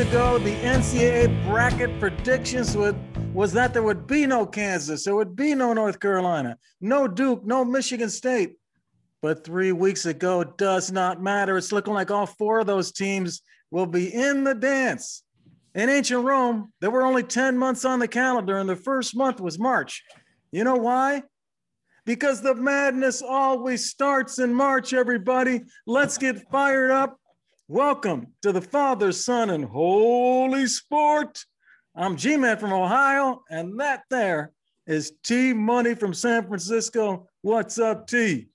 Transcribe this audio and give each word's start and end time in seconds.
ago, 0.00 0.38
the 0.38 0.54
NCAA 0.56 1.44
bracket 1.46 2.00
predictions 2.00 2.74
would, 2.74 2.96
was 3.34 3.52
that 3.52 3.74
there 3.74 3.82
would 3.82 4.06
be 4.06 4.24
no 4.24 4.46
Kansas, 4.46 5.04
there 5.04 5.14
would 5.14 5.36
be 5.36 5.54
no 5.54 5.74
North 5.74 6.00
Carolina, 6.00 6.56
no 6.80 7.06
Duke, 7.06 7.44
no 7.44 7.66
Michigan 7.66 8.08
State. 8.08 8.56
But 9.20 9.44
three 9.44 9.72
weeks 9.72 10.06
ago 10.06 10.42
does 10.42 10.90
not 10.90 11.22
matter. 11.22 11.58
It's 11.58 11.70
looking 11.70 11.92
like 11.92 12.10
all 12.10 12.24
four 12.24 12.60
of 12.60 12.66
those 12.66 12.92
teams 12.92 13.42
will 13.70 13.84
be 13.84 14.12
in 14.12 14.42
the 14.42 14.54
dance. 14.54 15.22
In 15.74 15.90
ancient 15.90 16.24
Rome, 16.24 16.72
there 16.80 16.90
were 16.90 17.04
only 17.04 17.22
10 17.22 17.58
months 17.58 17.84
on 17.84 17.98
the 17.98 18.08
calendar, 18.08 18.56
and 18.56 18.68
the 18.68 18.76
first 18.76 19.14
month 19.14 19.38
was 19.38 19.58
March. 19.58 20.02
You 20.50 20.64
know 20.64 20.76
why? 20.76 21.24
Because 22.06 22.40
the 22.40 22.54
madness 22.54 23.20
always 23.20 23.90
starts 23.90 24.38
in 24.38 24.54
March, 24.54 24.94
everybody. 24.94 25.60
Let's 25.86 26.16
get 26.16 26.50
fired 26.50 26.90
up. 26.90 27.19
Welcome 27.72 28.32
to 28.42 28.50
the 28.50 28.60
Father, 28.60 29.12
Son, 29.12 29.48
and 29.50 29.64
Holy 29.64 30.66
Sport. 30.66 31.44
I'm 31.94 32.16
G 32.16 32.36
Man 32.36 32.56
from 32.56 32.72
Ohio, 32.72 33.44
and 33.48 33.78
that 33.78 34.02
there 34.10 34.50
is 34.88 35.12
T 35.22 35.52
Money 35.52 35.94
from 35.94 36.12
San 36.12 36.48
Francisco. 36.48 37.28
What's 37.42 37.78
up, 37.78 38.08
T? 38.08 38.48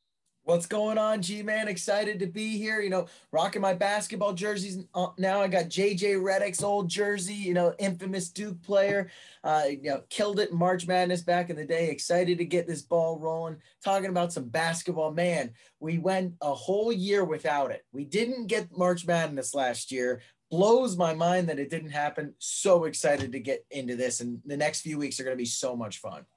What's 0.45 0.67
going 0.67 0.99
on, 0.99 1.23
G 1.23 1.41
man? 1.41 1.67
Excited 1.67 2.19
to 2.19 2.27
be 2.27 2.59
here. 2.59 2.79
You 2.79 2.91
know, 2.91 3.07
rocking 3.31 3.63
my 3.63 3.73
basketball 3.73 4.33
jerseys 4.33 4.77
uh, 4.93 5.07
now. 5.17 5.41
I 5.41 5.47
got 5.47 5.65
JJ 5.65 6.21
Redick's 6.21 6.61
old 6.61 6.87
jersey. 6.87 7.33
You 7.33 7.55
know, 7.55 7.73
infamous 7.79 8.29
Duke 8.29 8.61
player. 8.61 9.09
Uh, 9.43 9.63
you 9.67 9.89
know, 9.89 10.03
killed 10.11 10.39
it 10.39 10.53
March 10.53 10.85
Madness 10.85 11.23
back 11.23 11.49
in 11.49 11.55
the 11.55 11.65
day. 11.65 11.89
Excited 11.89 12.37
to 12.37 12.45
get 12.45 12.67
this 12.67 12.83
ball 12.83 13.17
rolling. 13.17 13.57
Talking 13.83 14.11
about 14.11 14.33
some 14.33 14.47
basketball, 14.47 15.11
man. 15.11 15.49
We 15.79 15.97
went 15.97 16.35
a 16.41 16.53
whole 16.53 16.91
year 16.91 17.25
without 17.25 17.71
it. 17.71 17.83
We 17.91 18.05
didn't 18.05 18.45
get 18.45 18.77
March 18.77 19.07
Madness 19.07 19.55
last 19.55 19.91
year. 19.91 20.21
Blows 20.51 20.95
my 20.95 21.15
mind 21.15 21.49
that 21.49 21.57
it 21.57 21.71
didn't 21.71 21.89
happen. 21.89 22.35
So 22.37 22.83
excited 22.83 23.31
to 23.31 23.39
get 23.39 23.65
into 23.71 23.95
this, 23.95 24.21
and 24.21 24.41
the 24.45 24.57
next 24.57 24.81
few 24.81 24.99
weeks 24.99 25.19
are 25.19 25.23
going 25.23 25.35
to 25.35 25.41
be 25.41 25.45
so 25.45 25.75
much 25.75 25.97
fun. 25.97 26.27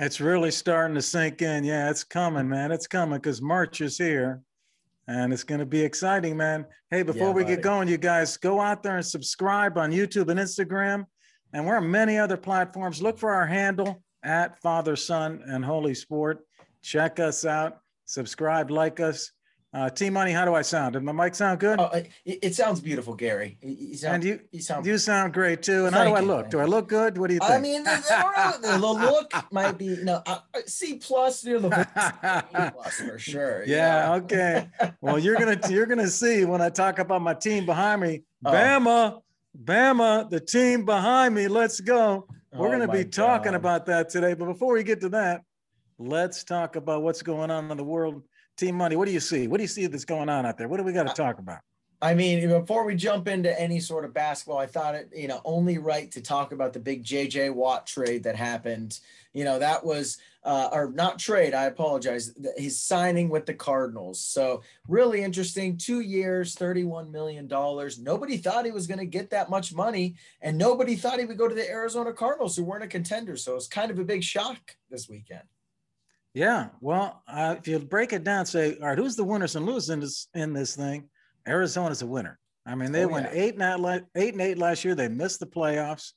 It's 0.00 0.20
really 0.20 0.52
starting 0.52 0.94
to 0.94 1.02
sink 1.02 1.42
in. 1.42 1.64
Yeah, 1.64 1.90
it's 1.90 2.04
coming, 2.04 2.48
man. 2.48 2.70
It's 2.70 2.86
coming 2.86 3.18
because 3.18 3.42
March 3.42 3.80
is 3.80 3.98
here 3.98 4.40
and 5.08 5.32
it's 5.32 5.42
going 5.42 5.58
to 5.58 5.66
be 5.66 5.80
exciting, 5.80 6.36
man. 6.36 6.66
Hey, 6.88 7.02
before 7.02 7.28
yeah, 7.28 7.32
we 7.32 7.44
get 7.44 7.62
going, 7.62 7.88
you 7.88 7.98
guys 7.98 8.36
go 8.36 8.60
out 8.60 8.84
there 8.84 8.94
and 8.96 9.04
subscribe 9.04 9.76
on 9.76 9.90
YouTube 9.90 10.28
and 10.28 10.38
Instagram. 10.38 11.04
And 11.52 11.66
we're 11.66 11.78
on 11.78 11.90
many 11.90 12.16
other 12.16 12.36
platforms. 12.36 13.02
Look 13.02 13.18
for 13.18 13.34
our 13.34 13.46
handle 13.46 14.00
at 14.22 14.60
Father, 14.60 14.94
Son, 14.94 15.42
and 15.46 15.64
Holy 15.64 15.94
Sport. 15.94 16.46
Check 16.80 17.18
us 17.18 17.44
out, 17.44 17.78
subscribe, 18.04 18.70
like 18.70 19.00
us. 19.00 19.32
Uh, 19.74 19.90
T 19.90 20.08
Money, 20.08 20.32
how 20.32 20.46
do 20.46 20.54
I 20.54 20.62
sound? 20.62 20.94
Did 20.94 21.02
my 21.02 21.12
mic 21.12 21.34
sound 21.34 21.60
good? 21.60 21.78
Oh, 21.78 21.90
it, 21.92 22.08
it 22.24 22.54
sounds 22.54 22.80
beautiful, 22.80 23.14
Gary. 23.14 23.58
You 23.60 23.98
sound, 23.98 24.14
and 24.14 24.24
you, 24.24 24.40
you 24.50 24.62
sound, 24.62 24.86
you 24.86 24.96
sound 24.96 25.34
great 25.34 25.62
too. 25.62 25.84
And 25.84 25.94
how 25.94 26.04
do 26.04 26.14
I 26.14 26.20
look? 26.20 26.48
Do 26.48 26.58
I 26.58 26.64
look 26.64 26.88
good? 26.88 27.18
What 27.18 27.28
do 27.28 27.34
you 27.34 27.40
think? 27.40 27.52
I 27.52 27.58
mean, 27.58 27.84
the, 27.84 28.58
the 28.62 28.78
look 28.78 29.30
might 29.52 29.76
be 29.76 30.02
no 30.02 30.22
uh, 30.24 30.38
uh 30.54 30.60
C 30.64 30.94
plus 30.96 31.44
near 31.44 31.60
the 31.60 31.68
plus 32.72 32.94
for 32.94 33.18
sure. 33.18 33.62
Yeah. 33.66 34.14
Okay. 34.14 34.68
well, 35.02 35.18
you're 35.18 35.36
gonna 35.36 35.60
you're 35.68 35.86
gonna 35.86 36.08
see 36.08 36.46
when 36.46 36.62
I 36.62 36.70
talk 36.70 36.98
about 36.98 37.20
my 37.20 37.34
team 37.34 37.66
behind 37.66 38.00
me. 38.00 38.22
Oh. 38.46 38.50
Bama, 38.50 39.20
Bama, 39.62 40.30
the 40.30 40.40
team 40.40 40.86
behind 40.86 41.34
me. 41.34 41.46
Let's 41.46 41.80
go. 41.80 42.26
We're 42.54 42.68
oh 42.68 42.70
gonna 42.70 42.88
be 42.90 43.04
talking 43.04 43.52
God. 43.52 43.58
about 43.58 43.86
that 43.86 44.08
today. 44.08 44.32
But 44.32 44.46
before 44.46 44.72
we 44.72 44.82
get 44.82 45.02
to 45.02 45.10
that, 45.10 45.42
let's 45.98 46.42
talk 46.42 46.76
about 46.76 47.02
what's 47.02 47.20
going 47.20 47.50
on 47.50 47.70
in 47.70 47.76
the 47.76 47.84
world 47.84 48.22
Team 48.58 48.74
Money, 48.74 48.96
what 48.96 49.06
do 49.06 49.12
you 49.12 49.20
see? 49.20 49.46
What 49.46 49.58
do 49.58 49.62
you 49.62 49.68
see 49.68 49.86
that's 49.86 50.04
going 50.04 50.28
on 50.28 50.44
out 50.44 50.58
there? 50.58 50.68
What 50.68 50.78
do 50.78 50.82
we 50.82 50.92
got 50.92 51.06
to 51.06 51.14
talk 51.14 51.38
about? 51.38 51.60
I 52.00 52.14
mean, 52.14 52.48
before 52.48 52.84
we 52.84 52.94
jump 52.94 53.26
into 53.26 53.60
any 53.60 53.80
sort 53.80 54.04
of 54.04 54.14
basketball, 54.14 54.58
I 54.58 54.66
thought 54.66 54.94
it, 54.94 55.10
you 55.14 55.26
know, 55.26 55.40
only 55.44 55.78
right 55.78 56.10
to 56.12 56.20
talk 56.20 56.52
about 56.52 56.72
the 56.72 56.78
big 56.78 57.04
JJ 57.04 57.52
Watt 57.52 57.88
trade 57.88 58.22
that 58.22 58.36
happened. 58.36 59.00
You 59.32 59.42
know, 59.44 59.58
that 59.58 59.84
was, 59.84 60.18
uh, 60.44 60.68
or 60.72 60.92
not 60.92 61.18
trade, 61.18 61.54
I 61.54 61.64
apologize, 61.64 62.32
his 62.56 62.80
signing 62.80 63.28
with 63.28 63.46
the 63.46 63.54
Cardinals. 63.54 64.20
So, 64.20 64.62
really 64.86 65.22
interesting. 65.22 65.76
Two 65.76 66.00
years, 66.00 66.54
$31 66.54 67.10
million. 67.10 67.48
Nobody 67.48 68.36
thought 68.36 68.64
he 68.64 68.70
was 68.70 68.86
going 68.86 69.00
to 69.00 69.06
get 69.06 69.30
that 69.30 69.50
much 69.50 69.74
money, 69.74 70.14
and 70.40 70.56
nobody 70.56 70.94
thought 70.94 71.18
he 71.18 71.24
would 71.24 71.38
go 71.38 71.48
to 71.48 71.54
the 71.54 71.68
Arizona 71.68 72.12
Cardinals, 72.12 72.56
who 72.56 72.62
weren't 72.62 72.84
a 72.84 72.88
contender. 72.88 73.36
So, 73.36 73.56
it's 73.56 73.66
kind 73.66 73.90
of 73.90 73.98
a 73.98 74.04
big 74.04 74.22
shock 74.22 74.76
this 74.88 75.08
weekend. 75.08 75.42
Yeah, 76.38 76.68
well, 76.80 77.24
uh, 77.26 77.56
if 77.58 77.66
you 77.66 77.80
break 77.80 78.12
it 78.12 78.22
down, 78.22 78.46
say, 78.46 78.76
all 78.80 78.86
right, 78.86 78.96
who's 78.96 79.16
the 79.16 79.24
winners 79.24 79.56
and 79.56 79.66
losers 79.66 79.90
in 79.90 79.98
this 79.98 80.28
in 80.34 80.52
this 80.52 80.76
thing? 80.76 81.08
Arizona's 81.48 82.02
a 82.02 82.06
winner. 82.06 82.38
I 82.64 82.76
mean, 82.76 82.92
they 82.92 83.06
oh, 83.06 83.08
went 83.08 83.26
yeah. 83.26 83.42
eight 83.42 83.58
and 83.58 84.06
eight, 84.14 84.34
and 84.34 84.40
eight 84.40 84.56
last 84.56 84.84
year. 84.84 84.94
They 84.94 85.08
missed 85.08 85.40
the 85.40 85.46
playoffs. 85.46 86.12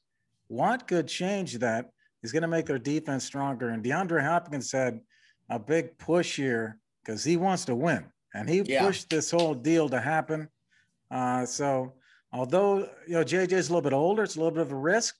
What 0.47 0.87
could 0.87 1.07
change 1.07 1.57
that? 1.57 1.89
He's 2.21 2.31
going 2.31 2.43
to 2.43 2.47
make 2.47 2.67
their 2.67 2.77
defense 2.77 3.23
stronger. 3.23 3.69
And 3.69 3.83
DeAndre 3.83 4.23
Hopkins 4.23 4.71
had 4.71 4.99
a 5.49 5.57
big 5.57 5.97
push 5.97 6.35
here 6.35 6.77
because 7.03 7.23
he 7.23 7.35
wants 7.35 7.65
to 7.65 7.73
win, 7.73 8.05
and 8.35 8.47
he 8.47 8.61
yeah. 8.61 8.85
pushed 8.85 9.09
this 9.09 9.31
whole 9.31 9.55
deal 9.55 9.89
to 9.89 9.99
happen. 9.99 10.49
Uh, 11.09 11.47
so, 11.47 11.93
although 12.31 12.87
you 13.07 13.15
know 13.15 13.23
JJ's 13.23 13.69
a 13.69 13.73
little 13.73 13.81
bit 13.81 13.93
older, 13.93 14.21
it's 14.21 14.35
a 14.35 14.39
little 14.39 14.53
bit 14.53 14.61
of 14.61 14.71
a 14.71 14.75
risk. 14.75 15.15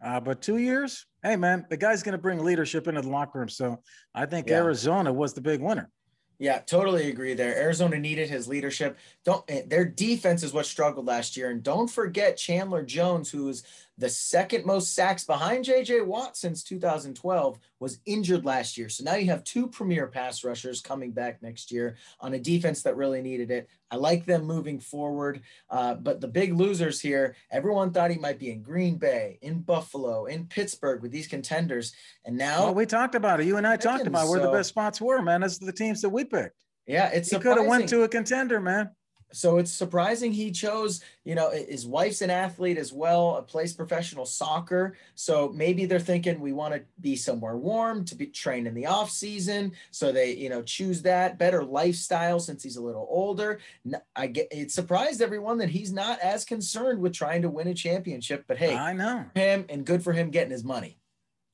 Uh, 0.00 0.20
but 0.20 0.40
two 0.40 0.58
years, 0.58 1.06
hey 1.24 1.36
man, 1.36 1.66
the 1.70 1.76
guy's 1.76 2.02
going 2.02 2.12
to 2.12 2.18
bring 2.18 2.44
leadership 2.44 2.86
into 2.86 3.00
the 3.00 3.08
locker 3.08 3.40
room. 3.40 3.48
So 3.48 3.80
I 4.14 4.26
think 4.26 4.48
yeah. 4.48 4.56
Arizona 4.56 5.12
was 5.12 5.32
the 5.32 5.40
big 5.40 5.60
winner. 5.60 5.90
Yeah, 6.38 6.58
totally 6.58 7.08
agree 7.08 7.34
there. 7.34 7.56
Arizona 7.56 7.98
needed 7.98 8.28
his 8.28 8.48
leadership. 8.48 8.98
Don't 9.24 9.44
eh, 9.48 9.62
their 9.66 9.84
defense 9.84 10.42
is 10.42 10.52
what 10.52 10.66
struggled 10.66 11.06
last 11.06 11.36
year, 11.36 11.50
and 11.50 11.62
don't 11.62 11.88
forget 11.88 12.36
Chandler 12.36 12.82
Jones, 12.82 13.30
who 13.30 13.48
is 13.48 13.62
the 13.96 14.08
second 14.08 14.66
most 14.66 14.94
sacks 14.94 15.24
behind 15.24 15.64
JJ 15.64 16.04
Watt 16.04 16.36
since 16.36 16.64
2012, 16.64 17.58
was 17.78 18.00
injured 18.06 18.44
last 18.44 18.76
year. 18.76 18.88
So 18.88 19.04
now 19.04 19.14
you 19.14 19.26
have 19.26 19.44
two 19.44 19.68
premier 19.68 20.06
pass 20.08 20.42
rushers 20.42 20.80
coming 20.80 21.12
back 21.12 21.42
next 21.42 21.70
year 21.70 21.96
on 22.20 22.34
a 22.34 22.38
defense 22.38 22.82
that 22.82 22.96
really 22.96 23.22
needed 23.22 23.50
it. 23.50 23.68
I 23.90 23.96
like 23.96 24.24
them 24.24 24.44
moving 24.44 24.80
forward. 24.80 25.42
Uh, 25.70 25.94
but 25.94 26.20
the 26.20 26.28
big 26.28 26.54
losers 26.54 27.00
here, 27.00 27.36
everyone 27.52 27.92
thought 27.92 28.10
he 28.10 28.18
might 28.18 28.38
be 28.38 28.50
in 28.50 28.62
Green 28.62 28.96
Bay, 28.96 29.38
in 29.42 29.60
Buffalo, 29.60 30.24
in 30.26 30.46
Pittsburgh 30.46 31.00
with 31.02 31.12
these 31.12 31.28
contenders. 31.28 31.92
And 32.24 32.36
now 32.36 32.64
well, 32.64 32.74
we 32.74 32.86
talked 32.86 33.14
about 33.14 33.40
it. 33.40 33.46
You 33.46 33.58
and 33.58 33.66
I 33.66 33.76
talked 33.76 34.06
about 34.06 34.28
where 34.28 34.40
so, 34.40 34.46
the 34.46 34.56
best 34.56 34.70
spots 34.70 35.00
were, 35.00 35.22
man. 35.22 35.42
That's 35.42 35.58
the 35.58 35.72
teams 35.72 36.02
that 36.02 36.10
we 36.10 36.24
picked. 36.24 36.62
Yeah, 36.86 37.08
it's 37.08 37.30
he 37.30 37.38
could 37.38 37.56
have 37.56 37.66
went 37.66 37.88
to 37.90 38.02
a 38.02 38.08
contender, 38.08 38.60
man 38.60 38.90
so 39.34 39.58
it's 39.58 39.72
surprising 39.72 40.32
he 40.32 40.50
chose 40.50 41.00
you 41.24 41.34
know 41.34 41.50
his 41.50 41.86
wife's 41.86 42.22
an 42.22 42.30
athlete 42.30 42.78
as 42.78 42.92
well 42.92 43.36
A 43.36 43.42
plays 43.42 43.72
professional 43.72 44.26
soccer 44.26 44.96
so 45.14 45.52
maybe 45.54 45.86
they're 45.86 45.98
thinking 45.98 46.40
we 46.40 46.52
want 46.52 46.74
to 46.74 46.82
be 47.00 47.16
somewhere 47.16 47.56
warm 47.56 48.04
to 48.06 48.14
be 48.14 48.26
trained 48.26 48.66
in 48.66 48.74
the 48.74 48.86
off 48.86 49.10
season 49.10 49.72
so 49.90 50.12
they 50.12 50.34
you 50.34 50.48
know 50.48 50.62
choose 50.62 51.02
that 51.02 51.38
better 51.38 51.64
lifestyle 51.64 52.40
since 52.40 52.62
he's 52.62 52.76
a 52.76 52.82
little 52.82 53.06
older 53.10 53.60
i 54.16 54.26
get 54.26 54.48
it 54.50 54.70
surprised 54.70 55.20
everyone 55.20 55.58
that 55.58 55.70
he's 55.70 55.92
not 55.92 56.18
as 56.20 56.44
concerned 56.44 57.00
with 57.00 57.12
trying 57.12 57.42
to 57.42 57.50
win 57.50 57.68
a 57.68 57.74
championship 57.74 58.44
but 58.46 58.56
hey 58.56 58.74
i 58.74 58.92
know 58.92 59.24
him 59.34 59.64
and 59.68 59.84
good 59.84 60.02
for 60.02 60.12
him 60.12 60.30
getting 60.30 60.52
his 60.52 60.64
money 60.64 60.98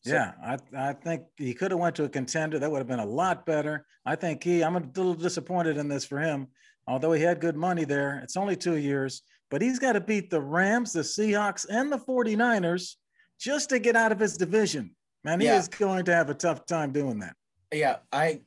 so, 0.02 0.14
yeah, 0.14 0.32
I, 0.42 0.56
I 0.74 0.92
think 0.94 1.24
he 1.36 1.52
could 1.52 1.72
have 1.72 1.80
went 1.80 1.94
to 1.96 2.04
a 2.04 2.08
contender. 2.08 2.58
That 2.58 2.70
would 2.70 2.78
have 2.78 2.86
been 2.86 3.00
a 3.00 3.04
lot 3.04 3.44
better. 3.44 3.84
I 4.06 4.16
think 4.16 4.42
he. 4.42 4.64
I'm 4.64 4.76
a 4.76 4.80
little 4.80 5.12
disappointed 5.12 5.76
in 5.76 5.88
this 5.88 6.06
for 6.06 6.18
him 6.18 6.48
although 6.86 7.12
he 7.12 7.22
had 7.22 7.40
good 7.40 7.56
money 7.56 7.84
there. 7.84 8.20
It's 8.22 8.36
only 8.36 8.56
two 8.56 8.76
years, 8.76 9.22
but 9.50 9.62
he's 9.62 9.78
got 9.78 9.92
to 9.92 10.00
beat 10.00 10.30
the 10.30 10.40
Rams, 10.40 10.92
the 10.92 11.00
Seahawks, 11.00 11.66
and 11.68 11.90
the 11.90 11.98
49ers 11.98 12.96
just 13.38 13.70
to 13.70 13.78
get 13.78 13.96
out 13.96 14.12
of 14.12 14.18
his 14.18 14.36
division. 14.36 14.94
Man, 15.24 15.40
he 15.40 15.46
yeah. 15.46 15.58
is 15.58 15.68
going 15.68 16.04
to 16.06 16.14
have 16.14 16.30
a 16.30 16.34
tough 16.34 16.66
time 16.66 16.92
doing 16.92 17.18
that. 17.20 17.36
Yeah, 17.72 17.96
I 18.12 18.40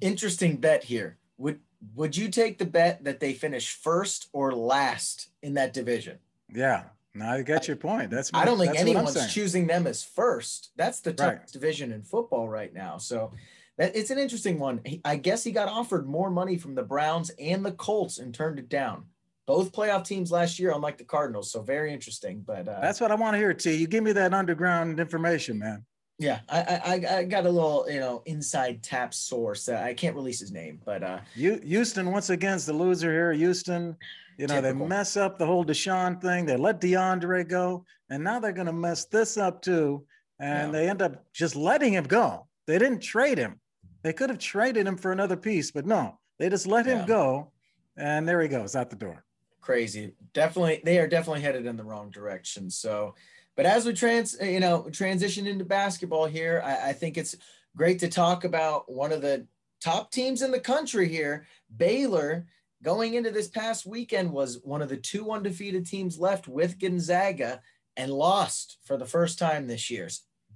interesting 0.00 0.56
bet 0.56 0.84
here. 0.84 1.18
Would 1.38 1.60
would 1.94 2.16
you 2.16 2.28
take 2.28 2.58
the 2.58 2.66
bet 2.66 3.04
that 3.04 3.20
they 3.20 3.32
finish 3.32 3.74
first 3.74 4.28
or 4.32 4.52
last 4.52 5.30
in 5.42 5.54
that 5.54 5.72
division? 5.72 6.18
Yeah. 6.52 6.84
Now 7.14 7.32
I 7.32 7.42
get 7.42 7.66
your 7.66 7.76
point. 7.76 8.10
That's 8.10 8.30
I 8.32 8.44
don't 8.44 8.58
think 8.58 8.78
anyone's 8.78 9.32
choosing 9.32 9.66
them 9.66 9.86
as 9.86 10.02
first. 10.02 10.70
That's 10.76 11.00
the 11.00 11.12
toughest 11.12 11.40
right. 11.40 11.52
division 11.52 11.92
in 11.92 12.02
football 12.02 12.48
right 12.48 12.72
now. 12.72 12.98
So 12.98 13.32
it's 13.80 14.10
an 14.10 14.18
interesting 14.18 14.58
one. 14.58 14.80
I 15.04 15.16
guess 15.16 15.42
he 15.42 15.52
got 15.52 15.68
offered 15.68 16.06
more 16.06 16.30
money 16.30 16.56
from 16.58 16.74
the 16.74 16.82
Browns 16.82 17.30
and 17.38 17.64
the 17.64 17.72
Colts 17.72 18.18
and 18.18 18.34
turned 18.34 18.58
it 18.58 18.68
down. 18.68 19.04
Both 19.46 19.72
playoff 19.72 20.04
teams 20.04 20.30
last 20.30 20.58
year, 20.58 20.72
unlike 20.72 20.98
the 20.98 21.04
Cardinals. 21.04 21.50
So 21.50 21.62
very 21.62 21.92
interesting. 21.92 22.44
But 22.46 22.68
uh, 22.68 22.80
that's 22.80 23.00
what 23.00 23.10
I 23.10 23.14
want 23.14 23.34
to 23.34 23.38
hear, 23.38 23.52
T. 23.54 23.74
You 23.74 23.86
give 23.86 24.04
me 24.04 24.12
that 24.12 24.34
underground 24.34 25.00
information, 25.00 25.58
man. 25.58 25.84
Yeah, 26.20 26.40
I, 26.50 26.60
I 26.60 27.16
I 27.16 27.24
got 27.24 27.46
a 27.46 27.50
little 27.50 27.86
you 27.88 27.98
know 27.98 28.22
inside 28.26 28.82
tap 28.82 29.14
source. 29.14 29.70
I 29.70 29.94
can't 29.94 30.14
release 30.14 30.38
his 30.38 30.52
name, 30.52 30.78
but 30.84 31.02
uh, 31.02 31.20
Houston 31.34 32.12
once 32.12 32.28
again 32.28 32.56
is 32.56 32.66
the 32.66 32.74
loser 32.74 33.10
here. 33.10 33.32
Houston, 33.32 33.96
you 34.36 34.46
know 34.46 34.60
typical. 34.60 34.80
they 34.80 34.86
mess 34.86 35.16
up 35.16 35.38
the 35.38 35.46
whole 35.46 35.64
Deshaun 35.64 36.20
thing. 36.20 36.44
They 36.44 36.58
let 36.58 36.78
DeAndre 36.78 37.48
go, 37.48 37.86
and 38.10 38.22
now 38.22 38.38
they're 38.38 38.52
going 38.52 38.66
to 38.66 38.72
mess 38.72 39.06
this 39.06 39.38
up 39.38 39.62
too. 39.62 40.04
And 40.38 40.72
yeah. 40.72 40.78
they 40.78 40.88
end 40.90 41.00
up 41.00 41.24
just 41.32 41.56
letting 41.56 41.94
him 41.94 42.04
go. 42.04 42.46
They 42.66 42.78
didn't 42.78 43.00
trade 43.00 43.38
him. 43.38 43.58
They 44.02 44.12
could 44.12 44.30
have 44.30 44.38
traded 44.38 44.86
him 44.86 44.96
for 44.96 45.12
another 45.12 45.36
piece, 45.36 45.70
but 45.70 45.86
no, 45.86 46.18
they 46.38 46.48
just 46.48 46.66
let 46.66 46.86
him 46.86 47.06
go. 47.06 47.52
And 47.96 48.26
there 48.26 48.40
he 48.40 48.48
goes 48.48 48.74
out 48.74 48.90
the 48.90 48.96
door. 48.96 49.24
crazy. 49.60 50.14
Definitely, 50.32 50.80
they 50.84 50.98
are 50.98 51.06
definitely 51.06 51.42
headed 51.42 51.66
in 51.66 51.76
the 51.76 51.84
wrong 51.84 52.10
direction. 52.10 52.70
So, 52.70 53.14
but 53.56 53.66
as 53.66 53.84
we 53.84 53.92
trans, 53.92 54.36
you 54.40 54.60
know, 54.60 54.88
transition 54.90 55.46
into 55.46 55.64
basketball 55.64 56.26
here, 56.26 56.62
I, 56.64 56.90
I 56.90 56.92
think 56.92 57.18
it's 57.18 57.36
great 57.76 57.98
to 58.00 58.08
talk 58.08 58.44
about 58.44 58.90
one 58.90 59.12
of 59.12 59.20
the 59.20 59.46
top 59.80 60.10
teams 60.10 60.42
in 60.42 60.50
the 60.50 60.60
country 60.60 61.08
here, 61.08 61.46
Baylor. 61.76 62.46
Going 62.82 63.12
into 63.12 63.30
this 63.30 63.48
past 63.48 63.84
weekend 63.84 64.32
was 64.32 64.60
one 64.62 64.80
of 64.80 64.88
the 64.88 64.96
two 64.96 65.30
undefeated 65.30 65.84
teams 65.84 66.18
left 66.18 66.48
with 66.48 66.78
Gonzaga 66.78 67.60
and 67.98 68.10
lost 68.10 68.78
for 68.84 68.96
the 68.96 69.04
first 69.04 69.38
time 69.38 69.66
this 69.66 69.90
year 69.90 70.08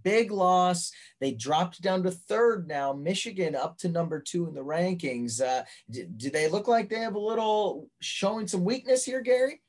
big 0.04 0.30
loss. 0.30 0.92
They 1.20 1.32
dropped 1.32 1.80
down 1.82 2.02
to 2.04 2.10
third 2.10 2.68
now. 2.68 2.92
Michigan 2.92 3.56
up 3.56 3.78
to 3.78 3.88
number 3.88 4.20
two 4.20 4.46
in 4.46 4.54
the 4.54 4.60
rankings. 4.60 5.40
Uh, 5.40 5.64
do, 5.90 6.06
do 6.06 6.30
they 6.30 6.48
look 6.48 6.68
like 6.68 6.88
they 6.88 7.00
have 7.00 7.16
a 7.16 7.18
little 7.18 7.88
showing 8.00 8.46
some 8.46 8.64
weakness 8.64 9.04
here, 9.04 9.22
Gary? 9.22 9.60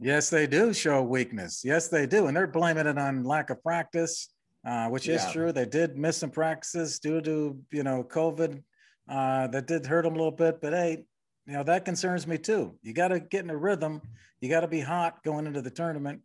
Yes, 0.00 0.30
they 0.30 0.48
do 0.48 0.72
show 0.72 1.02
weakness. 1.02 1.62
Yes, 1.64 1.86
they 1.86 2.06
do. 2.06 2.26
And 2.26 2.36
they're 2.36 2.48
blaming 2.48 2.86
it 2.86 2.98
on 2.98 3.22
lack 3.22 3.50
of 3.50 3.62
practice, 3.62 4.30
uh, 4.66 4.88
which 4.88 5.08
is 5.08 5.24
true. 5.30 5.52
They 5.52 5.66
did 5.66 5.96
miss 5.96 6.16
some 6.16 6.30
practices 6.30 6.98
due 6.98 7.20
to, 7.20 7.56
you 7.70 7.82
know, 7.84 8.02
COVID. 8.02 8.62
Uh, 9.08 9.46
that 9.48 9.66
did 9.66 9.84
hurt 9.84 10.02
them 10.02 10.14
a 10.14 10.16
little 10.16 10.30
bit, 10.30 10.60
but 10.60 10.72
hey, 10.72 11.04
you 11.46 11.52
know, 11.52 11.62
that 11.64 11.84
concerns 11.84 12.26
me 12.26 12.38
too. 12.38 12.76
You 12.82 12.92
got 12.92 13.08
to 13.08 13.20
get 13.20 13.44
in 13.44 13.50
a 13.50 13.56
rhythm. 13.56 14.00
You 14.40 14.48
got 14.48 14.60
to 14.60 14.68
be 14.68 14.80
hot 14.80 15.22
going 15.24 15.46
into 15.46 15.60
the 15.60 15.70
tournament. 15.70 16.20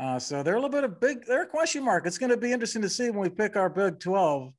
Uh, 0.00 0.18
so 0.18 0.42
they're 0.42 0.54
a 0.54 0.56
little 0.56 0.70
bit 0.70 0.82
of 0.82 0.98
big, 0.98 1.26
they're 1.26 1.42
a 1.42 1.46
question 1.46 1.84
mark. 1.84 2.06
It's 2.06 2.16
going 2.16 2.30
to 2.30 2.36
be 2.36 2.52
interesting 2.52 2.80
to 2.80 2.88
see 2.88 3.10
when 3.10 3.20
we 3.20 3.28
pick 3.28 3.54
our 3.54 3.68
Big 3.68 4.00
12 4.00 4.50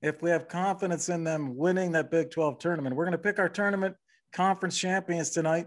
if 0.00 0.22
we 0.22 0.30
have 0.30 0.48
confidence 0.48 1.10
in 1.10 1.22
them 1.22 1.54
winning 1.54 1.92
that 1.92 2.10
Big 2.10 2.30
12 2.30 2.58
tournament. 2.58 2.96
We're 2.96 3.04
going 3.04 3.12
to 3.12 3.18
pick 3.18 3.38
our 3.38 3.48
tournament 3.48 3.94
conference 4.32 4.78
champions 4.78 5.30
tonight. 5.30 5.66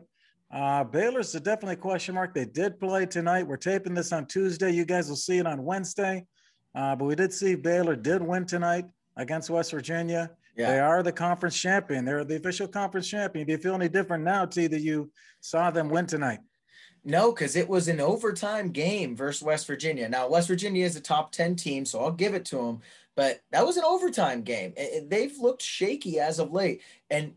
Uh, 0.51 0.83
Baylor's 0.83 1.35
a 1.35 1.39
definitely 1.39 1.75
a 1.75 1.77
question 1.77 2.15
mark. 2.15 2.33
They 2.33 2.45
did 2.45 2.79
play 2.79 3.05
tonight. 3.05 3.45
We're 3.45 3.57
taping 3.57 3.93
this 3.93 4.11
on 4.11 4.25
Tuesday. 4.25 4.71
You 4.71 4.83
guys 4.83 5.09
will 5.09 5.15
see 5.15 5.37
it 5.37 5.45
on 5.45 5.63
Wednesday. 5.63 6.25
Uh, 6.73 6.95
but 6.95 7.05
we 7.05 7.13
did 7.13 7.31
see 7.31 7.53
Baylor 7.53 7.95
did 7.95 8.23
win 8.23 8.45
tonight 8.45 8.85
against 9.15 9.51
West 9.51 9.71
Virginia. 9.71 10.31
Yeah. 10.57 10.71
They 10.71 10.79
are 10.79 11.03
the 11.03 11.11
conference 11.11 11.59
champion. 11.59 12.03
They're 12.03 12.23
the 12.23 12.37
official 12.37 12.67
conference 12.67 13.07
champion. 13.07 13.45
Do 13.45 13.51
you 13.53 13.59
feel 13.59 13.75
any 13.75 13.89
different 13.89 14.23
now, 14.23 14.45
T, 14.45 14.65
that 14.65 14.81
you 14.81 15.11
saw 15.39 15.69
them 15.69 15.89
win 15.89 16.07
tonight? 16.07 16.39
No, 17.03 17.31
because 17.31 17.55
it 17.55 17.69
was 17.69 17.87
an 17.87 17.99
overtime 17.99 18.71
game 18.71 19.15
versus 19.15 19.41
West 19.41 19.67
Virginia. 19.67 20.09
Now, 20.09 20.29
West 20.29 20.47
Virginia 20.47 20.85
is 20.85 20.95
a 20.95 21.01
top 21.01 21.31
10 21.31 21.55
team, 21.55 21.85
so 21.85 22.01
I'll 22.01 22.11
give 22.11 22.33
it 22.33 22.45
to 22.45 22.57
them. 22.57 22.81
But 23.15 23.41
that 23.51 23.65
was 23.65 23.77
an 23.77 23.83
overtime 23.85 24.43
game. 24.43 24.73
They've 25.07 25.37
looked 25.37 25.61
shaky 25.61 26.19
as 26.19 26.39
of 26.39 26.51
late. 26.51 26.81
And 27.09 27.33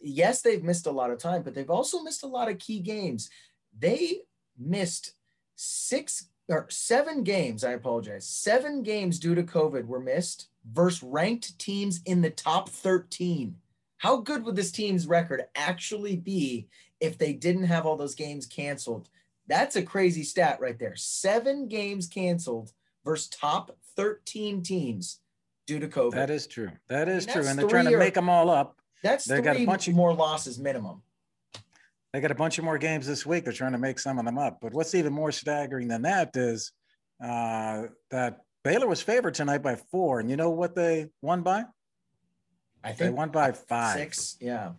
yes, 0.00 0.42
they've 0.42 0.62
missed 0.62 0.86
a 0.86 0.92
lot 0.92 1.10
of 1.10 1.18
time, 1.18 1.42
but 1.42 1.54
they've 1.54 1.70
also 1.70 2.02
missed 2.02 2.22
a 2.22 2.28
lot 2.28 2.50
of 2.50 2.58
key 2.58 2.80
games. 2.80 3.30
They 3.76 4.22
missed 4.58 5.14
six 5.56 6.28
or 6.48 6.66
seven 6.68 7.24
games. 7.24 7.64
I 7.64 7.72
apologize. 7.72 8.26
Seven 8.26 8.82
games 8.82 9.18
due 9.18 9.34
to 9.34 9.42
COVID 9.42 9.86
were 9.86 10.00
missed 10.00 10.48
versus 10.72 11.02
ranked 11.02 11.58
teams 11.58 12.00
in 12.06 12.20
the 12.20 12.30
top 12.30 12.68
13. 12.68 13.56
How 13.98 14.18
good 14.18 14.44
would 14.44 14.56
this 14.56 14.72
team's 14.72 15.06
record 15.06 15.44
actually 15.56 16.16
be 16.16 16.68
if 17.00 17.18
they 17.18 17.32
didn't 17.32 17.64
have 17.64 17.86
all 17.86 17.96
those 17.96 18.14
games 18.14 18.46
canceled. 18.46 19.08
That's 19.46 19.76
a 19.76 19.82
crazy 19.82 20.22
stat 20.22 20.58
right 20.60 20.78
there. 20.78 20.96
Seven 20.96 21.68
games 21.68 22.06
canceled 22.06 22.72
versus 23.04 23.28
top 23.28 23.76
13 23.96 24.62
teams 24.62 25.20
due 25.66 25.78
to 25.80 25.88
COVID. 25.88 26.12
That 26.12 26.30
is 26.30 26.46
true. 26.46 26.70
That 26.88 27.08
is 27.08 27.24
I 27.24 27.26
mean, 27.26 27.34
true. 27.34 27.50
And 27.50 27.58
they're 27.58 27.68
trying 27.68 27.84
to 27.86 27.98
make 27.98 28.14
them 28.14 28.28
all 28.28 28.50
up. 28.50 28.76
That's 29.02 29.26
they 29.26 29.40
got 29.42 29.56
a 29.56 29.66
bunch 29.66 29.88
of 29.88 29.94
more 29.94 30.14
losses 30.14 30.58
minimum. 30.58 31.02
They 32.12 32.20
got 32.20 32.30
a 32.30 32.36
bunch 32.36 32.58
of 32.58 32.64
more 32.64 32.78
games 32.78 33.06
this 33.06 33.26
week. 33.26 33.44
They're 33.44 33.52
trying 33.52 33.72
to 33.72 33.78
make 33.78 33.98
some 33.98 34.18
of 34.18 34.24
them 34.24 34.38
up. 34.38 34.58
But 34.62 34.72
what's 34.72 34.94
even 34.94 35.12
more 35.12 35.32
staggering 35.32 35.88
than 35.88 36.02
that 36.02 36.30
is 36.36 36.72
uh, 37.22 37.84
that 38.10 38.40
Baylor 38.62 38.86
was 38.86 39.02
favored 39.02 39.34
tonight 39.34 39.62
by 39.62 39.76
four. 39.76 40.20
And 40.20 40.30
you 40.30 40.36
know 40.36 40.50
what 40.50 40.74
they 40.74 41.08
won 41.20 41.42
by? 41.42 41.64
I 42.82 42.88
think 42.88 42.98
they 42.98 43.10
won 43.10 43.30
by 43.30 43.52
five. 43.52 43.96
Six. 43.96 44.36
Yeah. 44.40 44.72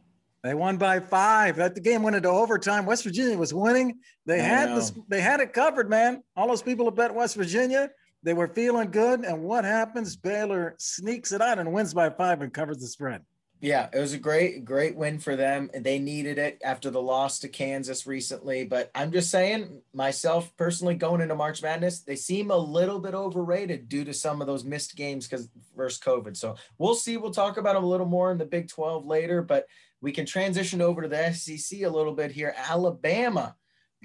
They 0.46 0.54
won 0.54 0.78
by 0.78 1.00
five. 1.00 1.56
That 1.56 1.74
the 1.74 1.82
game 1.82 2.04
went 2.04 2.16
into 2.16 2.30
overtime. 2.30 2.86
West 2.86 3.04
Virginia 3.04 3.36
was 3.36 3.52
winning. 3.52 3.98
They 4.28 4.40
I 4.40 4.44
had 4.44 4.76
this. 4.78 4.94
They 5.08 5.20
had 5.20 5.40
it 5.40 5.54
covered, 5.54 5.90
man. 5.90 6.22
All 6.36 6.48
those 6.48 6.62
people 6.62 6.86
that 6.86 6.94
bet 6.94 7.16
West 7.16 7.36
Virginia, 7.36 7.90
they 8.22 8.36
were 8.36 8.48
feeling 8.48 8.92
good. 8.92 9.22
And 9.22 9.42
what 9.42 9.66
happens? 9.66 10.16
Baylor 10.16 10.76
sneaks 10.78 11.32
it 11.32 11.42
out 11.42 11.58
and 11.58 11.74
wins 11.74 11.96
by 11.96 12.12
five 12.12 12.44
and 12.44 12.54
covers 12.54 12.78
the 12.78 12.86
spread. 12.86 13.24
Yeah, 13.60 13.90
it 13.92 14.00
was 14.00 14.14
a 14.14 14.20
great, 14.20 14.66
great 14.66 14.96
win 14.96 15.18
for 15.18 15.36
them. 15.36 15.72
They 15.74 15.98
needed 15.98 16.38
it 16.38 16.62
after 16.64 16.92
the 16.92 17.02
loss 17.02 17.40
to 17.40 17.48
Kansas 17.48 18.06
recently. 18.06 18.66
But 18.66 18.92
I'm 18.94 19.12
just 19.12 19.32
saying, 19.32 19.82
myself 19.96 20.56
personally, 20.58 20.94
going 20.94 21.22
into 21.22 21.34
March 21.34 21.64
Madness, 21.64 22.02
they 22.02 22.18
seem 22.18 22.52
a 22.52 22.58
little 22.58 23.00
bit 23.00 23.16
overrated 23.16 23.90
due 23.90 24.06
to 24.06 24.14
some 24.14 24.42
of 24.42 24.46
those 24.46 24.64
missed 24.64 24.96
games 24.96 25.28
because 25.28 25.50
versus 25.76 26.00
COVID. 26.00 26.38
So 26.38 26.56
we'll 26.78 26.94
see. 26.94 27.18
We'll 27.18 27.32
talk 27.32 27.58
about 27.58 27.74
them 27.74 27.84
a 27.84 27.88
little 27.88 28.06
more 28.06 28.32
in 28.32 28.38
the 28.38 28.46
Big 28.46 28.68
12 28.68 29.08
later. 29.08 29.42
But 29.42 29.66
we 30.06 30.12
can 30.12 30.28
transition 30.28 30.84
over 30.84 31.02
to 31.02 31.08
the 31.08 31.34
SEC 31.34 31.82
a 31.82 31.90
little 31.90 32.14
bit 32.14 32.32
here. 32.32 32.54
Alabama. 32.70 33.56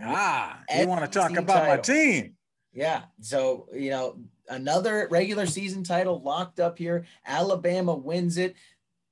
Ah, 0.03 0.63
you 0.75 0.89
want 0.89 1.05
to 1.05 1.19
talk 1.19 1.37
about 1.37 1.67
title. 1.67 1.77
my 1.77 1.77
team? 1.77 2.37
Yeah. 2.73 3.03
So, 3.21 3.69
you 3.75 3.91
know, 3.91 4.19
another 4.49 5.09
regular 5.11 5.45
season 5.45 5.85
title 5.85 6.23
locked 6.23 6.59
up 6.59 6.79
here. 6.79 7.05
Alabama 7.27 7.95
wins 7.95 8.39
it 8.39 8.57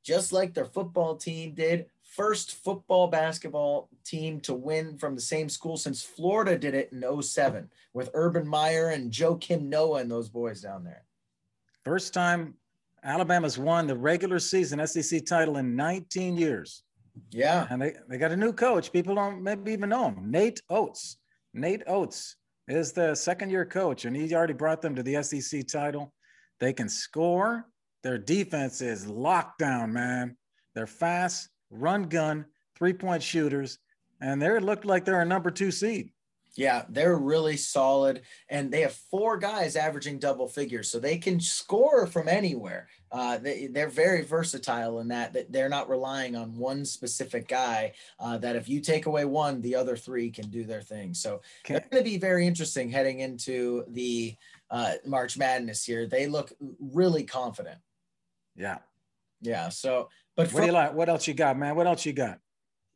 just 0.03 0.33
like 0.33 0.55
their 0.55 0.65
football 0.65 1.17
team 1.17 1.53
did. 1.53 1.91
First 2.05 2.55
football 2.55 3.09
basketball 3.09 3.91
team 4.03 4.41
to 4.41 4.55
win 4.55 4.97
from 4.97 5.15
the 5.15 5.21
same 5.21 5.51
school 5.51 5.77
since 5.77 6.03
Florida 6.03 6.57
did 6.57 6.73
it 6.73 6.91
in 6.91 7.23
07 7.23 7.69
with 7.93 8.09
Urban 8.15 8.49
Meyer 8.49 8.89
and 8.89 9.13
Joakim 9.13 9.65
Noah 9.65 10.01
and 10.01 10.11
those 10.11 10.31
boys 10.31 10.63
down 10.63 10.85
there. 10.85 11.05
First 11.85 12.15
time 12.15 12.55
Alabama's 13.05 13.59
won 13.59 13.87
the 13.87 13.97
regular 13.97 14.39
season 14.39 14.85
SEC 14.87 15.25
title 15.25 15.57
in 15.57 15.77
19 15.77 16.37
years. 16.37 16.83
Yeah. 17.31 17.67
And 17.71 17.81
they, 17.81 17.95
they 18.09 18.19
got 18.19 18.33
a 18.33 18.37
new 18.37 18.53
coach. 18.53 18.93
People 18.93 19.15
don't 19.15 19.43
maybe 19.43 19.73
even 19.73 19.91
know 19.91 20.07
him. 20.07 20.31
Nate 20.31 20.61
Oats. 20.71 21.19
Nate 21.55 21.83
Oats 21.87 22.37
is 22.69 22.93
the 22.93 23.15
second 23.15 23.51
year 23.51 23.65
coach, 23.65 24.05
and 24.05 24.15
he 24.15 24.35
already 24.35 24.53
brought 24.53 24.83
them 24.83 24.95
to 24.95 25.03
the 25.03 25.23
SEC 25.23 25.67
title. 25.67 26.13
They 26.61 26.73
can 26.73 26.89
score. 26.89 27.67
Their 28.03 28.19
defense 28.19 28.81
is 28.81 29.07
locked 29.07 29.59
down, 29.59 29.93
man. 29.93 30.37
They're 30.75 30.87
fast, 30.87 31.49
run 31.71 32.05
gun, 32.05 32.45
three 32.77 32.93
point 32.93 33.23
shooters, 33.23 33.79
and 34.21 34.41
they 34.41 34.59
looked 34.61 34.85
like 34.85 35.05
they're 35.05 35.21
a 35.21 35.27
number 35.27 35.51
two 35.51 35.71
seed. 35.71 36.11
Yeah, 36.59 36.87
they're 36.89 37.17
really 37.17 37.57
solid, 37.57 38.23
and 38.49 38.69
they 38.69 38.81
have 38.81 38.93
four 38.93 39.39
guys 39.39 39.77
averaging 39.77 40.19
double 40.19 40.49
figures, 40.49 40.91
so 40.91 40.99
they 40.99 41.17
can 41.17 41.39
score 41.39 42.05
from 42.05 42.27
anywhere. 42.27 42.89
Uh, 43.13 43.39
they, 43.39 43.69
they're 43.69 43.89
very 43.89 44.23
versatile 44.23 44.99
in 44.99 45.07
that 45.07 45.33
that 45.35 45.53
they're 45.53 45.69
not 45.69 45.89
relying 45.89 46.35
on 46.35 46.57
one 46.57 46.85
specific 46.85 47.47
guy. 47.47 47.93
Uh, 48.19 48.39
that 48.39 48.57
if 48.57 48.69
you 48.69 48.81
take 48.81 49.07
away 49.07 49.25
one, 49.25 49.61
the 49.61 49.77
other 49.77 49.97
three 49.97 50.33
can 50.33 50.51
do 50.51 50.65
their 50.65 50.83
thing. 50.83 51.15
So 51.15 51.43
okay. 51.65 51.77
it's 51.77 51.89
going 51.91 52.03
to 52.03 52.11
be 52.11 52.19
very 52.19 52.45
interesting 52.45 52.91
heading 52.91 53.21
into 53.21 53.85
the 53.87 54.35
uh, 54.69 54.95
March 55.07 55.39
Madness 55.39 55.85
here. 55.85 56.09
They 56.09 56.27
look 56.27 56.53
really 56.81 57.23
confident. 57.23 57.79
Yeah, 58.57 58.79
yeah. 59.41 59.69
So, 59.69 60.09
but 60.35 60.53
what 60.53 60.63
do 60.63 60.67
you 60.67 60.73
like? 60.73 60.93
What 60.93 61.09
else 61.09 61.29
you 61.29 61.35
got, 61.35 61.57
man? 61.57 61.77
What 61.77 61.87
else 61.87 62.05
you 62.05 62.15
got? 62.15 62.41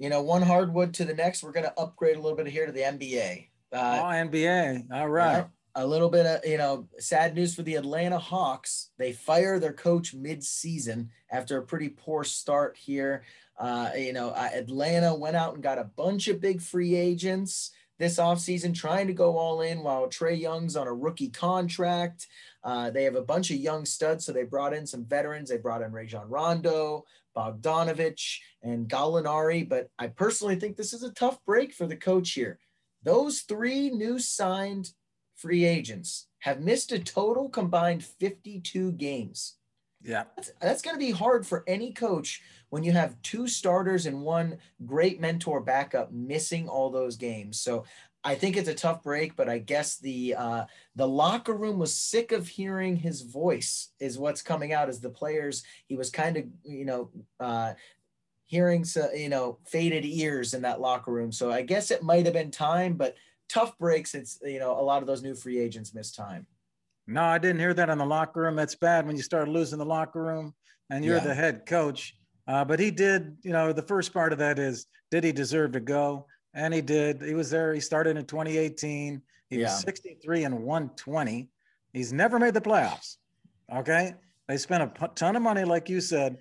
You 0.00 0.08
know, 0.08 0.20
one 0.20 0.42
hardwood 0.42 0.94
to 0.94 1.04
the 1.04 1.14
next. 1.14 1.44
We're 1.44 1.52
going 1.52 1.66
to 1.66 1.78
upgrade 1.78 2.16
a 2.16 2.20
little 2.20 2.36
bit 2.36 2.48
here 2.48 2.66
to 2.66 2.72
the 2.72 2.80
NBA. 2.80 3.50
Uh, 3.72 4.00
oh, 4.00 4.04
NBA. 4.04 4.92
All 4.92 5.08
right. 5.08 5.46
a 5.74 5.86
little 5.86 6.10
bit 6.10 6.26
of, 6.26 6.44
you 6.44 6.58
know, 6.58 6.88
sad 6.98 7.34
news 7.34 7.54
for 7.54 7.62
the 7.62 7.76
Atlanta 7.76 8.18
Hawks. 8.18 8.90
They 8.98 9.12
fire 9.12 9.58
their 9.58 9.72
coach 9.72 10.14
mid-season 10.14 11.10
after 11.30 11.58
a 11.58 11.62
pretty 11.62 11.88
poor 11.88 12.24
start 12.24 12.76
here. 12.76 13.24
Uh, 13.58 13.90
you 13.96 14.12
know, 14.12 14.30
uh, 14.30 14.50
Atlanta 14.52 15.14
went 15.14 15.36
out 15.36 15.54
and 15.54 15.62
got 15.62 15.78
a 15.78 15.84
bunch 15.84 16.28
of 16.28 16.40
big 16.40 16.60
free 16.60 16.94
agents 16.94 17.70
this 17.98 18.18
offseason, 18.18 18.74
trying 18.74 19.06
to 19.06 19.12
go 19.12 19.38
all 19.38 19.60
in 19.60 19.82
while 19.82 20.08
Trae 20.08 20.38
Young's 20.38 20.76
on 20.76 20.88
a 20.88 20.92
rookie 20.92 21.28
contract. 21.28 22.26
Uh, 22.64 22.90
they 22.90 23.04
have 23.04 23.14
a 23.14 23.22
bunch 23.22 23.50
of 23.50 23.58
young 23.58 23.84
studs, 23.84 24.24
so 24.24 24.32
they 24.32 24.42
brought 24.42 24.74
in 24.74 24.86
some 24.86 25.04
veterans. 25.04 25.48
They 25.48 25.58
brought 25.58 25.82
in 25.82 25.92
Rajon 25.92 26.28
Rondo, 26.28 27.04
Bogdanovic, 27.36 28.38
and 28.62 28.88
Gallinari. 28.88 29.68
But 29.68 29.90
I 29.98 30.08
personally 30.08 30.56
think 30.56 30.76
this 30.76 30.92
is 30.92 31.02
a 31.02 31.12
tough 31.12 31.38
break 31.44 31.72
for 31.72 31.86
the 31.86 31.96
coach 31.96 32.32
here. 32.32 32.58
Those 33.02 33.40
three 33.40 33.90
new 33.90 34.18
signed 34.18 34.90
free 35.36 35.64
agents 35.64 36.28
have 36.40 36.60
missed 36.60 36.92
a 36.92 36.98
total 36.98 37.48
combined 37.48 38.04
52 38.04 38.92
games. 38.92 39.56
Yeah. 40.02 40.24
That's, 40.36 40.52
that's 40.60 40.82
going 40.82 40.94
to 40.94 41.04
be 41.04 41.12
hard 41.12 41.46
for 41.46 41.64
any 41.66 41.92
coach 41.92 42.42
when 42.70 42.82
you 42.82 42.92
have 42.92 43.20
two 43.22 43.46
starters 43.46 44.06
and 44.06 44.22
one 44.22 44.58
great 44.84 45.20
mentor 45.20 45.60
backup 45.60 46.12
missing 46.12 46.68
all 46.68 46.90
those 46.90 47.16
games. 47.16 47.60
So 47.60 47.84
I 48.24 48.34
think 48.34 48.56
it's 48.56 48.68
a 48.68 48.74
tough 48.74 49.02
break, 49.02 49.34
but 49.36 49.48
I 49.48 49.58
guess 49.58 49.98
the 49.98 50.34
uh, 50.36 50.64
the 50.94 51.08
locker 51.08 51.54
room 51.54 51.78
was 51.78 51.94
sick 51.94 52.30
of 52.30 52.46
hearing 52.46 52.96
his 52.96 53.22
voice. 53.22 53.90
Is 53.98 54.18
what's 54.18 54.42
coming 54.42 54.72
out 54.72 54.88
as 54.88 55.00
the 55.00 55.10
players. 55.10 55.64
He 55.88 55.96
was 55.96 56.10
kind 56.10 56.36
of 56.36 56.44
you 56.62 56.84
know 56.84 57.10
uh, 57.40 57.74
hearing, 58.52 58.84
so 58.84 59.10
you 59.12 59.30
know, 59.30 59.58
faded 59.66 60.04
ears 60.04 60.52
in 60.52 60.60
that 60.60 60.78
locker 60.78 61.10
room. 61.10 61.32
So 61.32 61.50
I 61.50 61.62
guess 61.62 61.90
it 61.90 62.02
might 62.02 62.26
have 62.26 62.34
been 62.34 62.50
time, 62.50 62.98
but 62.98 63.16
tough 63.48 63.76
breaks. 63.78 64.14
It's, 64.14 64.38
you 64.42 64.58
know, 64.58 64.78
a 64.78 64.84
lot 64.84 65.00
of 65.00 65.06
those 65.06 65.22
new 65.22 65.34
free 65.34 65.58
agents 65.58 65.94
miss 65.94 66.12
time. 66.12 66.46
No, 67.06 67.22
I 67.22 67.38
didn't 67.38 67.60
hear 67.60 67.72
that 67.72 67.88
in 67.88 67.96
the 67.96 68.04
locker 68.04 68.42
room. 68.42 68.54
That's 68.54 68.74
bad 68.74 69.06
when 69.06 69.16
you 69.16 69.22
start 69.22 69.48
losing 69.48 69.78
the 69.78 69.86
locker 69.86 70.22
room 70.22 70.52
and 70.90 71.02
you're 71.02 71.16
yeah. 71.16 71.24
the 71.24 71.34
head 71.34 71.64
coach. 71.64 72.14
Uh, 72.46 72.62
but 72.62 72.78
he 72.78 72.90
did, 72.90 73.38
you 73.42 73.52
know, 73.52 73.72
the 73.72 73.80
first 73.80 74.12
part 74.12 74.34
of 74.34 74.38
that 74.40 74.58
is 74.58 74.84
did 75.10 75.24
he 75.24 75.32
deserve 75.32 75.72
to 75.72 75.80
go? 75.80 76.26
And 76.52 76.74
he 76.74 76.82
did. 76.82 77.22
He 77.22 77.32
was 77.32 77.48
there. 77.48 77.72
He 77.72 77.80
started 77.80 78.18
in 78.18 78.26
2018. 78.26 79.22
He 79.48 79.56
yeah. 79.56 79.64
was 79.64 79.80
63 79.80 80.44
and 80.44 80.62
120. 80.62 81.48
He's 81.94 82.12
never 82.12 82.38
made 82.38 82.52
the 82.52 82.60
playoffs. 82.60 83.16
Okay. 83.74 84.12
They 84.46 84.58
spent 84.58 84.82
a 84.82 85.08
ton 85.14 85.36
of 85.36 85.42
money, 85.42 85.64
like 85.64 85.88
you 85.88 86.02
said, 86.02 86.36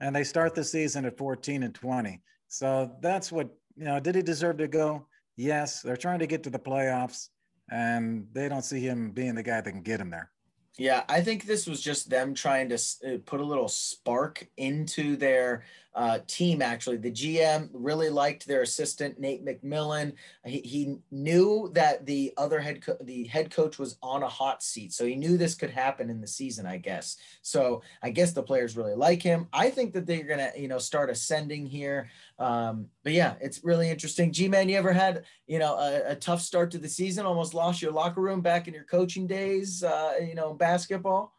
and 0.00 0.14
they 0.14 0.24
start 0.24 0.54
the 0.54 0.64
season 0.64 1.04
at 1.04 1.16
14 1.16 1.62
and 1.62 1.74
20. 1.74 2.20
So 2.48 2.90
that's 3.00 3.30
what, 3.30 3.48
you 3.76 3.84
know, 3.84 4.00
did 4.00 4.14
he 4.14 4.22
deserve 4.22 4.58
to 4.58 4.68
go? 4.68 5.06
Yes. 5.36 5.82
They're 5.82 5.96
trying 5.96 6.18
to 6.20 6.26
get 6.26 6.42
to 6.44 6.50
the 6.50 6.58
playoffs 6.58 7.28
and 7.70 8.26
they 8.32 8.48
don't 8.48 8.64
see 8.64 8.80
him 8.80 9.12
being 9.12 9.34
the 9.34 9.42
guy 9.42 9.60
that 9.60 9.70
can 9.70 9.82
get 9.82 10.00
him 10.00 10.10
there. 10.10 10.30
Yeah, 10.78 11.04
I 11.08 11.20
think 11.20 11.44
this 11.44 11.66
was 11.66 11.80
just 11.82 12.08
them 12.08 12.32
trying 12.32 12.68
to 12.70 12.76
uh, 12.76 13.18
put 13.26 13.40
a 13.40 13.44
little 13.44 13.68
spark 13.68 14.46
into 14.56 15.16
their 15.16 15.64
uh, 15.94 16.20
team. 16.26 16.62
Actually, 16.62 16.96
the 16.96 17.10
GM 17.10 17.68
really 17.72 18.08
liked 18.08 18.46
their 18.46 18.62
assistant 18.62 19.18
Nate 19.18 19.44
McMillan. 19.44 20.12
He, 20.44 20.60
he 20.60 20.96
knew 21.10 21.70
that 21.74 22.06
the 22.06 22.32
other 22.38 22.60
head 22.60 22.82
co- 22.82 22.96
the 23.02 23.24
head 23.24 23.50
coach 23.50 23.78
was 23.78 23.98
on 24.00 24.22
a 24.22 24.28
hot 24.28 24.62
seat, 24.62 24.92
so 24.92 25.04
he 25.04 25.16
knew 25.16 25.36
this 25.36 25.56
could 25.56 25.70
happen 25.70 26.08
in 26.08 26.20
the 26.20 26.26
season. 26.28 26.64
I 26.66 26.78
guess. 26.78 27.16
So 27.42 27.82
I 28.02 28.10
guess 28.10 28.32
the 28.32 28.42
players 28.42 28.76
really 28.76 28.94
like 28.94 29.20
him. 29.22 29.48
I 29.52 29.70
think 29.70 29.92
that 29.94 30.06
they're 30.06 30.22
gonna 30.22 30.52
you 30.56 30.68
know 30.68 30.78
start 30.78 31.10
ascending 31.10 31.66
here. 31.66 32.08
Um, 32.40 32.86
but 33.04 33.12
yeah, 33.12 33.34
it's 33.42 33.62
really 33.62 33.90
interesting. 33.90 34.32
G 34.32 34.48
man, 34.48 34.70
you 34.70 34.76
ever 34.78 34.94
had 34.94 35.24
you 35.46 35.58
know 35.58 35.76
a, 35.76 36.12
a, 36.12 36.16
tough 36.16 36.40
start 36.40 36.70
to 36.70 36.78
the 36.78 36.88
season? 36.88 37.26
Almost 37.26 37.52
lost 37.52 37.82
your 37.82 37.92
locker 37.92 38.22
room 38.22 38.40
back 38.40 38.66
in 38.66 38.72
your 38.72 38.84
coaching 38.84 39.26
days. 39.26 39.84
Uh, 39.84 40.14
you 40.26 40.34
know, 40.34 40.54
basketball. 40.54 41.34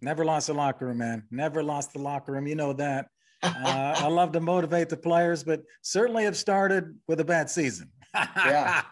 Never 0.00 0.24
lost 0.24 0.46
the 0.46 0.54
locker 0.54 0.86
room, 0.86 0.98
man. 0.98 1.24
Never 1.32 1.64
lost 1.64 1.92
the 1.92 1.98
locker 1.98 2.32
room. 2.32 2.46
You 2.46 2.54
know 2.54 2.72
that. 2.74 3.08
Uh, 3.42 3.94
I 3.96 4.06
love 4.08 4.32
to 4.32 4.40
motivate 4.40 4.90
the 4.90 4.98
players, 4.98 5.42
but 5.42 5.62
certainly 5.80 6.24
have 6.24 6.36
started 6.36 6.94
with 7.08 7.20
a 7.20 7.24
bad 7.24 7.48
season. 7.48 7.88
yeah. 8.14 8.82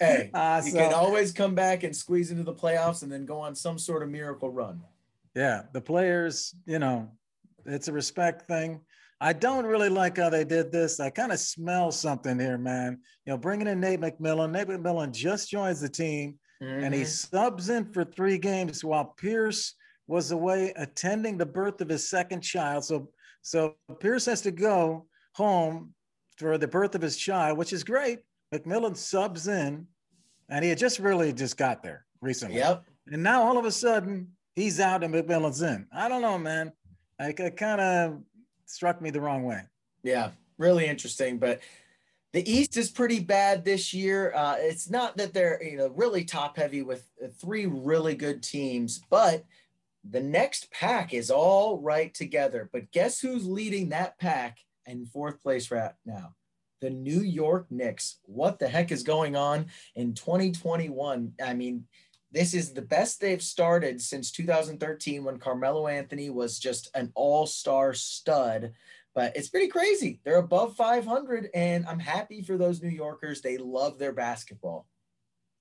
Hey, 0.00 0.28
uh, 0.34 0.60
you 0.64 0.72
so, 0.72 0.78
can 0.78 0.92
always 0.92 1.30
come 1.30 1.54
back 1.54 1.84
and 1.84 1.94
squeeze 1.94 2.32
into 2.32 2.42
the 2.42 2.52
playoffs 2.52 3.04
and 3.04 3.12
then 3.12 3.24
go 3.26 3.38
on 3.38 3.54
some 3.54 3.78
sort 3.78 4.02
of 4.02 4.08
miracle 4.08 4.50
run. 4.50 4.82
Yeah, 5.36 5.62
the 5.72 5.80
players, 5.80 6.52
you 6.66 6.80
know, 6.80 7.12
it's 7.64 7.86
a 7.86 7.92
respect 7.92 8.48
thing. 8.48 8.80
I 9.20 9.32
don't 9.32 9.64
really 9.64 9.88
like 9.88 10.18
how 10.18 10.28
they 10.28 10.44
did 10.44 10.70
this. 10.70 11.00
I 11.00 11.10
kind 11.10 11.32
of 11.32 11.38
smell 11.38 11.90
something 11.90 12.38
here, 12.38 12.58
man. 12.58 12.98
You 13.24 13.32
know, 13.32 13.38
bringing 13.38 13.66
in 13.66 13.80
Nate 13.80 14.00
McMillan. 14.00 14.50
Nate 14.50 14.68
McMillan 14.68 15.12
just 15.12 15.50
joins 15.50 15.80
the 15.80 15.88
team 15.88 16.38
mm-hmm. 16.62 16.84
and 16.84 16.94
he 16.94 17.00
mm-hmm. 17.00 17.08
subs 17.08 17.70
in 17.70 17.92
for 17.92 18.04
three 18.04 18.38
games 18.38 18.84
while 18.84 19.14
Pierce 19.16 19.74
was 20.06 20.30
away 20.32 20.72
attending 20.76 21.38
the 21.38 21.46
birth 21.46 21.80
of 21.80 21.88
his 21.88 22.08
second 22.08 22.42
child. 22.42 22.84
So, 22.84 23.08
so 23.42 23.74
Pierce 24.00 24.26
has 24.26 24.42
to 24.42 24.50
go 24.50 25.06
home 25.34 25.94
for 26.36 26.58
the 26.58 26.68
birth 26.68 26.94
of 26.94 27.00
his 27.00 27.16
child, 27.16 27.56
which 27.56 27.72
is 27.72 27.84
great. 27.84 28.20
McMillan 28.54 28.96
subs 28.96 29.48
in 29.48 29.86
and 30.48 30.62
he 30.62 30.68
had 30.68 30.78
just 30.78 30.98
really 30.98 31.32
just 31.32 31.56
got 31.56 31.82
there 31.82 32.04
recently. 32.20 32.58
Yep. 32.58 32.84
And 33.08 33.22
now 33.22 33.42
all 33.42 33.58
of 33.58 33.64
a 33.64 33.72
sudden 33.72 34.28
he's 34.54 34.78
out 34.78 35.02
and 35.02 35.14
McMillan's 35.14 35.62
in. 35.62 35.86
I 35.92 36.08
don't 36.08 36.22
know, 36.22 36.38
man. 36.38 36.72
I, 37.18 37.28
I 37.28 37.50
kind 37.50 37.80
of 37.80 38.20
struck 38.66 39.00
me 39.00 39.10
the 39.10 39.20
wrong 39.20 39.44
way. 39.44 39.62
Yeah, 40.02 40.30
really 40.58 40.86
interesting. 40.86 41.38
But 41.38 41.60
the 42.32 42.50
East 42.50 42.76
is 42.76 42.90
pretty 42.90 43.20
bad 43.20 43.64
this 43.64 43.94
year. 43.94 44.32
Uh, 44.34 44.56
it's 44.58 44.90
not 44.90 45.16
that 45.16 45.32
they're 45.32 45.62
you 45.62 45.78
know 45.78 45.88
really 45.88 46.24
top 46.24 46.56
heavy 46.56 46.82
with 46.82 47.08
three 47.40 47.66
really 47.66 48.14
good 48.14 48.42
teams, 48.42 49.00
but 49.08 49.44
the 50.08 50.20
next 50.20 50.70
pack 50.70 51.14
is 51.14 51.30
all 51.30 51.78
right 51.78 52.12
together. 52.12 52.68
But 52.72 52.92
guess 52.92 53.20
who's 53.20 53.46
leading 53.46 53.88
that 53.88 54.18
pack 54.18 54.58
in 54.86 55.06
fourth 55.06 55.42
place 55.42 55.70
right 55.70 55.92
now? 56.04 56.34
The 56.80 56.90
New 56.90 57.20
York 57.20 57.66
Knicks. 57.70 58.18
What 58.24 58.58
the 58.58 58.68
heck 58.68 58.92
is 58.92 59.02
going 59.02 59.34
on 59.34 59.66
in 59.94 60.14
2021? 60.14 61.32
I 61.44 61.54
mean, 61.54 61.86
this 62.32 62.54
is 62.54 62.72
the 62.72 62.82
best 62.82 63.20
they've 63.20 63.42
started 63.42 64.00
since 64.00 64.30
2013 64.30 65.24
when 65.24 65.38
Carmelo 65.38 65.86
Anthony 65.86 66.30
was 66.30 66.58
just 66.58 66.90
an 66.94 67.12
all-star 67.14 67.94
stud. 67.94 68.72
But 69.14 69.34
it's 69.36 69.48
pretty 69.48 69.68
crazy. 69.68 70.20
They're 70.24 70.36
above 70.36 70.76
500 70.76 71.48
and 71.54 71.86
I'm 71.86 71.98
happy 71.98 72.42
for 72.42 72.58
those 72.58 72.82
New 72.82 72.90
Yorkers. 72.90 73.40
They 73.40 73.56
love 73.56 73.98
their 73.98 74.12
basketball. 74.12 74.86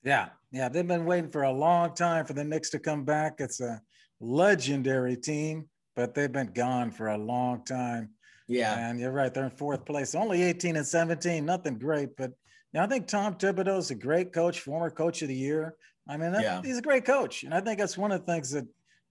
Yeah. 0.04 0.30
Yeah, 0.52 0.70
they've 0.70 0.88
been 0.88 1.06
waiting 1.06 1.32
for 1.32 1.44
a 1.44 1.52
long 1.52 1.96
time 1.96 2.26
for 2.26 2.34
the 2.34 2.44
Knicks 2.44 2.70
to 2.72 2.80
come 2.80 3.06
back. 3.06 3.36
It's 3.40 3.62
a 3.62 3.82
legendary 4.20 5.16
team, 5.16 5.70
but 5.96 6.14
they've 6.14 6.32
been 6.32 6.52
gone 6.54 6.92
for 6.92 7.08
a 7.08 7.18
long 7.18 7.64
time. 7.64 8.10
Yeah. 8.48 8.90
And 8.90 9.00
you're 9.00 9.12
right. 9.12 9.34
They're 9.34 9.46
in 9.46 9.52
fourth 9.52 9.86
place, 9.86 10.16
only 10.16 10.44
18 10.44 10.76
and 10.76 10.86
17. 10.86 11.46
Nothing 11.46 11.78
great. 11.78 12.16
But 12.18 12.32
you 12.74 12.80
know, 12.80 12.84
I 12.84 12.88
think 12.88 13.08
Tom 13.08 13.36
Thibodeau 13.36 13.78
is 13.78 13.92
a 13.92 13.96
great 13.96 14.34
coach, 14.34 14.60
former 14.60 14.90
coach 14.90 15.22
of 15.22 15.30
the 15.30 15.36
year. 15.36 15.76
I 16.08 16.18
mean, 16.18 16.32
that, 16.34 16.44
yeah. 16.44 16.62
he's 16.64 16.78
a 16.78 16.84
great 16.84 17.06
coach. 17.06 17.44
And 17.44 17.54
I 17.54 17.62
think 17.62 17.80
that's 17.80 17.98
one 17.98 18.12
of 18.12 18.26
the 18.26 18.32
things 18.32 18.52
that 18.52 18.66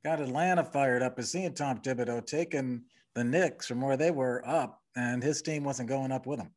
got 0.04 0.20
Atlanta 0.20 0.64
fired 0.64 1.02
up 1.02 1.18
is 1.18 1.30
seeing 1.30 1.52
Tom 1.54 1.78
Thibodeau 1.78 2.24
taking 2.24 2.82
the 3.14 3.24
Knicks 3.24 3.66
from 3.66 3.80
where 3.80 3.96
they 3.96 4.10
were 4.10 4.46
up 4.46 4.80
and 4.96 5.22
his 5.22 5.42
team 5.42 5.64
wasn't 5.64 5.88
going 5.88 6.12
up 6.12 6.26
with 6.26 6.40
him. 6.40 6.50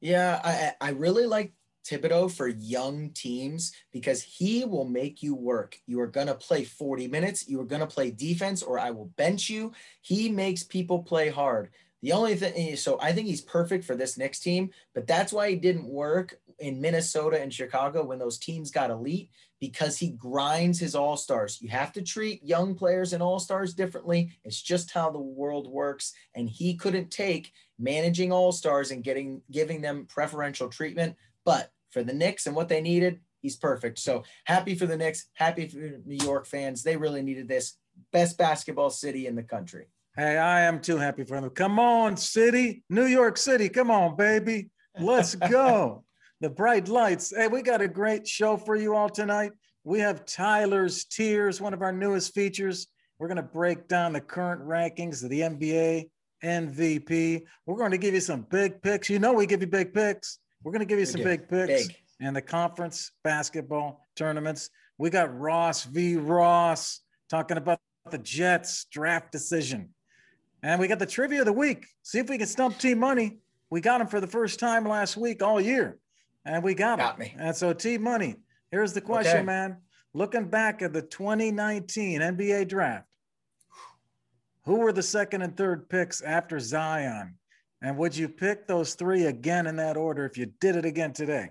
Yeah, 0.00 0.40
I, 0.44 0.72
I 0.80 0.90
really 0.90 1.26
like 1.26 1.52
Thibodeau 1.88 2.30
for 2.30 2.48
young 2.48 3.10
teams 3.10 3.72
because 3.92 4.22
he 4.22 4.64
will 4.64 4.84
make 4.84 5.22
you 5.22 5.34
work. 5.34 5.76
You 5.86 6.00
are 6.00 6.06
going 6.06 6.26
to 6.26 6.34
play 6.34 6.64
40 6.64 7.08
minutes. 7.08 7.48
You 7.48 7.60
are 7.60 7.66
going 7.66 7.80
to 7.80 7.86
play 7.86 8.10
defense, 8.10 8.62
or 8.62 8.78
I 8.78 8.90
will 8.90 9.10
bench 9.16 9.48
you. 9.48 9.72
He 10.02 10.28
makes 10.28 10.62
people 10.62 11.02
play 11.02 11.30
hard. 11.30 11.70
The 12.02 12.12
only 12.12 12.36
thing, 12.36 12.52
eh, 12.56 12.76
so 12.76 12.98
I 13.00 13.12
think 13.12 13.26
he's 13.26 13.40
perfect 13.40 13.84
for 13.84 13.96
this 13.96 14.16
next 14.16 14.40
team, 14.40 14.70
but 14.94 15.06
that's 15.06 15.32
why 15.32 15.50
he 15.50 15.56
didn't 15.56 15.88
work 15.88 16.38
in 16.60 16.80
Minnesota 16.80 17.40
and 17.40 17.52
Chicago 17.52 18.04
when 18.04 18.20
those 18.20 18.38
teams 18.38 18.70
got 18.70 18.90
elite 18.90 19.30
because 19.60 19.98
he 19.98 20.10
grinds 20.10 20.78
his 20.78 20.94
all 20.94 21.16
stars. 21.16 21.60
You 21.60 21.68
have 21.70 21.92
to 21.94 22.02
treat 22.02 22.44
young 22.44 22.74
players 22.74 23.12
and 23.12 23.22
all 23.22 23.38
stars 23.38 23.74
differently. 23.74 24.30
It's 24.44 24.60
just 24.60 24.92
how 24.92 25.10
the 25.10 25.18
world 25.18 25.68
works. 25.68 26.12
And 26.34 26.48
he 26.48 26.76
couldn't 26.76 27.10
take 27.10 27.52
managing 27.78 28.32
all 28.32 28.52
stars 28.52 28.90
and 28.90 29.04
getting 29.04 29.42
giving 29.50 29.80
them 29.80 30.06
preferential 30.08 30.68
treatment. 30.68 31.16
But 31.44 31.70
for 31.90 32.02
the 32.02 32.12
Knicks 32.12 32.46
and 32.46 32.54
what 32.54 32.68
they 32.68 32.80
needed, 32.80 33.20
he's 33.40 33.56
perfect. 33.56 33.98
So 33.98 34.24
happy 34.44 34.74
for 34.74 34.86
the 34.86 34.96
Knicks, 34.96 35.26
happy 35.34 35.66
for 35.68 35.78
New 36.04 36.24
York 36.24 36.46
fans. 36.46 36.82
They 36.82 36.96
really 36.96 37.22
needed 37.22 37.48
this. 37.48 37.74
Best 38.12 38.38
basketball 38.38 38.90
city 38.90 39.26
in 39.26 39.34
the 39.34 39.42
country. 39.42 39.86
Hey, 40.16 40.36
I 40.36 40.62
am 40.62 40.80
too 40.80 40.96
happy 40.96 41.24
for 41.24 41.40
them. 41.40 41.50
Come 41.50 41.78
on, 41.78 42.16
city, 42.16 42.82
New 42.90 43.06
York 43.06 43.36
City. 43.36 43.68
Come 43.68 43.90
on, 43.90 44.16
baby. 44.16 44.70
Let's 44.98 45.34
go. 45.34 46.04
the 46.40 46.50
bright 46.50 46.88
lights. 46.88 47.32
Hey, 47.34 47.48
we 47.48 47.62
got 47.62 47.80
a 47.80 47.88
great 47.88 48.26
show 48.26 48.56
for 48.56 48.76
you 48.76 48.94
all 48.94 49.08
tonight. 49.08 49.52
We 49.84 50.00
have 50.00 50.24
Tyler's 50.24 51.04
Tiers, 51.04 51.60
one 51.60 51.74
of 51.74 51.82
our 51.82 51.92
newest 51.92 52.34
features. 52.34 52.88
We're 53.18 53.28
going 53.28 53.36
to 53.36 53.42
break 53.42 53.88
down 53.88 54.12
the 54.12 54.20
current 54.20 54.62
rankings 54.62 55.24
of 55.24 55.30
the 55.30 55.40
NBA 55.40 56.08
MVP. 56.42 57.42
We're 57.66 57.76
going 57.76 57.90
to 57.90 57.98
give 57.98 58.14
you 58.14 58.20
some 58.20 58.42
big 58.42 58.80
picks. 58.82 59.10
You 59.10 59.18
know, 59.18 59.32
we 59.32 59.46
give 59.46 59.60
you 59.60 59.66
big 59.66 59.92
picks. 59.92 60.38
We're 60.62 60.72
going 60.72 60.80
to 60.80 60.86
give 60.86 60.98
you 60.98 61.06
some 61.06 61.22
big 61.22 61.48
picks 61.48 61.88
big. 61.88 61.96
and 62.20 62.34
the 62.34 62.42
conference 62.42 63.12
basketball 63.24 64.06
tournaments. 64.16 64.70
We 64.98 65.10
got 65.10 65.36
Ross 65.36 65.84
v. 65.84 66.16
Ross 66.16 67.00
talking 67.28 67.56
about 67.56 67.80
the 68.10 68.18
Jets 68.18 68.86
draft 68.90 69.32
decision. 69.32 69.90
And 70.62 70.80
we 70.80 70.88
got 70.88 70.98
the 70.98 71.06
trivia 71.06 71.40
of 71.40 71.46
the 71.46 71.52
week. 71.52 71.86
See 72.02 72.18
if 72.18 72.28
we 72.28 72.38
can 72.38 72.46
stump 72.46 72.78
T 72.78 72.94
Money. 72.94 73.38
We 73.70 73.80
got 73.80 74.00
him 74.00 74.06
for 74.06 74.20
the 74.20 74.26
first 74.26 74.58
time 74.58 74.88
last 74.88 75.16
week 75.16 75.42
all 75.42 75.60
year, 75.60 75.98
and 76.48 76.64
we 76.64 76.74
got, 76.74 76.98
got 76.98 77.14
him. 77.14 77.20
Me. 77.20 77.34
And 77.38 77.54
so 77.54 77.72
T 77.72 77.98
Money, 77.98 78.36
here's 78.70 78.92
the 78.92 79.00
question, 79.00 79.38
okay. 79.38 79.44
man. 79.44 79.76
Looking 80.14 80.48
back 80.48 80.82
at 80.82 80.92
the 80.92 81.02
2019 81.02 82.20
NBA 82.20 82.68
draft, 82.68 83.06
who 84.64 84.76
were 84.76 84.92
the 84.92 85.02
second 85.02 85.42
and 85.42 85.56
third 85.56 85.88
picks 85.88 86.22
after 86.22 86.58
Zion? 86.58 87.34
And 87.82 87.96
would 87.98 88.16
you 88.16 88.28
pick 88.28 88.66
those 88.66 88.94
three 88.94 89.26
again 89.26 89.66
in 89.66 89.76
that 89.76 89.96
order 89.96 90.24
if 90.24 90.36
you 90.36 90.46
did 90.60 90.74
it 90.74 90.84
again 90.84 91.12
today? 91.12 91.50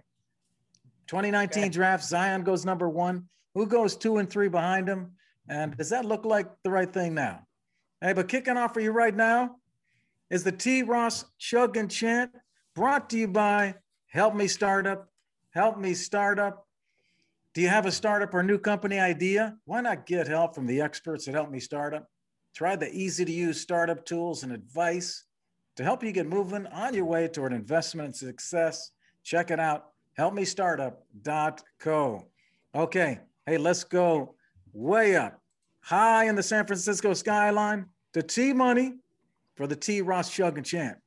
2019 1.08 1.64
okay. 1.64 1.70
draft, 1.70 2.04
Zion 2.04 2.44
goes 2.44 2.66
number 2.66 2.90
one. 2.90 3.30
Who 3.54 3.66
goes 3.66 3.96
two 3.96 4.18
and 4.18 4.30
three 4.30 4.50
behind 4.50 4.90
him? 4.90 5.14
And 5.48 5.78
does 5.78 5.90
that 5.90 6.04
look 6.04 6.26
like 6.26 6.48
the 6.64 6.72
right 6.72 6.92
thing 6.92 7.14
now? 7.14 7.48
Hey, 8.02 8.14
but 8.14 8.28
kicking 8.28 8.58
off 8.58 8.74
for 8.74 8.82
you 8.82 8.92
right 8.92 9.16
now 9.16 9.56
is 10.30 10.44
the 10.44 10.52
T. 10.52 10.84
Ross 10.84 11.24
Chug 11.38 11.78
and 11.78 11.90
Chant 11.90 12.32
brought 12.76 13.10
to 13.12 13.18
you 13.18 13.28
by 13.28 13.76
Help 14.08 14.36
Me 14.36 14.48
Startup. 14.48 15.10
Help 15.52 15.78
Me 15.78 15.94
Startup. 15.94 16.66
Do 17.54 17.62
you 17.62 17.68
have 17.68 17.86
a 17.86 17.92
startup 17.92 18.34
or 18.34 18.44
new 18.44 18.58
company 18.58 19.00
idea? 19.00 19.58
Why 19.66 19.82
not 19.82 20.06
get 20.06 20.28
help 20.28 20.56
from 20.56 20.68
the 20.68 20.82
experts 20.82 21.28
at 21.28 21.34
Help 21.34 21.50
Me 21.50 21.60
Startup? 21.60 22.08
Try 22.54 22.76
the 22.76 22.92
easy 22.92 23.26
to 23.26 23.32
use 23.32 23.60
startup 23.60 24.06
tools 24.06 24.44
and 24.44 24.52
advice. 24.52 25.26
to 25.78 25.84
help 25.84 26.04
you 26.04 26.12
get 26.12 26.28
moving 26.28 26.68
on 26.68 26.94
your 26.94 27.06
way 27.06 27.28
toward 27.28 27.54
investment 27.54 28.08
and 28.08 28.16
success. 28.16 28.92
Check 29.24 29.52
it 29.52 29.60
out, 29.60 29.92
helpmestartup.co. 30.18 32.28
Okay, 32.76 33.20
hey, 33.46 33.58
let's 33.58 33.84
go 33.84 34.36
way 34.74 35.16
up, 35.16 35.40
high 35.82 36.26
in 36.26 36.36
the 36.36 36.44
San 36.44 36.66
Francisco 36.66 37.14
skyline 37.14 37.86
to 38.14 38.24
T 38.24 38.54
Money 38.54 38.96
for 39.56 39.68
the 39.68 39.76
T 39.76 40.02
Ross 40.02 40.32
Chug 40.32 40.58
and 40.58 40.66
Chant. 40.66 40.98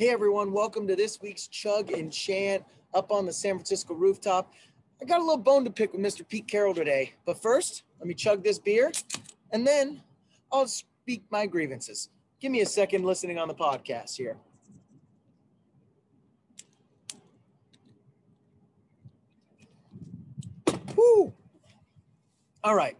Hey 0.00 0.08
everyone, 0.08 0.50
welcome 0.50 0.86
to 0.88 0.96
this 0.96 1.20
week's 1.20 1.46
Chug 1.46 1.92
and 1.92 2.10
Chant 2.10 2.64
up 2.94 3.12
on 3.12 3.26
the 3.26 3.32
San 3.34 3.56
Francisco 3.56 3.92
rooftop. 3.92 4.54
I 4.98 5.04
got 5.04 5.20
a 5.20 5.22
little 5.22 5.36
bone 5.36 5.62
to 5.64 5.70
pick 5.70 5.92
with 5.92 6.00
Mr. 6.00 6.26
Pete 6.26 6.48
Carroll 6.48 6.72
today, 6.72 7.12
but 7.26 7.42
first, 7.42 7.82
let 7.98 8.08
me 8.08 8.14
chug 8.14 8.42
this 8.42 8.58
beer 8.58 8.92
and 9.50 9.66
then 9.66 10.00
I'll 10.50 10.66
speak 10.66 11.24
my 11.28 11.44
grievances. 11.44 12.08
Give 12.40 12.50
me 12.50 12.62
a 12.62 12.66
second 12.66 13.04
listening 13.04 13.38
on 13.38 13.46
the 13.46 13.54
podcast 13.54 14.16
here. 14.16 14.38
Woo! 20.96 21.30
All 22.64 22.74
right. 22.74 22.96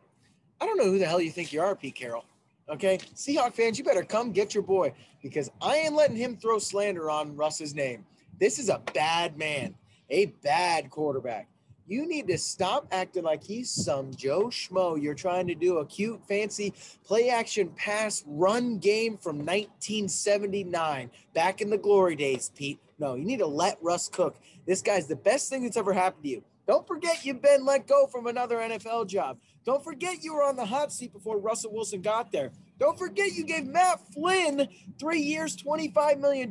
I 0.60 0.66
don't 0.66 0.76
know 0.76 0.84
who 0.84 0.98
the 0.98 1.06
hell 1.06 1.22
you 1.22 1.30
think 1.30 1.50
you 1.50 1.62
are, 1.62 1.74
Pete 1.74 1.94
Carroll. 1.94 2.26
Okay. 2.70 2.98
Seahawk 3.14 3.54
fans, 3.54 3.78
you 3.78 3.84
better 3.84 4.04
come 4.04 4.30
get 4.30 4.54
your 4.54 4.62
boy 4.62 4.92
because 5.22 5.50
I 5.60 5.76
ain't 5.76 5.94
letting 5.94 6.16
him 6.16 6.36
throw 6.36 6.58
slander 6.58 7.10
on 7.10 7.36
Russ's 7.36 7.74
name. 7.74 8.04
This 8.38 8.58
is 8.58 8.68
a 8.68 8.80
bad 8.94 9.36
man, 9.36 9.74
a 10.08 10.26
bad 10.26 10.88
quarterback. 10.88 11.48
You 11.86 12.06
need 12.06 12.28
to 12.28 12.38
stop 12.38 12.86
acting 12.92 13.24
like 13.24 13.42
he's 13.42 13.68
some 13.68 14.14
Joe 14.14 14.44
Schmo. 14.44 15.02
You're 15.02 15.14
trying 15.14 15.48
to 15.48 15.56
do 15.56 15.78
a 15.78 15.86
cute, 15.86 16.20
fancy 16.28 16.72
play 17.04 17.30
action 17.30 17.70
pass 17.74 18.22
run 18.28 18.78
game 18.78 19.18
from 19.18 19.38
1979, 19.38 21.10
back 21.34 21.60
in 21.60 21.68
the 21.68 21.76
glory 21.76 22.14
days, 22.14 22.52
Pete. 22.54 22.78
No, 23.00 23.16
you 23.16 23.24
need 23.24 23.40
to 23.40 23.46
let 23.46 23.76
Russ 23.82 24.08
cook. 24.08 24.36
This 24.66 24.82
guy's 24.82 25.08
the 25.08 25.16
best 25.16 25.50
thing 25.50 25.64
that's 25.64 25.76
ever 25.76 25.92
happened 25.92 26.22
to 26.22 26.30
you. 26.30 26.44
Don't 26.68 26.86
forget 26.86 27.24
you've 27.24 27.42
been 27.42 27.64
let 27.64 27.88
go 27.88 28.06
from 28.06 28.28
another 28.28 28.58
NFL 28.58 29.08
job. 29.08 29.38
Don't 29.64 29.84
forget 29.84 30.22
you 30.22 30.34
were 30.34 30.42
on 30.42 30.56
the 30.56 30.64
hot 30.64 30.92
seat 30.92 31.12
before 31.12 31.38
Russell 31.38 31.72
Wilson 31.72 32.00
got 32.00 32.32
there. 32.32 32.50
Don't 32.78 32.98
forget 32.98 33.32
you 33.32 33.44
gave 33.44 33.66
Matt 33.66 34.00
Flynn 34.14 34.68
three 34.98 35.20
years, 35.20 35.56
$25 35.56 36.18
million 36.18 36.50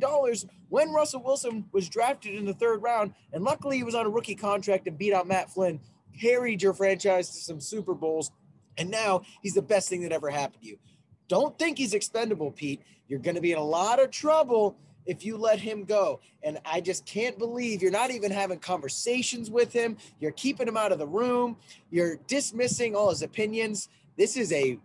when 0.68 0.92
Russell 0.92 1.22
Wilson 1.22 1.64
was 1.72 1.88
drafted 1.88 2.36
in 2.36 2.44
the 2.44 2.54
third 2.54 2.82
round. 2.82 3.14
And 3.32 3.42
luckily, 3.42 3.76
he 3.76 3.82
was 3.82 3.96
on 3.96 4.06
a 4.06 4.10
rookie 4.10 4.36
contract 4.36 4.86
and 4.86 4.96
beat 4.96 5.12
out 5.12 5.26
Matt 5.26 5.50
Flynn, 5.50 5.80
carried 6.20 6.62
your 6.62 6.72
franchise 6.72 7.28
to 7.30 7.36
some 7.36 7.60
Super 7.60 7.94
Bowls. 7.94 8.30
And 8.78 8.90
now 8.90 9.22
he's 9.42 9.54
the 9.54 9.62
best 9.62 9.88
thing 9.88 10.02
that 10.02 10.12
ever 10.12 10.30
happened 10.30 10.62
to 10.62 10.68
you. 10.68 10.78
Don't 11.26 11.58
think 11.58 11.78
he's 11.78 11.94
expendable, 11.94 12.52
Pete. 12.52 12.80
You're 13.08 13.18
going 13.18 13.34
to 13.34 13.40
be 13.40 13.52
in 13.52 13.58
a 13.58 13.64
lot 13.64 14.00
of 14.00 14.12
trouble 14.12 14.76
if 15.10 15.24
you 15.24 15.36
let 15.36 15.58
him 15.58 15.84
go. 15.84 16.20
And 16.44 16.60
I 16.64 16.80
just 16.80 17.04
can't 17.04 17.36
believe 17.36 17.82
you're 17.82 17.90
not 17.90 18.12
even 18.12 18.30
having 18.30 18.60
conversations 18.60 19.50
with 19.50 19.72
him. 19.72 19.96
You're 20.20 20.30
keeping 20.30 20.68
him 20.68 20.76
out 20.76 20.92
of 20.92 21.00
the 21.00 21.06
room. 21.06 21.56
You're 21.90 22.20
dismissing 22.28 22.94
all 22.94 23.10
his 23.10 23.22
opinions. 23.22 23.88
This 24.16 24.36
is 24.36 24.52
a 24.52 24.78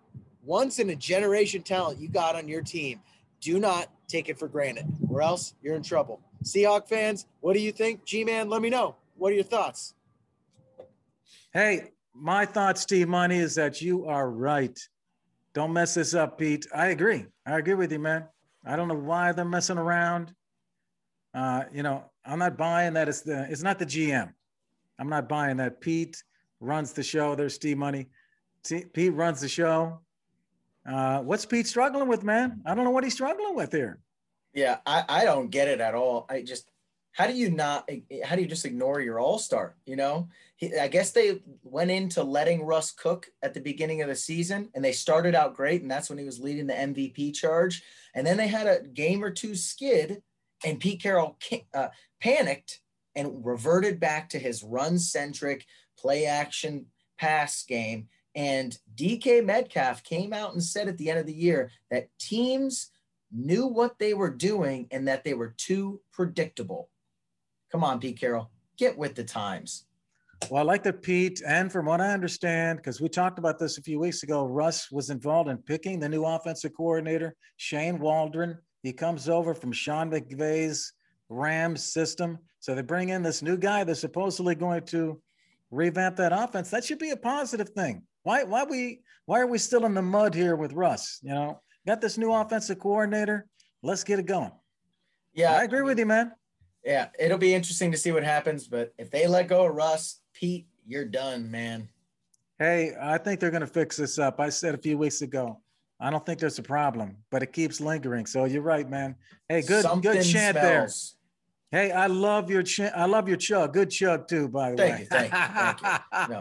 once 0.44 0.79
in 0.79 0.89
a 0.89 0.96
generation 0.96 1.62
talent 1.62 2.00
you 2.00 2.10
got 2.10 2.36
on 2.36 2.48
your 2.48 2.63
team. 2.63 3.01
Do 3.39 3.60
not 3.60 3.91
take 4.08 4.27
it 4.27 4.39
for 4.39 4.48
granted, 4.48 4.88
or 5.12 5.22
else 5.22 5.53
you're 5.62 5.75
in 5.75 5.84
trouble. 5.84 6.20
Seahawk 6.44 6.88
fans, 6.88 7.27
what 7.41 7.53
do 7.53 7.60
you 7.60 7.72
think? 7.72 8.03
G 8.03 8.24
Man, 8.24 8.50
let 8.50 8.63
me 8.63 8.72
know. 8.72 8.96
What 9.17 9.32
are 9.32 9.36
your 9.36 9.44
thoughts? 9.44 9.94
Hey, 11.53 11.91
my 12.15 12.48
thoughts, 12.48 12.82
Steve 12.82 13.08
Money, 13.08 13.38
is 13.38 13.53
that 13.55 13.79
you 13.79 14.08
are 14.08 14.32
right. 14.32 14.77
Don't 15.53 15.72
mess 15.72 15.94
this 15.94 16.15
up, 16.15 16.39
Pete. 16.39 16.65
I 16.74 16.88
agree. 16.88 17.27
I 17.46 17.60
agree 17.60 17.75
with 17.75 17.91
you, 17.91 18.00
man. 18.00 18.25
I 18.65 18.75
don't 18.75 18.88
know 18.88 18.95
why 18.95 19.31
they're 19.31 19.45
messing 19.45 19.77
around. 19.77 20.34
Uh, 21.34 21.63
you 21.72 21.84
know, 21.84 22.03
I'm 22.25 22.39
not 22.39 22.57
buying 22.57 22.93
that 22.93 23.07
it's 23.07 23.22
the 23.22 23.48
it's 23.50 23.62
not 23.62 23.77
the 23.77 23.86
GM. 23.86 24.34
I'm 24.97 25.10
not 25.10 25.28
buying 25.28 25.58
that 25.58 25.82
Pete 25.82 26.23
runs 26.60 26.93
the 26.93 27.04
show. 27.04 27.36
There's 27.36 27.54
Steve 27.54 27.78
Money. 27.78 28.08
T- 28.63 28.86
Pete 28.86 29.13
runs 29.13 29.41
the 29.41 29.49
show. 29.49 29.99
Uh, 30.89 31.19
what's 31.19 31.45
Pete 31.45 31.67
struggling 31.67 32.08
with, 32.08 32.23
man? 32.23 32.62
I 32.65 32.73
don't 32.73 32.86
know 32.86 32.91
what 32.91 33.04
he's 33.04 33.13
struggling 33.13 33.56
with 33.56 33.71
here. 33.71 33.99
Yeah, 34.54 34.78
I, 34.86 35.04
I 35.10 35.25
don't 35.25 35.49
get 35.49 35.67
it 35.67 35.82
at 35.82 35.95
all. 35.95 36.25
I 36.30 36.41
just 36.41 36.69
how 37.15 37.28
do 37.28 37.34
you 37.34 37.49
not 37.49 37.89
how 38.25 38.36
do 38.36 38.41
you 38.41 38.47
just 38.47 38.65
ignore 38.65 38.99
your 38.99 39.19
all-star 39.19 39.75
you 39.86 39.95
know? 39.95 40.28
He, 40.58 40.78
i 40.78 40.88
guess 40.88 41.12
they 41.12 41.41
went 41.63 41.91
into 41.91 42.23
letting 42.23 42.63
russ 42.63 42.91
cook 42.91 43.28
at 43.41 43.54
the 43.54 43.62
beginning 43.62 44.01
of 44.01 44.10
the 44.10 44.15
season 44.15 44.69
and 44.75 44.84
they 44.84 44.91
started 44.91 45.34
out 45.34 45.56
great 45.56 45.82
and 45.82 45.89
that's 45.89 46.10
when 46.10 46.19
he 46.19 46.25
was 46.25 46.39
leading 46.39 46.67
the 46.67 46.73
mvp 46.73 47.34
charge. 47.34 47.84
And 48.13 48.25
then 48.25 48.38
they 48.38 48.47
had 48.47 48.67
a 48.67 48.84
game 48.84 49.23
or 49.23 49.32
two 49.32 49.56
skid 49.56 50.21
and 50.63 50.80
pete 50.80 51.01
carroll 51.01 51.38
uh, 51.73 51.88
panicked 52.21 52.80
and 53.15 53.45
reverted 53.45 53.99
back 53.99 54.30
to 54.30 54.39
his 54.39 54.63
run-centric 54.63 55.65
play 55.97 56.25
action 56.25 56.86
pass 57.17 57.63
game. 57.63 58.08
And 58.36 58.78
dk 58.95 59.45
metcalf 59.45 60.04
came 60.04 60.34
out 60.34 60.54
and 60.54 60.63
said 60.63 60.89
at 60.89 60.97
the 60.97 61.10
end 61.10 61.19
of 61.19 61.25
the 61.25 61.34
year 61.34 61.71
that 61.91 62.10
teams 62.19 62.91
knew 63.32 63.67
what 63.67 63.99
they 63.99 64.13
were 64.13 64.30
doing 64.30 64.88
and 64.91 65.08
that 65.08 65.23
they 65.23 65.34
were 65.34 65.54
too 65.58 65.99
predictable 66.12 66.89
Come 67.76 67.84
on, 67.84 68.00
Pete 68.00 68.18
Carroll, 68.18 68.50
get 68.78 68.98
with 68.98 69.16
the 69.16 69.24
times. 69.26 69.84
Well, 70.50 70.62
I 70.62 70.66
like 70.66 70.84
that 70.84 71.02
Pete, 71.02 71.42
and 71.46 71.70
from 71.70 71.88
what 71.88 72.00
I 72.00 72.14
understand, 72.14 72.78
because 72.78 73.02
we 73.02 73.10
talked 73.10 73.38
about 73.38 73.60
this 73.60 73.78
a 73.78 73.82
few 73.82 74.00
weeks 74.00 74.24
ago, 74.24 74.46
Russ 74.46 74.90
was 74.94 75.10
involved 75.10 75.50
in 75.50 75.58
picking 75.58 76.00
the 76.00 76.08
new 76.08 76.24
offensive 76.24 76.72
coordinator, 76.74 77.36
Shane 77.58 78.00
Waldron. 78.00 78.58
He 78.82 78.94
comes 78.94 79.28
over 79.28 79.54
from 79.54 79.74
Sean 79.74 80.10
McVay's 80.10 80.94
Rams 81.28 81.84
system. 81.84 82.38
So 82.62 82.76
they 82.76 82.82
bring 82.82 83.10
in 83.10 83.22
this 83.24 83.42
new 83.42 83.58
guy 83.58 83.84
that's 83.84 84.00
supposedly 84.00 84.56
going 84.56 84.86
to 84.86 85.22
revamp 85.70 86.16
that 86.16 86.32
offense. 86.32 86.70
That 86.70 86.86
should 86.86 87.00
be 87.00 87.10
a 87.10 87.18
positive 87.18 87.68
thing. 87.72 88.04
Why, 88.24 88.44
why 88.44 88.64
we 88.64 89.02
why 89.26 89.42
are 89.42 89.48
we 89.48 89.58
still 89.58 89.84
in 89.84 89.94
the 89.94 90.02
mud 90.02 90.34
here 90.34 90.56
with 90.56 90.72
Russ? 90.72 91.20
You 91.24 91.34
know, 91.34 91.62
got 91.86 92.00
this 92.00 92.18
new 92.18 92.32
offensive 92.32 92.80
coordinator. 92.80 93.48
Let's 93.84 94.06
get 94.06 94.20
it 94.20 94.28
going. 94.28 94.54
Yeah, 95.34 95.52
I 95.52 95.64
agree 95.64 95.82
with 95.82 96.00
you, 96.00 96.06
man 96.06 96.32
yeah, 96.86 97.08
it'll 97.19 97.39
be 97.39 97.54
interesting 97.54 97.91
to 97.91 97.98
see 97.98 98.12
what 98.12 98.24
happens. 98.24 98.67
But 98.67 98.93
if 98.98 99.10
they 99.10 99.28
let 99.28 99.48
go 99.48 99.65
of 99.65 99.76
Russ, 99.76 100.19
Pete, 100.34 100.67
you're 100.86 101.06
done, 101.06 101.50
man. 101.50 101.89
Hey, 102.60 102.93
I 103.02 103.17
think 103.17 103.39
they're 103.39 103.52
going 103.52 103.62
to 103.62 103.67
fix 103.67 103.98
this 103.98 104.19
up. 104.19 104.39
I 104.39 104.50
said 104.50 104.76
a 104.76 104.78
few 104.78 104.98
weeks 104.98 105.21
ago. 105.21 105.60
I 106.00 106.10
don't 106.10 106.26
think 106.26 106.39
there's 106.39 106.60
a 106.60 106.63
problem, 106.63 107.17
but 107.32 107.41
it 107.41 107.54
keeps 107.54 107.82
lingering. 107.82 108.26
So 108.26 108.45
you're 108.45 108.62
right, 108.62 108.89
man. 108.89 109.15
Hey, 109.50 109.62
good, 109.62 109.84
Something 109.84 110.12
good 110.12 110.24
chant 110.24 110.58
smells. 110.58 111.15
there. 111.71 111.88
Hey, 111.88 111.91
I 111.91 112.08
love 112.08 112.50
your 112.50 112.63
ch- 112.63 112.82
I 112.82 113.06
love 113.06 113.28
your 113.28 113.38
chug. 113.38 113.74
Good 113.74 113.89
chug 113.89 114.28
too, 114.28 114.48
by 114.48 114.71
the 114.71 114.78
thank 114.78 114.93
way. 114.93 115.02
You, 115.02 115.06
thank 115.08 115.34
you, 115.34 115.39
thank 115.39 115.82
you. 115.82 116.26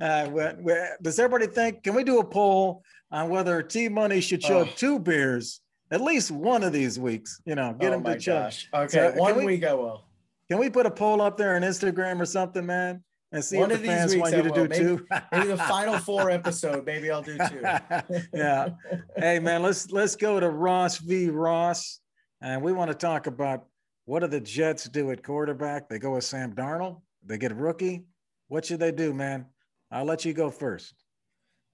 No. 0.00 0.06
Uh, 0.06 0.28
we're, 0.30 0.56
we're, 0.60 0.96
does 1.00 1.18
everybody 1.18 1.46
think? 1.50 1.82
Can 1.82 1.94
we 1.94 2.04
do 2.04 2.18
a 2.18 2.24
poll 2.24 2.82
on 3.10 3.30
whether 3.30 3.62
T 3.62 3.88
Money 3.88 4.20
should 4.20 4.40
chug 4.40 4.68
oh. 4.70 4.74
two 4.76 4.98
beers 4.98 5.60
at 5.90 6.00
least 6.00 6.30
one 6.30 6.62
of 6.62 6.72
these 6.72 6.98
weeks. 6.98 7.40
You 7.44 7.54
know, 7.54 7.74
get 7.78 7.92
oh 7.92 7.96
him 7.96 8.04
to 8.04 8.18
church. 8.18 8.68
Okay, 8.72 9.12
so 9.14 9.20
one 9.20 9.36
we, 9.36 9.44
week 9.44 9.64
I 9.64 9.74
will. 9.74 10.04
Can 10.50 10.58
we 10.58 10.70
put 10.70 10.86
a 10.86 10.90
poll 10.90 11.22
up 11.22 11.36
there 11.36 11.56
on 11.56 11.62
Instagram 11.62 12.20
or 12.20 12.26
something, 12.26 12.64
man? 12.64 13.02
And 13.32 13.44
see 13.44 13.58
one 13.58 13.72
if 13.72 13.80
the 13.80 13.88
fans 13.88 14.14
want 14.16 14.36
you 14.36 14.42
to 14.42 14.50
do 14.50 14.68
maybe, 14.68 14.76
two. 14.76 15.06
maybe 15.32 15.46
the 15.48 15.56
final 15.68 15.98
four 15.98 16.30
episode, 16.30 16.86
maybe 16.86 17.10
I'll 17.10 17.22
do 17.22 17.36
two. 17.36 17.62
yeah. 18.32 18.68
Hey 19.16 19.40
man, 19.40 19.62
let's 19.62 19.90
let's 19.90 20.14
go 20.14 20.38
to 20.38 20.48
Ross 20.48 20.98
v. 20.98 21.30
Ross. 21.30 22.00
And 22.40 22.62
we 22.62 22.72
want 22.72 22.90
to 22.90 22.94
talk 22.96 23.26
about 23.26 23.66
what 24.04 24.20
do 24.20 24.28
the 24.28 24.40
Jets 24.40 24.84
do 24.84 25.10
at 25.10 25.24
quarterback? 25.24 25.88
They 25.88 25.98
go 25.98 26.14
with 26.14 26.24
Sam 26.24 26.52
Darnold, 26.54 27.00
they 27.24 27.38
get 27.38 27.52
a 27.52 27.56
rookie. 27.56 28.04
What 28.48 28.66
should 28.66 28.78
they 28.80 28.92
do, 28.92 29.12
man? 29.12 29.46
I'll 29.90 30.04
let 30.04 30.24
you 30.24 30.32
go 30.32 30.50
first. 30.50 30.94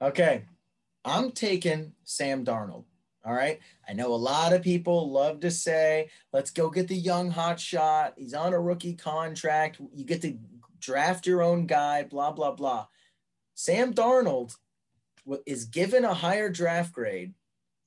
Okay. 0.01 0.44
I'm 1.05 1.33
taking 1.33 1.92
Sam 2.05 2.44
Darnold. 2.44 2.85
All 3.25 3.35
right. 3.35 3.61
I 3.89 3.93
know 3.93 4.15
a 4.15 4.17
lot 4.17 4.53
of 4.53 4.63
people 4.63 5.11
love 5.11 5.41
to 5.41 5.51
say, 5.51 6.09
let's 6.33 6.51
go 6.51 6.71
get 6.71 6.89
the 6.89 6.97
young 6.97 7.31
hot 7.31 7.61
shot. 7.61 8.15
He's 8.17 8.35
on 8.35 8.55
a 8.55 8.61
rookie 8.61 8.95
contract. 8.95 9.81
You 9.95 10.05
get 10.05 10.23
to 10.23 10.39
draft 10.81 11.27
your 11.27 11.43
own 11.43 11.67
guy, 11.67 12.05
blah, 12.05 12.33
blah, 12.33 12.53
blah. 12.53 12.87
Sam 13.55 13.93
Darnold 13.93 14.57
is 15.45 15.67
given 15.67 16.05
a 16.05 16.15
higher 16.15 16.49
draft 16.49 16.95
grade 16.95 17.35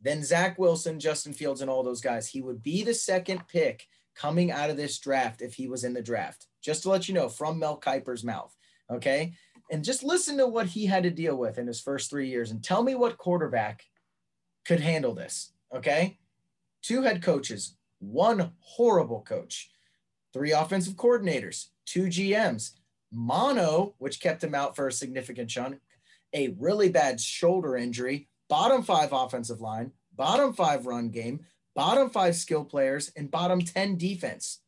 than 0.02 0.24
Zach 0.24 0.60
Wilson, 0.60 1.00
Justin 1.00 1.34
Fields, 1.34 1.62
and 1.62 1.69
all 1.69 1.82
those 1.82 2.02
guys. 2.02 2.28
He 2.28 2.41
would 2.41 2.62
be 2.62 2.84
the 2.84 2.93
second 2.93 3.48
pick 3.48 3.88
coming 4.15 4.52
out 4.52 4.69
of 4.69 4.78
this 4.78 5.00
draft 5.00 5.41
if 5.41 5.56
he 5.56 5.67
was 5.67 5.84
in 5.84 5.93
the 5.93 6.02
draft. 6.02 6.46
Just 6.62 6.84
to 6.84 6.89
let 6.89 7.08
you 7.08 7.15
know 7.15 7.28
from 7.28 7.58
Mel 7.58 7.80
Kiper's 7.80 8.24
mouth. 8.24 8.56
Okay. 8.91 9.34
And 9.72 9.84
just 9.84 10.04
listen 10.04 10.38
to 10.38 10.46
what 10.46 10.67
he 10.67 10.86
had 10.86 11.04
to 11.04 11.10
deal 11.10 11.36
with 11.36 11.58
in 11.58 11.65
his 11.65 11.82
first 11.82 12.10
three 12.10 12.30
years 12.30 12.52
and 12.52 12.63
tell 12.63 12.84
me 12.84 12.93
what 12.93 13.17
quarterback 13.17 13.84
could 14.65 14.80
handle 14.80 15.13
this. 15.13 15.54
Okay. 15.73 16.17
Two 16.82 17.02
head 17.02 17.21
coaches, 17.21 17.76
one 17.99 18.52
horrible 18.60 19.21
coach, 19.21 19.71
three 20.34 20.52
offensive 20.52 20.95
coordinators, 20.95 21.67
two 21.86 22.04
GMs, 22.04 22.71
mono, 23.12 23.95
which 23.99 24.19
kept 24.19 24.43
him 24.43 24.56
out 24.56 24.76
for 24.76 24.88
a 24.88 24.91
significant 24.91 25.49
chunk, 25.49 25.80
a 26.34 26.56
really 26.60 26.89
bad 26.89 27.21
shoulder 27.21 27.78
injury, 27.78 28.28
bottom 28.49 28.84
five 28.84 29.13
offensive 29.13 29.62
line, 29.62 29.91
bottom 30.15 30.54
five 30.54 30.86
run 30.86 31.10
game, 31.10 31.45
bottom 31.76 32.10
five 32.10 32.36
skill 32.36 32.65
players, 32.65 33.12
and 33.15 33.32
bottom 33.32 33.62
10 33.62 33.97
defense. 33.97 34.60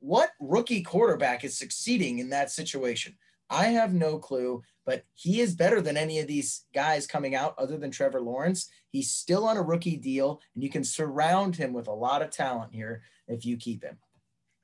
What 0.00 0.30
rookie 0.40 0.82
quarterback 0.82 1.44
is 1.44 1.56
succeeding 1.56 2.18
in 2.18 2.30
that 2.30 2.50
situation? 2.50 3.16
I 3.48 3.66
have 3.66 3.94
no 3.94 4.18
clue, 4.18 4.62
but 4.86 5.04
he 5.14 5.40
is 5.40 5.54
better 5.54 5.80
than 5.80 5.96
any 5.96 6.20
of 6.20 6.28
these 6.28 6.64
guys 6.72 7.06
coming 7.06 7.34
out 7.34 7.54
other 7.58 7.76
than 7.76 7.90
Trevor 7.90 8.20
Lawrence. 8.20 8.70
He's 8.90 9.10
still 9.10 9.46
on 9.46 9.56
a 9.56 9.62
rookie 9.62 9.96
deal, 9.96 10.40
and 10.54 10.62
you 10.62 10.70
can 10.70 10.84
surround 10.84 11.56
him 11.56 11.72
with 11.72 11.88
a 11.88 11.92
lot 11.92 12.22
of 12.22 12.30
talent 12.30 12.72
here 12.72 13.02
if 13.26 13.44
you 13.44 13.56
keep 13.56 13.82
him. 13.82 13.98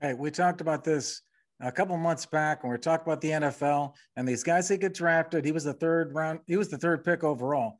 Hey, 0.00 0.14
we 0.14 0.30
talked 0.30 0.60
about 0.60 0.84
this 0.84 1.22
a 1.60 1.72
couple 1.72 1.96
months 1.96 2.24
back 2.24 2.62
when 2.62 2.70
we 2.70 2.74
are 2.74 2.78
talking 2.78 3.04
about 3.04 3.20
the 3.20 3.30
NFL 3.30 3.94
and 4.16 4.26
these 4.26 4.42
guys 4.42 4.68
that 4.68 4.78
get 4.78 4.94
drafted. 4.94 5.44
He 5.44 5.52
was 5.52 5.64
the 5.64 5.74
third 5.74 6.14
round, 6.14 6.40
he 6.46 6.56
was 6.56 6.68
the 6.68 6.78
third 6.78 7.04
pick 7.04 7.24
overall. 7.24 7.78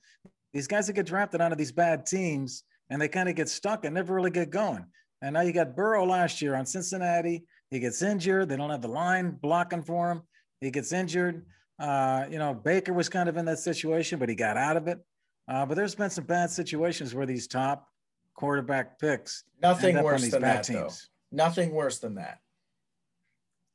These 0.53 0.67
guys 0.67 0.87
that 0.89 0.93
get 0.93 1.07
drafted 1.07 1.41
onto 1.41 1.57
these 1.57 1.73
bad 1.73 2.07
teams 2.07 2.65
and 2.91 3.01
they 3.01 3.09
kind 3.09 3.29
of 3.29 3.35
get 3.35 3.49
stuck 3.49 3.85
and 3.85 3.95
never 3.95 4.15
really 4.15 4.31
get 4.31 4.51
going. 4.51 4.85
And 5.23 5.35
now 5.35 5.41
you 5.41 5.53
got 5.53 5.75
Burrow 5.75 6.05
last 6.05 6.43
year 6.43 6.55
on 6.55 6.67
Cincinnati. 6.67 7.45
He 7.71 7.79
gets 7.79 8.03
injured. 8.03 8.49
They 8.49 8.57
don't 8.57 8.71
have 8.71 8.83
the 8.83 8.89
line 8.89 9.39
blocking 9.41 9.83
for 9.83 10.11
him. 10.11 10.23
He 10.61 10.71
gets 10.71 10.93
injured. 10.93 11.47
Uh, 11.83 12.27
you 12.31 12.39
know, 12.39 12.55
Baker 12.55 12.93
was 12.93 13.09
kind 13.09 13.29
of 13.29 13.37
in 13.37 13.45
that 13.47 13.59
situation, 13.59 14.21
but 14.21 14.29
he 14.29 14.37
got 14.37 14.57
out 14.57 14.77
of 14.77 14.87
it. 14.87 15.01
Uh, 15.49 15.67
but 15.67 15.75
there's 15.75 15.97
been 15.97 16.11
some 16.11 16.25
bad 16.25 16.49
situations 16.49 17.13
where 17.13 17.27
these 17.27 17.49
top 17.49 17.89
quarterback 18.35 19.01
picks. 19.01 19.43
Nothing 19.61 20.01
worse 20.01 20.31
than 20.31 20.43
that, 20.43 20.63
teams. 20.63 20.77
though. 20.79 21.45
Nothing 21.45 21.73
worse 21.73 21.99
than 21.99 22.15
that. 22.15 22.39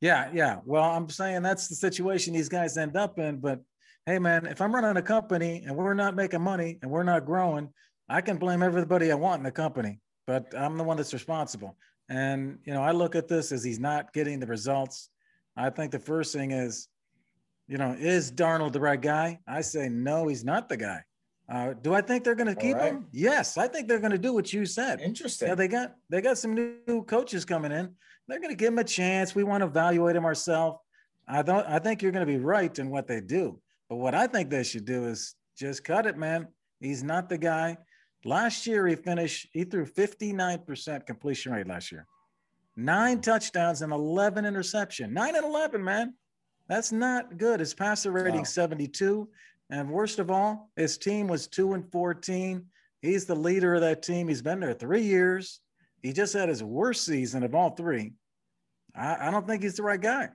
Yeah, 0.00 0.30
yeah. 0.32 0.60
Well, 0.64 0.84
I'm 0.84 1.10
saying 1.10 1.42
that's 1.42 1.68
the 1.68 1.74
situation 1.74 2.32
these 2.32 2.48
guys 2.48 2.78
end 2.78 2.96
up 2.96 3.18
in. 3.18 3.40
But 3.40 3.60
hey, 4.06 4.18
man, 4.18 4.46
if 4.46 4.62
I'm 4.62 4.74
running 4.74 4.96
a 4.96 5.02
company 5.02 5.62
and 5.66 5.76
we're 5.76 5.92
not 5.92 6.16
making 6.16 6.40
money 6.40 6.78
and 6.80 6.90
we're 6.90 7.02
not 7.02 7.26
growing, 7.26 7.68
I 8.08 8.22
can 8.22 8.38
blame 8.38 8.62
everybody 8.62 9.12
I 9.12 9.16
want 9.16 9.40
in 9.40 9.44
the 9.44 9.50
company, 9.50 10.00
but 10.26 10.46
I'm 10.56 10.78
the 10.78 10.84
one 10.84 10.96
that's 10.96 11.12
responsible. 11.12 11.76
And 12.08 12.58
you 12.64 12.72
know, 12.72 12.82
I 12.82 12.92
look 12.92 13.16
at 13.16 13.28
this 13.28 13.52
as 13.52 13.62
he's 13.62 13.78
not 13.78 14.14
getting 14.14 14.40
the 14.40 14.46
results. 14.46 15.10
I 15.58 15.68
think 15.68 15.92
the 15.92 15.98
first 15.98 16.32
thing 16.32 16.52
is, 16.52 16.88
you 17.68 17.78
know, 17.78 17.94
is 17.98 18.32
Darnold 18.32 18.72
the 18.72 18.80
right 18.80 19.00
guy? 19.00 19.38
I 19.46 19.60
say 19.60 19.88
no, 19.88 20.26
he's 20.26 20.44
not 20.44 20.68
the 20.68 20.76
guy. 20.76 21.02
Uh, 21.50 21.74
do 21.80 21.94
I 21.94 22.00
think 22.00 22.24
they're 22.24 22.34
going 22.34 22.54
to 22.54 22.60
keep 22.60 22.76
right. 22.76 22.92
him? 22.92 23.06
Yes, 23.12 23.56
I 23.56 23.68
think 23.68 23.88
they're 23.88 24.00
going 24.00 24.12
to 24.12 24.18
do 24.18 24.34
what 24.34 24.52
you 24.52 24.66
said. 24.66 25.00
Interesting. 25.00 25.48
Yeah, 25.48 25.54
they 25.54 25.68
got 25.68 25.94
they 26.10 26.20
got 26.20 26.36
some 26.36 26.54
new 26.54 27.04
coaches 27.04 27.44
coming 27.44 27.72
in. 27.72 27.94
They're 28.26 28.40
going 28.40 28.50
to 28.50 28.56
give 28.56 28.72
him 28.72 28.78
a 28.78 28.84
chance. 28.84 29.34
We 29.34 29.44
want 29.44 29.62
to 29.62 29.66
evaluate 29.66 30.16
him 30.16 30.26
ourselves. 30.26 30.78
I 31.26 31.42
don't. 31.42 31.66
I 31.66 31.78
think 31.78 32.02
you're 32.02 32.12
going 32.12 32.26
to 32.26 32.32
be 32.32 32.38
right 32.38 32.76
in 32.78 32.90
what 32.90 33.06
they 33.06 33.20
do. 33.20 33.60
But 33.88 33.96
what 33.96 34.14
I 34.14 34.26
think 34.26 34.50
they 34.50 34.62
should 34.62 34.84
do 34.84 35.06
is 35.06 35.34
just 35.56 35.84
cut 35.84 36.06
it, 36.06 36.18
man. 36.18 36.48
He's 36.80 37.02
not 37.02 37.28
the 37.28 37.38
guy. 37.38 37.78
Last 38.24 38.66
year, 38.66 38.86
he 38.86 38.94
finished, 38.96 39.48
he 39.52 39.64
threw 39.64 39.86
59% 39.86 41.06
completion 41.06 41.52
rate 41.52 41.66
last 41.66 41.92
year. 41.92 42.06
Nine 42.76 43.20
touchdowns 43.20 43.82
and 43.82 43.92
11 43.92 44.44
interception. 44.44 45.12
Nine 45.12 45.34
and 45.36 45.44
11, 45.44 45.82
man. 45.82 46.14
That's 46.68 46.92
not 46.92 47.38
good. 47.38 47.60
His 47.60 47.74
passer 47.74 48.10
rating 48.10 48.36
wow. 48.36 48.44
72. 48.44 49.28
And 49.70 49.90
worst 49.90 50.18
of 50.18 50.30
all, 50.30 50.70
his 50.76 50.98
team 50.98 51.26
was 51.26 51.46
two 51.46 51.72
and 51.74 51.90
14. 51.90 52.64
He's 53.00 53.26
the 53.26 53.34
leader 53.34 53.74
of 53.74 53.80
that 53.82 54.02
team. 54.02 54.28
He's 54.28 54.42
been 54.42 54.60
there 54.60 54.74
three 54.74 55.02
years. 55.02 55.60
He 56.02 56.12
just 56.12 56.34
had 56.34 56.48
his 56.48 56.62
worst 56.62 57.04
season 57.04 57.42
of 57.42 57.54
all 57.54 57.70
three. 57.70 58.12
I, 58.94 59.28
I 59.28 59.30
don't 59.30 59.46
think 59.46 59.62
he's 59.62 59.76
the 59.76 59.82
right 59.82 60.00
guy. 60.00 60.30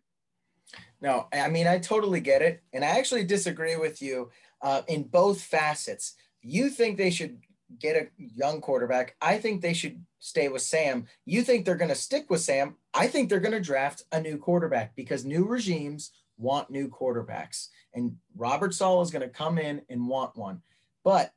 No, 1.01 1.27
I 1.33 1.49
mean, 1.49 1.67
I 1.67 1.79
totally 1.79 2.21
get 2.21 2.41
it. 2.41 2.61
And 2.71 2.83
I 2.83 2.97
actually 2.97 3.25
disagree 3.25 3.75
with 3.75 4.01
you 4.01 4.29
uh, 4.61 4.81
in 4.87 5.03
both 5.03 5.41
facets. 5.41 6.13
You 6.41 6.69
think 6.69 6.97
they 6.97 7.09
should 7.09 7.39
get 7.79 7.95
a 7.95 8.07
young 8.17 8.61
quarterback. 8.61 9.15
I 9.21 9.37
think 9.37 9.61
they 9.61 9.73
should 9.73 10.03
stay 10.19 10.47
with 10.47 10.61
Sam. 10.61 11.07
You 11.25 11.43
think 11.43 11.65
they're 11.65 11.75
going 11.75 11.89
to 11.89 11.95
stick 11.95 12.29
with 12.29 12.41
Sam. 12.41 12.75
I 12.93 13.07
think 13.07 13.29
they're 13.29 13.39
going 13.39 13.51
to 13.51 13.59
draft 13.59 14.03
a 14.11 14.21
new 14.21 14.37
quarterback 14.37 14.95
because 14.95 15.25
new 15.25 15.45
regimes 15.45 16.11
want 16.37 16.69
new 16.69 16.89
quarterbacks. 16.89 17.69
And 17.93 18.17
Robert 18.35 18.73
Saleh 18.73 19.03
is 19.03 19.11
going 19.11 19.21
to 19.21 19.29
come 19.29 19.57
in 19.57 19.81
and 19.89 20.07
want 20.07 20.35
one. 20.35 20.61
But 21.03 21.31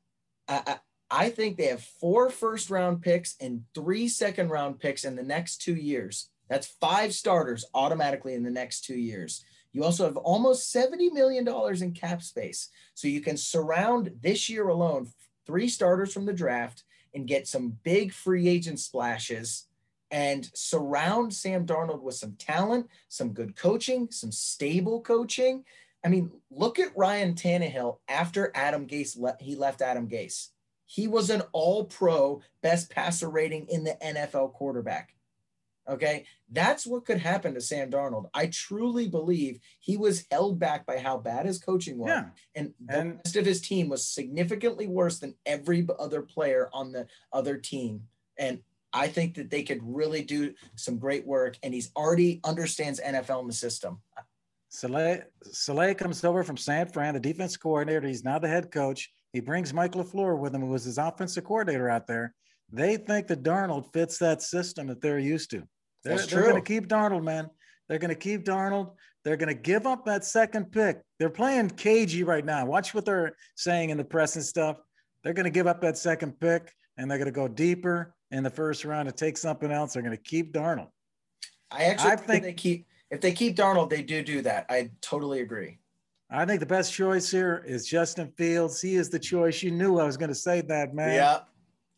I, 0.48 0.78
I 1.10 1.30
think 1.30 1.56
they 1.56 1.66
have 1.66 1.82
four 1.82 2.30
first 2.30 2.70
round 2.70 3.02
picks 3.02 3.36
and 3.40 3.62
three 3.74 4.08
second 4.08 4.50
round 4.50 4.78
picks 4.78 5.04
in 5.04 5.16
the 5.16 5.22
next 5.22 5.62
two 5.62 5.74
years. 5.74 6.28
That's 6.48 6.76
five 6.80 7.12
starters 7.12 7.64
automatically 7.74 8.34
in 8.34 8.42
the 8.42 8.50
next 8.50 8.84
two 8.84 8.96
years. 8.96 9.44
You 9.72 9.84
also 9.84 10.04
have 10.04 10.16
almost 10.16 10.74
$70 10.74 11.12
million 11.12 11.46
in 11.82 11.92
cap 11.92 12.22
space. 12.22 12.70
So 12.94 13.08
you 13.08 13.20
can 13.20 13.36
surround 13.36 14.10
this 14.22 14.48
year 14.48 14.68
alone 14.68 15.08
three 15.46 15.68
starters 15.68 16.12
from 16.12 16.24
the 16.24 16.32
draft 16.32 16.84
and 17.14 17.26
get 17.26 17.46
some 17.46 17.76
big 17.82 18.12
free 18.12 18.48
agent 18.48 18.80
splashes 18.80 19.66
and 20.10 20.50
surround 20.54 21.34
Sam 21.34 21.66
Darnold 21.66 22.02
with 22.02 22.14
some 22.14 22.34
talent, 22.36 22.88
some 23.08 23.32
good 23.32 23.56
coaching, 23.56 24.08
some 24.10 24.32
stable 24.32 25.00
coaching. 25.00 25.64
I 26.04 26.08
mean, 26.08 26.30
look 26.50 26.78
at 26.78 26.96
Ryan 26.96 27.34
Tannehill 27.34 27.98
after 28.08 28.52
Adam 28.54 28.86
Gase 28.86 29.18
le- 29.18 29.36
he 29.40 29.56
left 29.56 29.82
Adam 29.82 30.08
Gase. 30.08 30.50
He 30.84 31.08
was 31.08 31.30
an 31.30 31.42
all-pro 31.52 32.42
best 32.62 32.90
passer 32.90 33.28
rating 33.28 33.66
in 33.68 33.82
the 33.82 33.96
NFL 34.00 34.52
quarterback. 34.52 35.16
Okay. 35.88 36.24
That's 36.50 36.86
what 36.86 37.04
could 37.04 37.18
happen 37.18 37.54
to 37.54 37.60
Sam 37.60 37.90
Darnold. 37.90 38.28
I 38.34 38.46
truly 38.46 39.08
believe 39.08 39.60
he 39.80 39.96
was 39.96 40.24
held 40.30 40.58
back 40.58 40.86
by 40.86 40.98
how 40.98 41.18
bad 41.18 41.46
his 41.46 41.58
coaching 41.58 41.98
was. 41.98 42.08
Yeah. 42.08 42.24
And 42.54 42.74
the 42.84 42.98
and, 42.98 43.16
rest 43.24 43.36
of 43.36 43.46
his 43.46 43.60
team 43.60 43.88
was 43.88 44.06
significantly 44.06 44.86
worse 44.86 45.18
than 45.18 45.34
every 45.44 45.86
other 45.98 46.22
player 46.22 46.68
on 46.72 46.92
the 46.92 47.06
other 47.32 47.56
team. 47.56 48.02
And 48.38 48.60
I 48.96 49.08
think 49.08 49.34
that 49.34 49.50
they 49.50 49.62
could 49.62 49.80
really 49.82 50.22
do 50.22 50.54
some 50.74 50.96
great 50.96 51.26
work. 51.26 51.58
And 51.62 51.74
he's 51.74 51.90
already 51.94 52.40
understands 52.44 52.98
NFL 52.98 53.42
in 53.42 53.46
the 53.46 53.52
system. 53.52 54.00
Saleh, 54.70 55.22
Saleh 55.52 55.96
comes 55.96 56.24
over 56.24 56.42
from 56.42 56.56
San 56.56 56.88
Fran, 56.88 57.14
the 57.14 57.20
defense 57.20 57.56
coordinator. 57.56 58.06
He's 58.06 58.24
now 58.24 58.38
the 58.38 58.48
head 58.48 58.70
coach. 58.70 59.12
He 59.32 59.40
brings 59.40 59.74
Mike 59.74 59.92
LaFleur 59.92 60.38
with 60.38 60.54
him, 60.54 60.62
who 60.62 60.68
was 60.68 60.84
his 60.84 60.96
offensive 60.98 61.44
coordinator 61.44 61.90
out 61.90 62.06
there. 62.06 62.34
They 62.72 62.96
think 62.96 63.26
that 63.28 63.42
Darnold 63.42 63.92
fits 63.92 64.18
that 64.18 64.42
system 64.42 64.86
that 64.88 65.00
they're 65.02 65.18
used 65.18 65.50
to. 65.50 65.62
They're, 66.02 66.18
they're 66.18 66.42
going 66.42 66.54
to 66.54 66.60
keep 66.62 66.88
Darnold, 66.88 67.22
man. 67.22 67.50
They're 67.88 67.98
going 67.98 68.10
to 68.10 68.16
keep 68.16 68.44
Darnold. 68.44 68.92
They're 69.24 69.36
going 69.36 69.54
to 69.54 69.60
give 69.60 69.86
up 69.86 70.06
that 70.06 70.24
second 70.24 70.72
pick. 70.72 71.02
They're 71.18 71.30
playing 71.30 71.70
cagey 71.70 72.24
right 72.24 72.44
now. 72.44 72.64
Watch 72.64 72.94
what 72.94 73.04
they're 73.04 73.36
saying 73.56 73.90
in 73.90 73.98
the 73.98 74.04
press 74.04 74.36
and 74.36 74.44
stuff. 74.44 74.78
They're 75.22 75.34
going 75.34 75.44
to 75.44 75.50
give 75.50 75.66
up 75.66 75.82
that 75.82 75.98
second 75.98 76.40
pick 76.40 76.72
and 76.96 77.10
they're 77.10 77.18
going 77.18 77.26
to 77.26 77.32
go 77.32 77.46
deeper 77.46 78.15
in 78.30 78.42
the 78.42 78.50
first 78.50 78.84
round 78.84 79.08
to 79.08 79.14
take 79.14 79.36
something 79.36 79.70
else. 79.70 79.94
They're 79.94 80.02
going 80.02 80.16
to 80.16 80.22
keep 80.22 80.52
Darnold. 80.52 80.88
I 81.70 81.84
actually 81.84 82.10
I 82.10 82.16
think 82.16 82.42
they 82.44 82.52
keep 82.52 82.86
if 83.10 83.20
they 83.20 83.32
keep 83.32 83.56
Darnold, 83.56 83.90
they 83.90 84.02
do 84.02 84.22
do 84.22 84.42
that. 84.42 84.66
I 84.68 84.90
totally 85.00 85.40
agree. 85.40 85.78
I 86.28 86.44
think 86.44 86.58
the 86.58 86.66
best 86.66 86.92
choice 86.92 87.30
here 87.30 87.62
is 87.66 87.86
Justin 87.86 88.32
Fields. 88.36 88.80
He 88.80 88.96
is 88.96 89.08
the 89.08 89.18
choice. 89.18 89.62
You 89.62 89.70
knew 89.70 89.98
I 89.98 90.04
was 90.04 90.16
going 90.16 90.28
to 90.28 90.34
say 90.34 90.60
that, 90.62 90.92
man. 90.92 91.14
Yeah. 91.14 91.40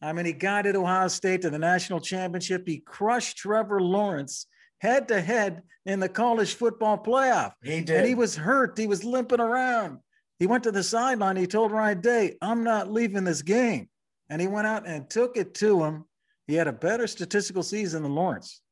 I 0.02 0.12
mean, 0.12 0.26
he 0.26 0.32
got 0.32 0.66
at 0.66 0.76
Ohio 0.76 1.08
State 1.08 1.42
to 1.42 1.50
the 1.50 1.58
national 1.58 2.00
championship. 2.00 2.68
He 2.68 2.78
crushed 2.78 3.38
Trevor 3.38 3.80
Lawrence 3.80 4.46
head 4.80 5.08
to 5.08 5.20
head 5.20 5.62
in 5.86 5.98
the 5.98 6.08
college 6.08 6.54
football 6.54 6.98
playoff. 6.98 7.52
He 7.62 7.80
did. 7.80 7.96
And 7.96 8.06
he 8.06 8.14
was 8.14 8.36
hurt. 8.36 8.78
He 8.78 8.86
was 8.86 9.02
limping 9.02 9.40
around. 9.40 9.98
He 10.38 10.46
went 10.46 10.62
to 10.64 10.72
the 10.72 10.82
sideline. 10.82 11.36
He 11.36 11.46
told 11.46 11.72
Ryan 11.72 12.00
Day, 12.00 12.36
I'm 12.40 12.62
not 12.62 12.92
leaving 12.92 13.24
this 13.24 13.42
game. 13.42 13.88
And 14.28 14.40
he 14.40 14.46
went 14.46 14.66
out 14.66 14.86
and 14.86 15.08
took 15.08 15.36
it 15.36 15.54
to 15.54 15.82
him. 15.82 16.04
He 16.48 16.54
had 16.54 16.66
a 16.66 16.72
better 16.72 17.06
statistical 17.06 17.62
season 17.62 18.02
than 18.02 18.14
Lawrence. 18.14 18.62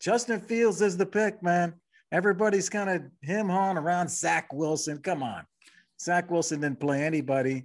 Justin 0.00 0.40
Fields 0.40 0.80
is 0.80 0.96
the 0.96 1.04
pick, 1.04 1.42
man. 1.42 1.74
Everybody's 2.12 2.68
kind 2.68 2.88
of 2.88 3.02
him 3.20 3.48
hawing 3.48 3.76
around 3.76 4.08
Zach 4.08 4.52
Wilson. 4.52 4.98
Come 4.98 5.22
on. 5.22 5.44
Zach 6.00 6.30
Wilson 6.30 6.60
didn't 6.60 6.80
play 6.80 7.02
anybody. 7.04 7.64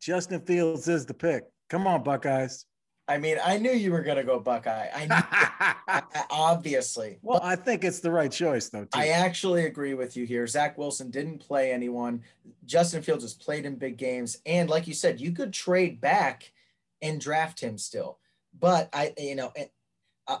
Justin 0.00 0.40
Fields 0.40 0.88
is 0.88 1.04
the 1.04 1.14
pick. 1.14 1.44
Come 1.68 1.86
on, 1.86 2.02
Buckeyes. 2.02 2.64
I 3.06 3.18
mean, 3.18 3.38
I 3.44 3.58
knew 3.58 3.72
you 3.72 3.90
were 3.90 4.02
going 4.02 4.16
to 4.16 4.24
go 4.24 4.38
Buckeye. 4.38 4.88
I 4.94 5.06
knew, 5.06 6.24
obviously. 6.30 7.18
Well, 7.22 7.40
I 7.42 7.56
think 7.56 7.82
it's 7.82 8.00
the 8.00 8.10
right 8.10 8.30
choice, 8.30 8.68
though. 8.68 8.84
Too. 8.84 8.90
I 8.94 9.08
actually 9.08 9.66
agree 9.66 9.94
with 9.94 10.16
you 10.16 10.24
here. 10.24 10.46
Zach 10.46 10.78
Wilson 10.78 11.10
didn't 11.10 11.38
play 11.38 11.72
anyone. 11.72 12.22
Justin 12.66 13.02
Fields 13.02 13.24
has 13.24 13.34
played 13.34 13.66
in 13.66 13.74
big 13.74 13.96
games, 13.96 14.38
and 14.46 14.70
like 14.70 14.86
you 14.86 14.94
said, 14.94 15.20
you 15.20 15.32
could 15.32 15.52
trade 15.52 16.00
back 16.00 16.52
and 17.02 17.20
draft 17.20 17.60
him 17.60 17.78
still. 17.78 18.19
But 18.58 18.88
I, 18.92 19.12
you 19.16 19.36
know, 19.36 19.52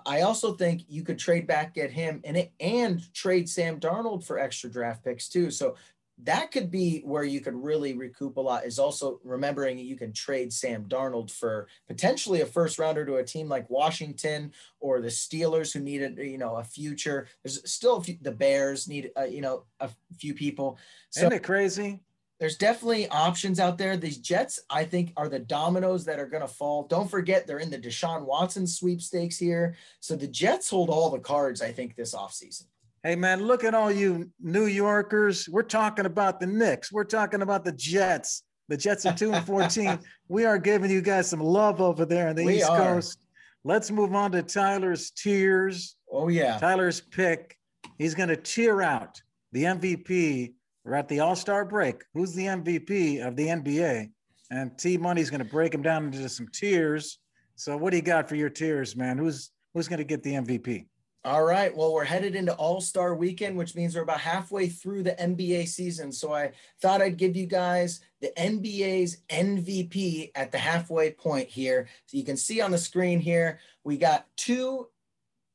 I 0.06 0.22
also 0.22 0.52
think 0.54 0.82
you 0.88 1.02
could 1.02 1.18
trade 1.18 1.46
back, 1.46 1.74
get 1.74 1.90
him, 1.90 2.20
and 2.24 2.36
it, 2.36 2.52
and 2.60 3.02
trade 3.14 3.48
Sam 3.48 3.80
Darnold 3.80 4.24
for 4.24 4.38
extra 4.38 4.70
draft 4.70 5.04
picks 5.04 5.28
too. 5.28 5.50
So 5.50 5.76
that 6.24 6.52
could 6.52 6.70
be 6.70 7.00
where 7.00 7.24
you 7.24 7.40
could 7.40 7.54
really 7.54 7.94
recoup 7.94 8.36
a 8.36 8.40
lot 8.40 8.66
is 8.66 8.78
also 8.78 9.20
remembering 9.24 9.78
you 9.78 9.96
can 9.96 10.12
trade 10.12 10.52
Sam 10.52 10.84
Darnold 10.84 11.30
for 11.30 11.66
potentially 11.88 12.42
a 12.42 12.46
first 12.46 12.78
rounder 12.78 13.06
to 13.06 13.16
a 13.16 13.24
team 13.24 13.48
like 13.48 13.68
Washington 13.70 14.52
or 14.80 15.00
the 15.00 15.08
Steelers 15.08 15.72
who 15.72 15.80
needed, 15.80 16.18
you 16.18 16.38
know, 16.38 16.56
a 16.56 16.64
future. 16.64 17.26
There's 17.42 17.68
still 17.70 17.96
a 17.96 18.02
few, 18.02 18.18
the 18.20 18.32
Bears 18.32 18.86
need, 18.86 19.10
uh, 19.16 19.24
you 19.24 19.40
know, 19.40 19.64
a 19.80 19.90
few 20.18 20.34
people. 20.34 20.78
So, 21.10 21.20
Isn't 21.20 21.32
it 21.32 21.42
crazy? 21.42 22.00
There's 22.40 22.56
definitely 22.56 23.06
options 23.08 23.60
out 23.60 23.76
there. 23.76 23.98
These 23.98 24.16
Jets, 24.16 24.60
I 24.70 24.84
think, 24.84 25.12
are 25.16 25.28
the 25.28 25.38
dominoes 25.38 26.06
that 26.06 26.18
are 26.18 26.26
going 26.26 26.40
to 26.40 26.48
fall. 26.48 26.84
Don't 26.84 27.08
forget, 27.08 27.46
they're 27.46 27.58
in 27.58 27.70
the 27.70 27.78
Deshaun 27.78 28.24
Watson 28.24 28.66
sweepstakes 28.66 29.36
here. 29.36 29.76
So 30.00 30.16
the 30.16 30.26
Jets 30.26 30.70
hold 30.70 30.88
all 30.88 31.10
the 31.10 31.18
cards, 31.18 31.60
I 31.60 31.70
think, 31.70 31.94
this 31.94 32.14
offseason. 32.14 32.64
Hey, 33.02 33.14
man, 33.14 33.46
look 33.46 33.62
at 33.62 33.74
all 33.74 33.92
you 33.92 34.30
New 34.40 34.66
Yorkers. 34.66 35.48
We're 35.50 35.62
talking 35.62 36.06
about 36.06 36.40
the 36.40 36.46
Knicks. 36.46 36.90
We're 36.90 37.04
talking 37.04 37.42
about 37.42 37.62
the 37.62 37.72
Jets. 37.72 38.42
The 38.68 38.76
Jets 38.76 39.04
are 39.04 39.14
2 39.14 39.32
and 39.32 39.46
14. 39.46 39.98
we 40.28 40.46
are 40.46 40.58
giving 40.58 40.90
you 40.90 41.02
guys 41.02 41.28
some 41.28 41.40
love 41.40 41.82
over 41.82 42.06
there 42.06 42.28
on 42.28 42.36
the 42.36 42.44
we 42.44 42.58
East 42.58 42.70
are. 42.70 42.78
Coast. 42.78 43.18
Let's 43.64 43.90
move 43.90 44.14
on 44.14 44.32
to 44.32 44.42
Tyler's 44.42 45.10
tiers. 45.10 45.96
Oh, 46.10 46.28
yeah. 46.28 46.56
Tyler's 46.56 47.02
pick. 47.02 47.58
He's 47.98 48.14
going 48.14 48.30
to 48.30 48.36
tear 48.36 48.80
out 48.80 49.20
the 49.52 49.64
MVP 49.64 50.54
we're 50.84 50.94
at 50.94 51.08
the 51.08 51.20
All 51.20 51.36
Star 51.36 51.64
break. 51.64 52.02
Who's 52.14 52.32
the 52.32 52.46
MVP 52.46 53.26
of 53.26 53.36
the 53.36 53.46
NBA? 53.46 54.10
And 54.50 54.76
T 54.78 54.96
Money's 54.96 55.30
going 55.30 55.44
to 55.44 55.50
break 55.50 55.74
him 55.74 55.82
down 55.82 56.06
into 56.06 56.28
some 56.28 56.48
tiers. 56.48 57.18
So, 57.54 57.76
what 57.76 57.90
do 57.90 57.96
you 57.96 58.02
got 58.02 58.28
for 58.28 58.36
your 58.36 58.50
tiers, 58.50 58.96
man? 58.96 59.18
Who's 59.18 59.50
who's 59.74 59.88
going 59.88 59.98
to 59.98 60.04
get 60.04 60.22
the 60.22 60.32
MVP? 60.32 60.86
All 61.22 61.44
right. 61.44 61.76
Well, 61.76 61.92
we're 61.92 62.04
headed 62.04 62.34
into 62.34 62.54
All 62.54 62.80
Star 62.80 63.14
weekend, 63.14 63.58
which 63.58 63.74
means 63.74 63.94
we're 63.94 64.02
about 64.02 64.20
halfway 64.20 64.68
through 64.68 65.02
the 65.02 65.12
NBA 65.12 65.68
season. 65.68 66.10
So 66.10 66.32
I 66.32 66.52
thought 66.80 67.02
I'd 67.02 67.18
give 67.18 67.36
you 67.36 67.46
guys 67.46 68.00
the 68.22 68.32
NBA's 68.38 69.18
MVP 69.28 70.30
at 70.34 70.50
the 70.50 70.56
halfway 70.56 71.12
point 71.12 71.48
here. 71.48 71.88
So 72.06 72.16
you 72.16 72.24
can 72.24 72.38
see 72.38 72.62
on 72.62 72.70
the 72.70 72.78
screen 72.78 73.20
here, 73.20 73.60
we 73.84 73.98
got 73.98 74.26
two 74.38 74.88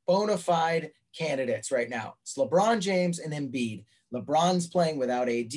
bona 0.06 0.38
fide 0.38 0.92
candidates 1.18 1.72
right 1.72 1.90
now. 1.90 2.16
It's 2.22 2.38
LeBron 2.38 2.80
James 2.80 3.18
and 3.18 3.34
Embiid. 3.34 3.86
LeBron's 4.14 4.68
playing 4.68 4.98
without 4.98 5.30
AD, 5.30 5.54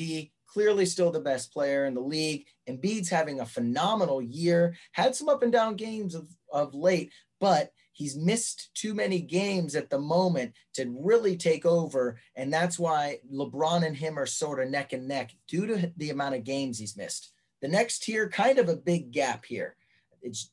clearly 0.47 0.85
still 0.85 1.11
the 1.11 1.19
best 1.19 1.53
player 1.53 1.85
in 1.85 1.93
the 1.93 2.01
league. 2.01 2.45
Embiid's 2.67 3.09
having 3.09 3.39
a 3.39 3.45
phenomenal 3.45 4.21
year, 4.21 4.75
had 4.91 5.15
some 5.15 5.29
up 5.29 5.43
and 5.43 5.51
down 5.51 5.75
games 5.75 6.15
of, 6.15 6.27
of 6.51 6.73
late, 6.73 7.11
but 7.39 7.71
he's 7.93 8.15
missed 8.15 8.69
too 8.73 8.93
many 8.93 9.19
games 9.19 9.75
at 9.75 9.89
the 9.89 9.99
moment 9.99 10.53
to 10.73 10.95
really 10.99 11.35
take 11.35 11.65
over. 11.65 12.19
And 12.35 12.51
that's 12.51 12.79
why 12.79 13.19
LeBron 13.31 13.85
and 13.85 13.95
him 13.95 14.17
are 14.17 14.25
sort 14.25 14.61
of 14.61 14.69
neck 14.69 14.93
and 14.93 15.07
neck 15.07 15.31
due 15.47 15.67
to 15.67 15.91
the 15.97 16.09
amount 16.09 16.35
of 16.35 16.43
games 16.43 16.79
he's 16.79 16.97
missed. 16.97 17.31
The 17.61 17.67
next 17.67 18.03
tier, 18.03 18.29
kind 18.29 18.57
of 18.57 18.69
a 18.69 18.75
big 18.75 19.11
gap 19.11 19.45
here. 19.45 19.75
It's 20.21 20.51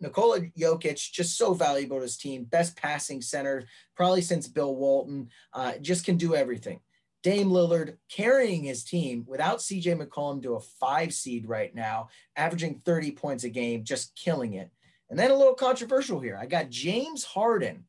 Nikola 0.00 0.40
Jokic, 0.58 1.12
just 1.12 1.38
so 1.38 1.54
valuable 1.54 1.96
to 1.96 2.02
his 2.02 2.16
team, 2.16 2.44
best 2.44 2.76
passing 2.76 3.22
center, 3.22 3.66
probably 3.96 4.20
since 4.20 4.48
Bill 4.48 4.74
Walton, 4.74 5.30
uh, 5.54 5.74
just 5.80 6.04
can 6.04 6.16
do 6.16 6.34
everything. 6.34 6.80
Dame 7.22 7.48
Lillard 7.48 7.96
carrying 8.10 8.64
his 8.64 8.84
team 8.84 9.24
without 9.26 9.58
CJ 9.58 10.00
McCollum 10.00 10.42
to 10.42 10.54
a 10.54 10.60
five 10.60 11.14
seed 11.14 11.48
right 11.48 11.74
now, 11.74 12.08
averaging 12.36 12.82
30 12.84 13.12
points 13.12 13.44
a 13.44 13.48
game, 13.48 13.84
just 13.84 14.14
killing 14.16 14.54
it. 14.54 14.70
And 15.08 15.18
then 15.18 15.30
a 15.30 15.36
little 15.36 15.54
controversial 15.54 16.20
here. 16.20 16.38
I 16.40 16.46
got 16.46 16.70
James 16.70 17.24
Harden 17.24 17.84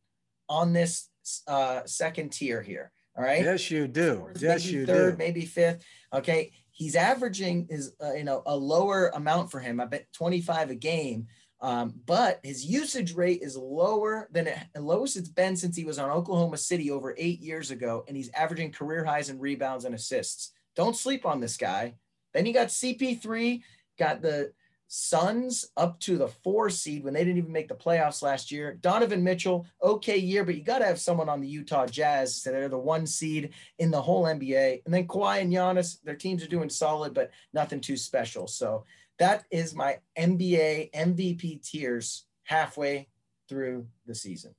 on 0.50 0.74
this 0.74 1.10
uh, 1.48 1.82
second 1.86 2.32
tier 2.32 2.62
here. 2.62 2.92
All 3.18 3.24
right. 3.24 3.44
Yes, 3.44 3.72
you 3.72 3.88
do. 3.88 4.28
Yes, 4.40 4.66
you 4.66 4.86
third, 4.86 5.12
do. 5.12 5.18
Maybe 5.18 5.46
fifth. 5.46 5.84
Okay. 6.14 6.52
He's 6.72 6.96
averaging 6.96 7.68
is 7.70 7.94
uh, 8.04 8.14
you 8.14 8.24
know 8.24 8.42
a 8.48 8.56
lower 8.56 9.10
amount 9.10 9.52
for 9.52 9.60
him. 9.60 9.80
I 9.80 9.86
bet 9.86 10.12
25 10.14 10.72
a 10.72 10.76
game. 10.76 11.28
Um, 11.64 11.94
but 12.06 12.42
his 12.44 12.66
usage 12.66 13.16
rate 13.16 13.42
is 13.42 13.56
lower 13.56 14.28
than 14.34 14.48
it 14.48 14.60
lowest 14.76 15.16
it's 15.16 15.30
been 15.30 15.56
since 15.56 15.78
he 15.78 15.86
was 15.86 15.98
on 15.98 16.10
Oklahoma 16.10 16.58
City 16.58 16.92
over 16.92 17.16
eight 17.18 17.40
years 17.40 17.72
ago, 17.72 18.04
and 18.08 18.18
he's 18.18 18.30
averaging 18.34 18.74
career 18.74 19.06
highs 19.06 19.30
in 19.30 19.40
rebounds 19.40 19.86
and 19.86 19.96
assists. 19.96 20.52
Don't 20.76 20.96
sleep 20.96 21.26
on 21.26 21.40
this 21.40 21.56
guy. 21.56 21.96
Then 22.34 22.46
you 22.46 22.54
got 22.54 22.68
CP3, 22.68 23.62
got 23.98 24.22
the 24.22 24.52
Suns 24.96 25.66
up 25.76 26.00
to 26.02 26.20
the 26.20 26.28
four 26.28 26.70
seed 26.70 27.04
when 27.04 27.16
they 27.16 27.24
didn't 27.24 27.40
even 27.40 27.52
make 27.52 27.68
the 27.68 27.74
playoffs 27.74 28.22
last 28.22 28.52
year. 28.52 28.78
Donovan 28.80 29.24
Mitchell, 29.24 29.66
okay 29.82 30.20
year, 30.20 30.44
but 30.44 30.54
you 30.54 30.62
got 30.62 30.80
to 30.80 30.86
have 30.86 31.00
someone 31.00 31.30
on 31.30 31.42
the 31.42 31.48
Utah 31.48 31.88
Jazz. 31.88 32.36
So 32.36 32.52
they're 32.52 32.70
the 32.70 32.78
one 32.78 33.08
seed 33.08 33.54
in 33.80 33.90
the 33.90 34.02
whole 34.02 34.26
NBA. 34.26 34.84
And 34.86 34.94
then 34.94 35.08
Kawhi 35.08 35.42
and 35.42 35.52
Giannis, 35.52 35.98
their 36.04 36.16
teams 36.16 36.44
are 36.44 36.48
doing 36.48 36.70
solid, 36.70 37.16
but 37.16 37.32
nothing 37.54 37.82
too 37.82 37.98
special. 37.98 38.46
So 38.46 38.86
that 39.24 39.46
is 39.52 39.74
my 39.74 40.00
NBA 40.20 40.92
MVP 40.92 41.66
tiers 41.66 42.26
halfway 42.44 43.08
through 43.48 43.88
the 44.06 44.14
season. 44.14 44.54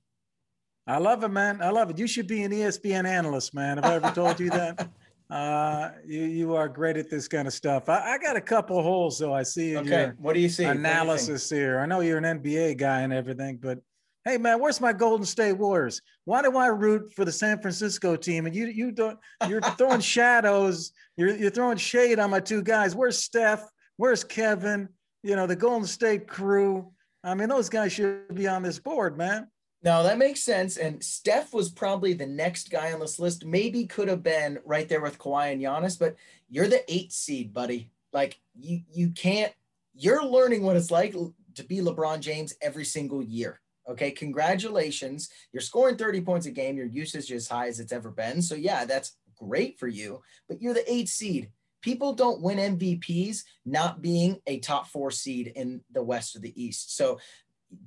I 0.87 0.97
love 0.97 1.23
it, 1.23 1.29
man. 1.29 1.61
I 1.61 1.69
love 1.69 1.91
it. 1.91 1.99
You 1.99 2.07
should 2.07 2.27
be 2.27 2.43
an 2.45 2.51
ESPN 2.51 3.07
analyst, 3.07 3.55
man. 3.55 3.77
Have 3.77 3.85
I 3.85 3.95
ever 3.97 4.11
told 4.11 4.41
you 4.41 4.51
that? 4.51 4.89
Uh, 5.31 5.91
you 6.07 6.21
you 6.21 6.55
are 6.55 6.69
great 6.69 6.99
at 6.99 7.09
this 7.09 7.27
kind 7.27 7.49
of 7.49 7.55
stuff. 7.55 7.89
I, 7.89 8.13
I 8.13 8.19
got 8.19 8.37
a 8.37 8.41
couple 8.43 8.81
holes, 8.83 9.19
though. 9.19 9.33
I 9.33 9.43
see 9.43 9.75
okay. 9.79 10.13
what 10.19 10.35
do 10.35 10.41
you 10.41 10.51
see? 10.51 10.65
Analysis 10.65 11.51
you 11.51 11.57
here. 11.57 11.81
I 11.81 11.87
know 11.87 12.01
you're 12.01 12.19
an 12.19 12.41
NBA 12.41 12.77
guy 12.77 13.01
and 13.01 13.13
everything, 13.13 13.57
but 13.57 13.79
hey, 14.27 14.37
man, 14.37 14.61
where's 14.61 14.83
my 14.83 14.93
Golden 14.93 15.25
State 15.25 15.55
Warriors? 15.55 16.03
Why 16.27 16.43
do 16.43 16.57
I 16.59 16.67
root 16.67 17.11
for 17.15 17.25
the 17.25 17.33
San 17.33 17.59
Francisco 17.59 18.17
team? 18.17 18.45
And 18.45 18.55
you 18.55 18.67
you 18.67 18.93
don't 18.93 19.19
you're 19.49 19.63
throwing 19.63 20.01
shadows. 20.17 20.93
You're 21.17 21.35
you're 21.35 21.51
throwing 21.51 21.79
shade 21.79 22.19
on 22.19 22.29
my 22.29 22.41
two 22.41 22.63
guys. 22.63 22.95
Where's 22.95 23.19
Steph? 23.19 23.65
Where's 23.97 24.25
Kevin? 24.25 24.89
You 25.23 25.37
know, 25.37 25.47
the 25.47 25.57
Golden 25.57 25.87
State 25.87 26.27
crew. 26.27 26.91
I 27.23 27.35
mean, 27.35 27.49
those 27.49 27.69
guys 27.69 27.93
should 27.93 28.35
be 28.35 28.47
on 28.47 28.63
this 28.63 28.79
board, 28.79 29.17
man. 29.17 29.49
No, 29.83 30.03
that 30.03 30.19
makes 30.19 30.41
sense. 30.41 30.79
And 30.79 31.03
Steph 31.03 31.53
was 31.53 31.71
probably 31.71 32.15
the 32.15 32.27
next 32.27 32.71
guy 32.71 32.93
on 32.93 33.01
this 33.01 33.19
list. 33.19 33.45
Maybe 33.45 33.87
could 33.87 34.09
have 34.09 34.23
been 34.23 34.59
right 34.65 34.89
there 34.89 35.03
with 35.03 35.19
Kawhi 35.19 35.53
and 35.53 35.61
Giannis, 35.61 35.99
but 35.99 36.17
you're 36.49 36.69
the 36.69 36.83
eight 36.93 37.13
seed, 37.13 37.53
buddy. 37.53 37.91
Like 38.13 38.41
you, 38.59 38.81
you 38.91 39.11
can't. 39.11 39.53
You're 39.95 40.25
learning 40.25 40.63
what 40.63 40.77
it's 40.77 40.91
like 40.91 41.15
to 41.55 41.65
be 41.65 41.79
LeBron 41.79 42.21
James 42.21 42.55
every 42.63 42.85
single 42.85 43.23
year. 43.23 43.61
Okay, 43.87 44.11
congratulations. 44.11 45.29
You're 45.53 45.61
scoring 45.61 45.97
30 45.97 46.23
points 46.23 46.47
a 46.47 46.51
game. 46.51 46.77
Your 46.77 46.87
usage 46.87 47.31
is 47.31 47.45
as 47.45 47.49
high 47.49 47.69
as 47.69 47.79
it's 47.79 47.93
ever 47.93 48.11
been. 48.11 48.41
So 48.41 48.55
yeah, 48.55 48.87
that's 48.87 49.17
great 49.37 49.79
for 49.79 49.89
you. 49.89 50.23
But 50.49 50.63
you're 50.63 50.75
the 50.75 50.91
eight 50.91 51.09
seed. 51.11 51.51
People 51.85 52.15
don't 52.15 52.41
win 52.41 52.79
MVPs 52.79 53.43
not 53.67 54.01
being 54.01 54.41
a 54.47 54.59
top 54.59 54.89
four 54.89 55.11
seed 55.11 55.53
in 55.55 55.83
the 55.93 56.03
West 56.03 56.35
or 56.35 56.39
the 56.39 56.55
East. 56.57 56.97
So 56.97 57.21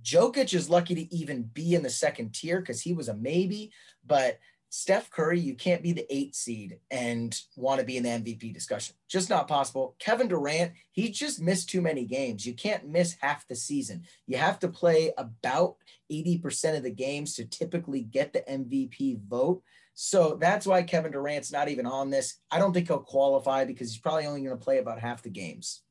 Jokic 0.04 0.54
is 0.54 0.70
lucky 0.70 0.94
to 0.94 1.16
even 1.16 1.50
be 1.52 1.74
in 1.74 1.82
the 1.82 1.90
second 1.90 2.36
tier 2.36 2.60
because 2.60 2.80
he 2.80 2.94
was 2.94 3.10
a 3.10 3.16
maybe, 3.16 3.72
but 4.06 4.38
Steph 4.70 5.10
Curry, 5.10 5.40
you 5.40 5.56
can't 5.56 5.82
be 5.82 5.94
the 5.94 6.06
eight 6.16 6.36
seed 6.36 6.78
and 6.92 7.42
want 7.56 7.80
to 7.80 7.86
be 7.88 7.98
in 7.98 8.04
the 8.04 8.10
MVP 8.10 8.54
discussion. 8.54 8.96
Just 9.10 9.32
not 9.32 9.48
possible. 9.48 9.96
Kevin 9.98 10.28
Durant, 10.28 10.74
he 10.92 11.10
just 11.10 11.42
missed 11.42 11.68
too 11.68 11.82
many 11.82 12.06
games. 12.06 12.46
You 12.46 12.54
can't 12.54 12.88
miss 12.88 13.16
half 13.20 13.48
the 13.48 13.56
season. 13.56 14.04
You 14.28 14.38
have 14.38 14.60
to 14.60 14.68
play 14.68 15.12
about 15.18 15.78
80% 16.12 16.78
of 16.78 16.84
the 16.84 16.92
games 16.92 17.34
to 17.34 17.46
typically 17.46 18.02
get 18.02 18.32
the 18.32 18.42
MVP 18.42 19.22
vote. 19.28 19.64
So 20.00 20.38
that's 20.40 20.68
why 20.68 20.84
Kevin 20.84 21.12
Durant's 21.12 21.52
not 21.52 21.70
even 21.70 21.88
on 21.88 22.12
this. 22.12 22.36
I 22.52 22.60
don't 22.60 22.72
think 22.72 22.88
he'll 22.88 23.00
qualify 23.00 23.66
because 23.66 23.92
he's 23.92 24.00
probably 24.00 24.28
only 24.28 24.44
going 24.44 24.56
to 24.56 24.64
play 24.64 24.78
about 24.78 25.00
half 25.00 25.24
the 25.24 25.32
games. 25.32 25.82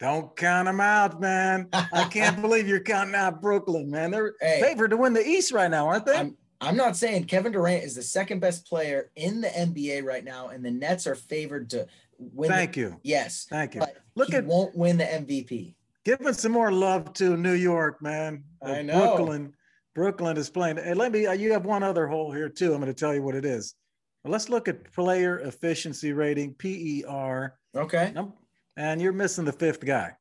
Don't 0.00 0.36
count 0.36 0.66
them 0.66 0.80
out, 0.80 1.20
man. 1.20 1.68
I 1.72 2.08
can't 2.10 2.40
believe 2.40 2.66
you're 2.66 2.80
counting 2.80 3.14
out 3.14 3.40
Brooklyn, 3.40 3.92
man. 3.92 4.10
They're 4.10 4.34
hey, 4.40 4.60
favored 4.60 4.90
to 4.90 4.96
win 4.96 5.12
the 5.12 5.24
East 5.24 5.52
right 5.52 5.70
now, 5.70 5.86
aren't 5.86 6.04
they? 6.04 6.16
I'm, 6.16 6.36
I'm 6.60 6.76
not 6.76 6.96
saying 6.96 7.26
Kevin 7.26 7.52
Durant 7.52 7.84
is 7.84 7.94
the 7.94 8.02
second 8.02 8.40
best 8.40 8.66
player 8.66 9.12
in 9.14 9.40
the 9.40 9.48
NBA 9.48 10.02
right 10.02 10.24
now, 10.24 10.48
and 10.48 10.64
the 10.64 10.72
Nets 10.72 11.06
are 11.06 11.14
favored 11.14 11.70
to 11.70 11.86
win. 12.18 12.50
Thank 12.50 12.72
the, 12.72 12.80
you. 12.80 13.00
Yes. 13.04 13.46
Thank 13.48 13.76
you. 13.76 13.82
Look 14.16 14.30
he 14.30 14.36
at 14.36 14.46
won't 14.46 14.76
win 14.76 14.96
the 14.96 15.04
MVP. 15.04 15.76
Give 16.04 16.18
Giving 16.18 16.34
some 16.34 16.50
more 16.50 16.72
love 16.72 17.12
to 17.14 17.36
New 17.36 17.54
York, 17.54 18.02
man. 18.02 18.42
I 18.60 18.82
know. 18.82 18.98
Brooklyn 18.98 19.54
Brooklyn 19.94 20.36
is 20.36 20.50
playing. 20.50 20.78
And 20.78 20.98
let 20.98 21.12
me, 21.12 21.26
uh, 21.26 21.32
you 21.32 21.52
have 21.52 21.64
one 21.64 21.82
other 21.82 22.06
hole 22.06 22.32
here 22.32 22.48
too. 22.48 22.72
I'm 22.72 22.80
going 22.80 22.92
to 22.92 22.98
tell 22.98 23.14
you 23.14 23.22
what 23.22 23.34
it 23.34 23.44
is. 23.44 23.74
Well, 24.22 24.32
let's 24.32 24.48
look 24.48 24.68
at 24.68 24.92
player 24.92 25.38
efficiency 25.40 26.12
rating, 26.12 26.54
PER. 26.54 27.54
Okay. 27.76 28.14
And 28.76 29.00
you're 29.00 29.12
missing 29.12 29.44
the 29.44 29.52
fifth 29.52 29.84
guy. 29.84 30.12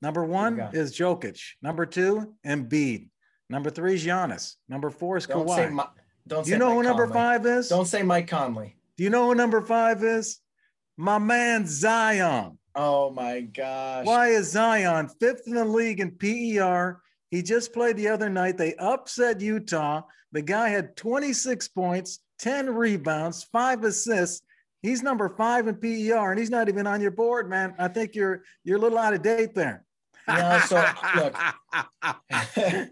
Number 0.00 0.24
one 0.24 0.58
is 0.72 0.96
Jokic. 0.96 1.40
Number 1.62 1.86
two, 1.86 2.34
Embiid. 2.46 3.08
Number 3.48 3.70
three 3.70 3.94
is 3.94 4.04
Giannis. 4.04 4.54
Number 4.68 4.90
four 4.90 5.16
is 5.16 5.26
don't 5.26 5.46
Kawhi. 5.46 5.56
Say 5.56 5.70
my, 5.70 5.86
don't 6.26 6.44
Do 6.44 6.50
you 6.50 6.58
know 6.58 6.68
Mike 6.68 6.76
who 6.76 6.82
number 6.82 7.06
Conley. 7.06 7.14
five 7.14 7.46
is? 7.46 7.68
Don't 7.68 7.86
say 7.86 8.02
Mike 8.02 8.28
Conley. 8.28 8.76
Do 8.96 9.04
you 9.04 9.10
know 9.10 9.26
who 9.26 9.34
number 9.34 9.60
five 9.60 10.02
is? 10.02 10.38
My 10.96 11.18
man 11.18 11.66
Zion. 11.66 12.58
Oh 12.74 13.10
my 13.10 13.40
gosh. 13.42 14.06
Why 14.06 14.28
is 14.28 14.50
Zion 14.52 15.08
fifth 15.20 15.42
in 15.46 15.54
the 15.54 15.64
league 15.64 16.00
in 16.00 16.12
PER 16.12 17.01
he 17.32 17.42
just 17.42 17.72
played 17.72 17.96
the 17.96 18.08
other 18.08 18.28
night. 18.28 18.58
They 18.58 18.74
upset 18.74 19.40
Utah. 19.40 20.02
The 20.32 20.42
guy 20.42 20.68
had 20.68 20.96
26 20.98 21.66
points, 21.68 22.18
10 22.40 22.68
rebounds, 22.74 23.42
five 23.44 23.84
assists. 23.84 24.42
He's 24.82 25.02
number 25.02 25.30
five 25.30 25.66
in 25.66 25.76
PER, 25.76 26.30
and 26.30 26.38
he's 26.38 26.50
not 26.50 26.68
even 26.68 26.86
on 26.86 27.00
your 27.00 27.10
board, 27.10 27.48
man. 27.48 27.74
I 27.78 27.88
think 27.88 28.14
you're 28.14 28.42
you're 28.64 28.76
a 28.76 28.80
little 28.80 28.98
out 28.98 29.14
of 29.14 29.22
date 29.22 29.54
there. 29.54 29.82
No, 30.28 30.60
so 30.66 30.84
look, 31.16 31.34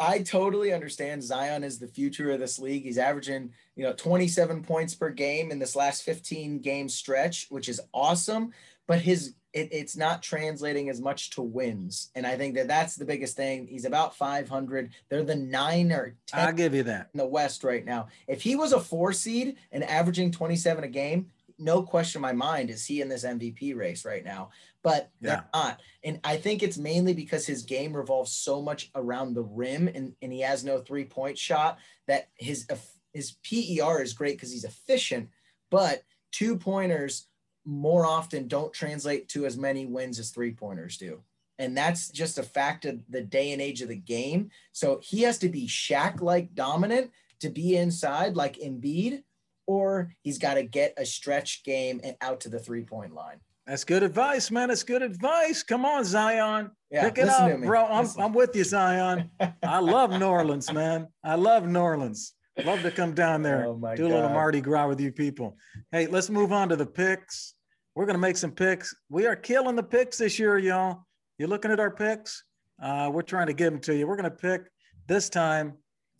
I 0.00 0.18
totally 0.20 0.72
understand 0.72 1.22
Zion 1.22 1.62
is 1.62 1.78
the 1.78 1.86
future 1.86 2.30
of 2.30 2.40
this 2.40 2.58
league. 2.58 2.84
He's 2.84 2.98
averaging, 2.98 3.52
you 3.76 3.84
know, 3.84 3.92
27 3.92 4.62
points 4.62 4.94
per 4.94 5.10
game 5.10 5.50
in 5.50 5.58
this 5.58 5.76
last 5.76 6.04
15 6.04 6.60
game 6.60 6.88
stretch, 6.88 7.48
which 7.50 7.68
is 7.68 7.82
awesome. 7.92 8.52
But 8.86 9.00
his 9.00 9.34
it, 9.54 9.68
it's 9.70 9.96
not 9.96 10.22
translating 10.22 10.90
as 10.90 11.00
much 11.00 11.30
to 11.30 11.42
wins. 11.42 12.10
And 12.14 12.26
I 12.26 12.36
think 12.36 12.56
that 12.56 12.68
that's 12.68 12.96
the 12.96 13.04
biggest 13.04 13.36
thing. 13.36 13.66
He's 13.68 13.84
about 13.84 14.16
500. 14.16 14.90
They're 15.08 15.22
the 15.22 15.36
nine 15.36 15.92
or 15.92 16.16
10 16.26 16.40
I'll 16.40 16.52
give 16.52 16.74
you 16.74 16.82
that. 16.82 17.10
in 17.14 17.18
the 17.18 17.26
West 17.26 17.62
right 17.62 17.84
now. 17.84 18.08
If 18.26 18.42
he 18.42 18.56
was 18.56 18.72
a 18.72 18.80
four 18.80 19.12
seed 19.12 19.56
and 19.70 19.84
averaging 19.84 20.32
27 20.32 20.84
a 20.84 20.88
game, 20.88 21.30
no 21.56 21.82
question 21.82 22.18
in 22.18 22.22
my 22.22 22.32
mind 22.32 22.68
is 22.68 22.84
he 22.84 23.00
in 23.00 23.08
this 23.08 23.24
MVP 23.24 23.76
race 23.76 24.04
right 24.04 24.24
now. 24.24 24.50
But 24.82 25.10
they're 25.20 25.46
not. 25.54 25.80
And 26.02 26.18
I 26.24 26.36
think 26.36 26.62
it's 26.62 26.76
mainly 26.76 27.14
because 27.14 27.46
his 27.46 27.62
game 27.62 27.96
revolves 27.96 28.32
so 28.32 28.60
much 28.60 28.90
around 28.94 29.34
the 29.34 29.44
rim 29.44 29.88
and, 29.88 30.14
and 30.20 30.32
he 30.32 30.40
has 30.40 30.64
no 30.64 30.78
three 30.78 31.04
point 31.04 31.38
shot 31.38 31.78
that 32.08 32.28
his 32.36 32.66
his 33.12 33.36
PER 33.48 34.02
is 34.02 34.12
great 34.12 34.36
because 34.36 34.50
he's 34.50 34.64
efficient, 34.64 35.30
but 35.70 36.02
two 36.32 36.58
pointers 36.58 37.28
more 37.64 38.06
often 38.06 38.48
don't 38.48 38.72
translate 38.72 39.28
to 39.28 39.46
as 39.46 39.56
many 39.56 39.86
wins 39.86 40.18
as 40.18 40.30
three 40.30 40.52
pointers 40.52 40.96
do. 40.96 41.20
And 41.58 41.76
that's 41.76 42.08
just 42.08 42.38
a 42.38 42.42
fact 42.42 42.84
of 42.84 42.98
the 43.08 43.22
day 43.22 43.52
and 43.52 43.62
age 43.62 43.80
of 43.80 43.88
the 43.88 43.96
game. 43.96 44.50
So 44.72 45.00
he 45.02 45.22
has 45.22 45.38
to 45.38 45.48
be 45.48 45.66
Shaq 45.66 46.20
like 46.20 46.54
dominant 46.54 47.10
to 47.40 47.48
be 47.48 47.76
inside 47.76 48.36
like 48.36 48.58
Embiid, 48.58 49.22
or 49.66 50.12
he's 50.22 50.38
got 50.38 50.54
to 50.54 50.62
get 50.62 50.94
a 50.96 51.06
stretch 51.06 51.62
game 51.64 52.00
and 52.02 52.16
out 52.20 52.40
to 52.40 52.48
the 52.48 52.58
three 52.58 52.82
point 52.82 53.14
line. 53.14 53.38
That's 53.66 53.84
good 53.84 54.02
advice, 54.02 54.50
man. 54.50 54.68
That's 54.68 54.82
good 54.82 55.02
advice. 55.02 55.62
Come 55.62 55.86
on, 55.86 56.04
Zion. 56.04 56.70
Yeah, 56.90 57.04
Pick 57.04 57.18
it 57.18 57.28
up, 57.28 57.60
bro. 57.62 57.86
I'm, 57.86 58.06
I'm 58.18 58.34
with 58.34 58.54
you, 58.54 58.64
Zion. 58.64 59.30
I 59.62 59.78
love 59.78 60.10
New 60.10 60.26
Orleans, 60.26 60.70
man. 60.70 61.08
I 61.24 61.36
love 61.36 61.66
New 61.66 61.80
Orleans. 61.80 62.34
Love 62.62 62.82
to 62.82 62.90
come 62.90 63.14
down 63.14 63.42
there, 63.42 63.66
Oh 63.66 63.76
my 63.76 63.96
do 63.96 64.06
a 64.06 64.08
little 64.08 64.28
Mardi 64.28 64.60
Gras 64.60 64.86
with 64.86 65.00
you 65.00 65.10
people. 65.10 65.56
Hey, 65.90 66.06
let's 66.06 66.30
move 66.30 66.52
on 66.52 66.68
to 66.68 66.76
the 66.76 66.86
picks. 66.86 67.53
We're 67.94 68.06
gonna 68.06 68.18
make 68.18 68.36
some 68.36 68.50
picks. 68.50 68.94
We 69.08 69.26
are 69.26 69.36
killing 69.36 69.76
the 69.76 69.82
picks 69.82 70.18
this 70.18 70.38
year, 70.38 70.58
y'all. 70.58 71.06
You're 71.38 71.48
looking 71.48 71.70
at 71.70 71.80
our 71.80 71.90
picks. 71.90 72.44
Uh, 72.82 73.10
we're 73.12 73.22
trying 73.22 73.46
to 73.46 73.52
give 73.52 73.72
them 73.72 73.80
to 73.82 73.94
you. 73.94 74.06
We're 74.06 74.16
gonna 74.16 74.30
pick 74.30 74.62
this 75.06 75.28
time. 75.28 75.74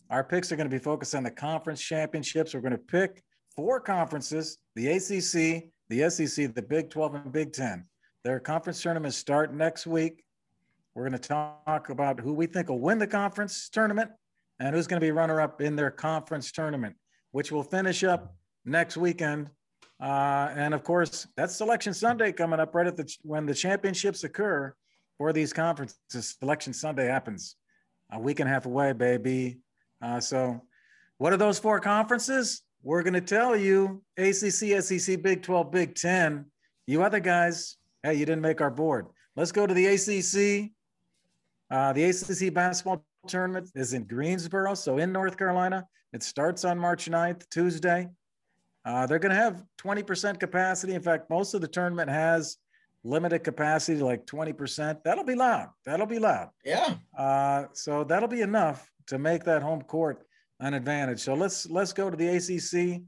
Our 0.09 0.23
picks 0.23 0.51
are 0.51 0.55
gonna 0.55 0.69
be 0.69 0.79
focused 0.79 1.15
on 1.15 1.23
the 1.23 1.31
conference 1.31 1.81
championships. 1.81 2.53
We're 2.53 2.61
gonna 2.61 2.77
pick 2.77 3.23
four 3.55 3.79
conferences: 3.79 4.57
the 4.75 4.87
ACC, 4.87 5.69
the 5.89 6.09
SEC, 6.09 6.53
the 6.53 6.61
Big 6.61 6.89
12, 6.89 7.15
and 7.15 7.31
Big 7.31 7.53
10. 7.53 7.85
Their 8.23 8.39
conference 8.39 8.81
tournaments 8.81 9.17
start 9.17 9.53
next 9.53 9.85
week. 9.85 10.23
We're 10.95 11.03
going 11.03 11.19
to 11.21 11.27
talk 11.27 11.89
about 11.89 12.19
who 12.19 12.33
we 12.33 12.47
think 12.47 12.69
will 12.69 12.79
win 12.79 12.97
the 12.97 13.05
conference 13.05 13.69
tournament 13.69 14.09
and 14.59 14.73
who's 14.73 14.87
going 14.87 14.99
to 14.99 15.05
be 15.05 15.11
runner 15.11 15.41
up 15.41 15.61
in 15.61 15.75
their 15.75 15.91
conference 15.91 16.51
tournament, 16.51 16.95
which 17.31 17.51
will 17.51 17.63
finish 17.63 18.03
up 18.03 18.33
next 18.63 18.95
weekend. 18.95 19.49
Uh, 19.99 20.49
and 20.55 20.73
of 20.73 20.83
course, 20.83 21.27
that's 21.37 21.55
Selection 21.55 21.93
Sunday 21.93 22.31
coming 22.31 22.59
up 22.59 22.75
right 22.75 22.87
at 22.87 22.97
the 22.97 23.09
when 23.23 23.45
the 23.45 23.53
championships 23.53 24.23
occur 24.23 24.73
for 25.17 25.31
these 25.31 25.53
conferences. 25.53 26.35
Selection 26.39 26.73
Sunday 26.73 27.07
happens 27.07 27.55
a 28.11 28.19
week 28.19 28.39
and 28.39 28.49
a 28.49 28.51
half 28.51 28.65
away, 28.65 28.93
baby. 28.93 29.59
Uh, 30.01 30.19
so, 30.19 30.61
what 31.17 31.31
are 31.31 31.37
those 31.37 31.59
four 31.59 31.79
conferences? 31.79 32.61
We're 32.83 33.03
going 33.03 33.13
to 33.13 33.21
tell 33.21 33.55
you 33.55 34.03
ACC, 34.17 34.83
SEC, 34.83 35.21
Big 35.21 35.41
12, 35.41 35.71
Big 35.71 35.95
10. 35.95 36.45
You 36.87 37.01
other 37.01 37.19
guys, 37.19 37.77
hey, 38.03 38.13
you 38.13 38.25
didn't 38.25 38.41
make 38.41 38.61
our 38.61 38.69
board. 38.69 39.07
Let's 39.35 39.51
go 39.51 39.65
to 39.65 39.73
the 39.73 39.87
ACC. 39.87 40.71
Uh, 41.71 41.93
the 41.93 42.03
ACC 42.03 42.53
basketball 42.53 43.03
tournament 43.27 43.71
is 43.73 43.93
in 43.93 44.03
Greensboro, 44.03 44.75
so 44.75 44.99
in 44.99 45.11
North 45.11 45.35
Carolina. 45.37 45.87
It 46.13 46.21
starts 46.21 46.63
on 46.63 46.77
March 46.77 47.09
9th, 47.09 47.49
Tuesday. 47.49 48.07
Uh, 48.85 49.07
they're 49.07 49.19
going 49.19 49.35
to 49.35 49.41
have 49.41 49.63
20% 49.79 50.39
capacity. 50.39 50.93
In 50.93 51.01
fact, 51.01 51.29
most 51.29 51.53
of 51.53 51.61
the 51.61 51.67
tournament 51.67 52.09
has 52.09 52.57
limited 53.03 53.43
capacity, 53.43 53.99
like 54.01 54.25
20%. 54.25 55.03
That'll 55.03 55.23
be 55.23 55.35
loud. 55.35 55.69
That'll 55.85 56.05
be 56.05 56.19
loud. 56.19 56.49
Yeah. 56.63 56.95
Uh, 57.17 57.65
so 57.73 58.03
that'll 58.03 58.29
be 58.29 58.41
enough 58.41 58.91
to 59.07 59.17
make 59.17 59.43
that 59.45 59.63
home 59.63 59.81
court 59.81 60.25
an 60.59 60.73
advantage. 60.73 61.19
So 61.19 61.33
let's 61.33 61.69
let's 61.69 61.93
go 61.93 62.09
to 62.09 62.15
the 62.15 62.27
ACC. 62.27 63.01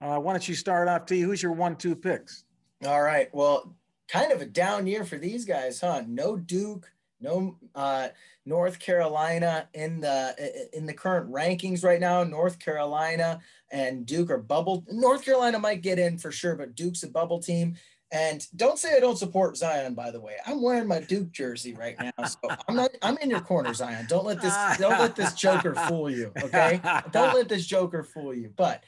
Uh, 0.00 0.18
why 0.18 0.32
don't 0.32 0.48
you 0.48 0.54
start 0.54 0.88
off, 0.88 1.06
T? 1.06 1.20
Who's 1.20 1.42
your 1.42 1.52
one-two 1.52 1.96
picks? 1.96 2.44
All 2.86 3.02
right. 3.02 3.28
Well, 3.34 3.74
kind 4.08 4.32
of 4.32 4.40
a 4.40 4.46
down 4.46 4.86
year 4.86 5.04
for 5.04 5.18
these 5.18 5.44
guys, 5.44 5.80
huh? 5.80 6.02
No 6.06 6.36
Duke, 6.36 6.90
no 7.20 7.56
uh, 7.74 8.08
North 8.46 8.78
Carolina 8.78 9.68
in 9.74 10.00
the 10.00 10.70
in 10.72 10.86
the 10.86 10.94
current 10.94 11.30
rankings 11.30 11.84
right 11.84 12.00
now. 12.00 12.24
North 12.24 12.58
Carolina 12.58 13.40
and 13.70 14.06
Duke 14.06 14.30
are 14.30 14.38
bubble. 14.38 14.84
North 14.88 15.24
Carolina 15.24 15.58
might 15.58 15.82
get 15.82 15.98
in 15.98 16.18
for 16.18 16.30
sure, 16.32 16.56
but 16.56 16.74
Duke's 16.74 17.02
a 17.02 17.08
bubble 17.08 17.40
team. 17.40 17.76
And 18.12 18.44
don't 18.56 18.78
say 18.78 18.96
I 18.96 19.00
don't 19.00 19.18
support 19.18 19.56
Zion. 19.56 19.94
By 19.94 20.10
the 20.10 20.20
way, 20.20 20.34
I'm 20.44 20.60
wearing 20.60 20.88
my 20.88 20.98
Duke 20.98 21.30
jersey 21.30 21.74
right 21.74 21.96
now, 22.00 22.24
so 22.24 22.38
I'm 22.66 22.74
not. 22.74 22.90
I'm 23.02 23.16
in 23.18 23.30
your 23.30 23.40
corner, 23.40 23.72
Zion. 23.72 24.06
Don't 24.08 24.26
let 24.26 24.40
this. 24.40 24.54
Don't 24.78 24.98
let 24.98 25.14
this 25.14 25.32
Joker 25.34 25.76
fool 25.76 26.10
you. 26.10 26.32
Okay. 26.42 26.80
Don't 27.12 27.34
let 27.34 27.48
this 27.48 27.64
Joker 27.64 28.02
fool 28.02 28.34
you. 28.34 28.52
But 28.56 28.82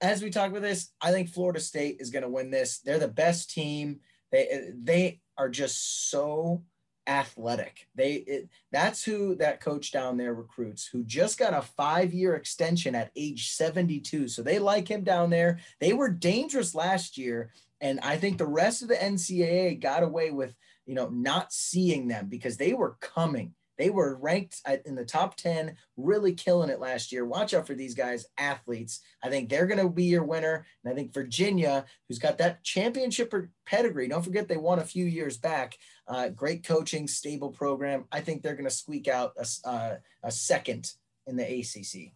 as 0.00 0.22
we 0.22 0.30
talk 0.30 0.50
about 0.50 0.62
this, 0.62 0.92
I 1.00 1.10
think 1.10 1.30
Florida 1.30 1.58
State 1.58 1.96
is 1.98 2.10
going 2.10 2.22
to 2.22 2.28
win 2.28 2.50
this. 2.50 2.78
They're 2.78 3.00
the 3.00 3.08
best 3.08 3.50
team. 3.50 3.98
They 4.30 4.70
they 4.76 5.20
are 5.36 5.48
just 5.48 6.10
so 6.10 6.62
athletic. 7.06 7.86
They 7.94 8.12
it, 8.14 8.48
that's 8.70 9.04
who 9.04 9.34
that 9.36 9.60
coach 9.60 9.92
down 9.92 10.16
there 10.16 10.34
recruits 10.34 10.86
who 10.86 11.04
just 11.04 11.38
got 11.38 11.54
a 11.54 11.64
5-year 11.78 12.34
extension 12.34 12.94
at 12.94 13.10
age 13.16 13.50
72. 13.50 14.28
So 14.28 14.42
they 14.42 14.58
like 14.58 14.88
him 14.88 15.04
down 15.04 15.30
there. 15.30 15.58
They 15.80 15.92
were 15.92 16.10
dangerous 16.10 16.74
last 16.74 17.18
year 17.18 17.50
and 17.82 17.98
I 18.00 18.16
think 18.16 18.38
the 18.38 18.46
rest 18.46 18.82
of 18.82 18.88
the 18.88 18.94
NCAA 18.94 19.80
got 19.80 20.04
away 20.04 20.30
with, 20.30 20.54
you 20.86 20.94
know, 20.94 21.08
not 21.08 21.52
seeing 21.52 22.06
them 22.06 22.28
because 22.28 22.56
they 22.56 22.74
were 22.74 22.96
coming. 23.00 23.54
They 23.76 23.90
were 23.90 24.14
ranked 24.14 24.60
in 24.84 24.94
the 24.94 25.04
top 25.04 25.34
10, 25.34 25.74
really 25.96 26.32
killing 26.34 26.70
it 26.70 26.78
last 26.78 27.10
year. 27.10 27.24
Watch 27.24 27.52
out 27.54 27.66
for 27.66 27.74
these 27.74 27.96
guys, 27.96 28.26
athletes. 28.38 29.00
I 29.24 29.30
think 29.30 29.48
they're 29.48 29.66
going 29.66 29.84
to 29.84 29.88
be 29.88 30.04
your 30.04 30.22
winner. 30.22 30.64
And 30.84 30.92
I 30.92 30.94
think 30.94 31.12
Virginia, 31.12 31.84
who's 32.06 32.20
got 32.20 32.38
that 32.38 32.62
championship 32.62 33.34
pedigree, 33.66 34.06
don't 34.06 34.24
forget 34.24 34.46
they 34.46 34.56
won 34.56 34.78
a 34.78 34.84
few 34.84 35.04
years 35.04 35.36
back. 35.36 35.76
Uh, 36.08 36.28
great 36.28 36.64
coaching, 36.64 37.06
stable 37.06 37.50
program. 37.50 38.04
I 38.10 38.20
think 38.20 38.42
they're 38.42 38.54
going 38.56 38.68
to 38.68 38.74
squeak 38.74 39.08
out 39.08 39.32
a, 39.38 39.68
uh, 39.68 39.94
a 40.24 40.30
second 40.30 40.90
in 41.26 41.36
the 41.36 41.44
ACC. 41.44 42.12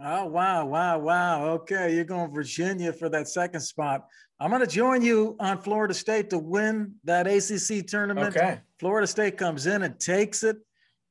Oh, 0.00 0.26
wow, 0.26 0.66
wow, 0.66 0.98
wow. 0.98 1.44
Okay, 1.50 1.94
you're 1.94 2.04
going 2.04 2.32
Virginia 2.32 2.92
for 2.92 3.08
that 3.08 3.28
second 3.28 3.60
spot. 3.60 4.06
I'm 4.40 4.50
going 4.50 4.60
to 4.60 4.66
join 4.66 5.02
you 5.02 5.36
on 5.38 5.58
Florida 5.58 5.94
State 5.94 6.30
to 6.30 6.38
win 6.38 6.94
that 7.04 7.26
ACC 7.26 7.86
tournament. 7.86 8.36
Okay. 8.36 8.58
Florida 8.80 9.06
State 9.06 9.38
comes 9.38 9.66
in 9.66 9.82
and 9.82 9.98
takes 10.00 10.42
it. 10.42 10.56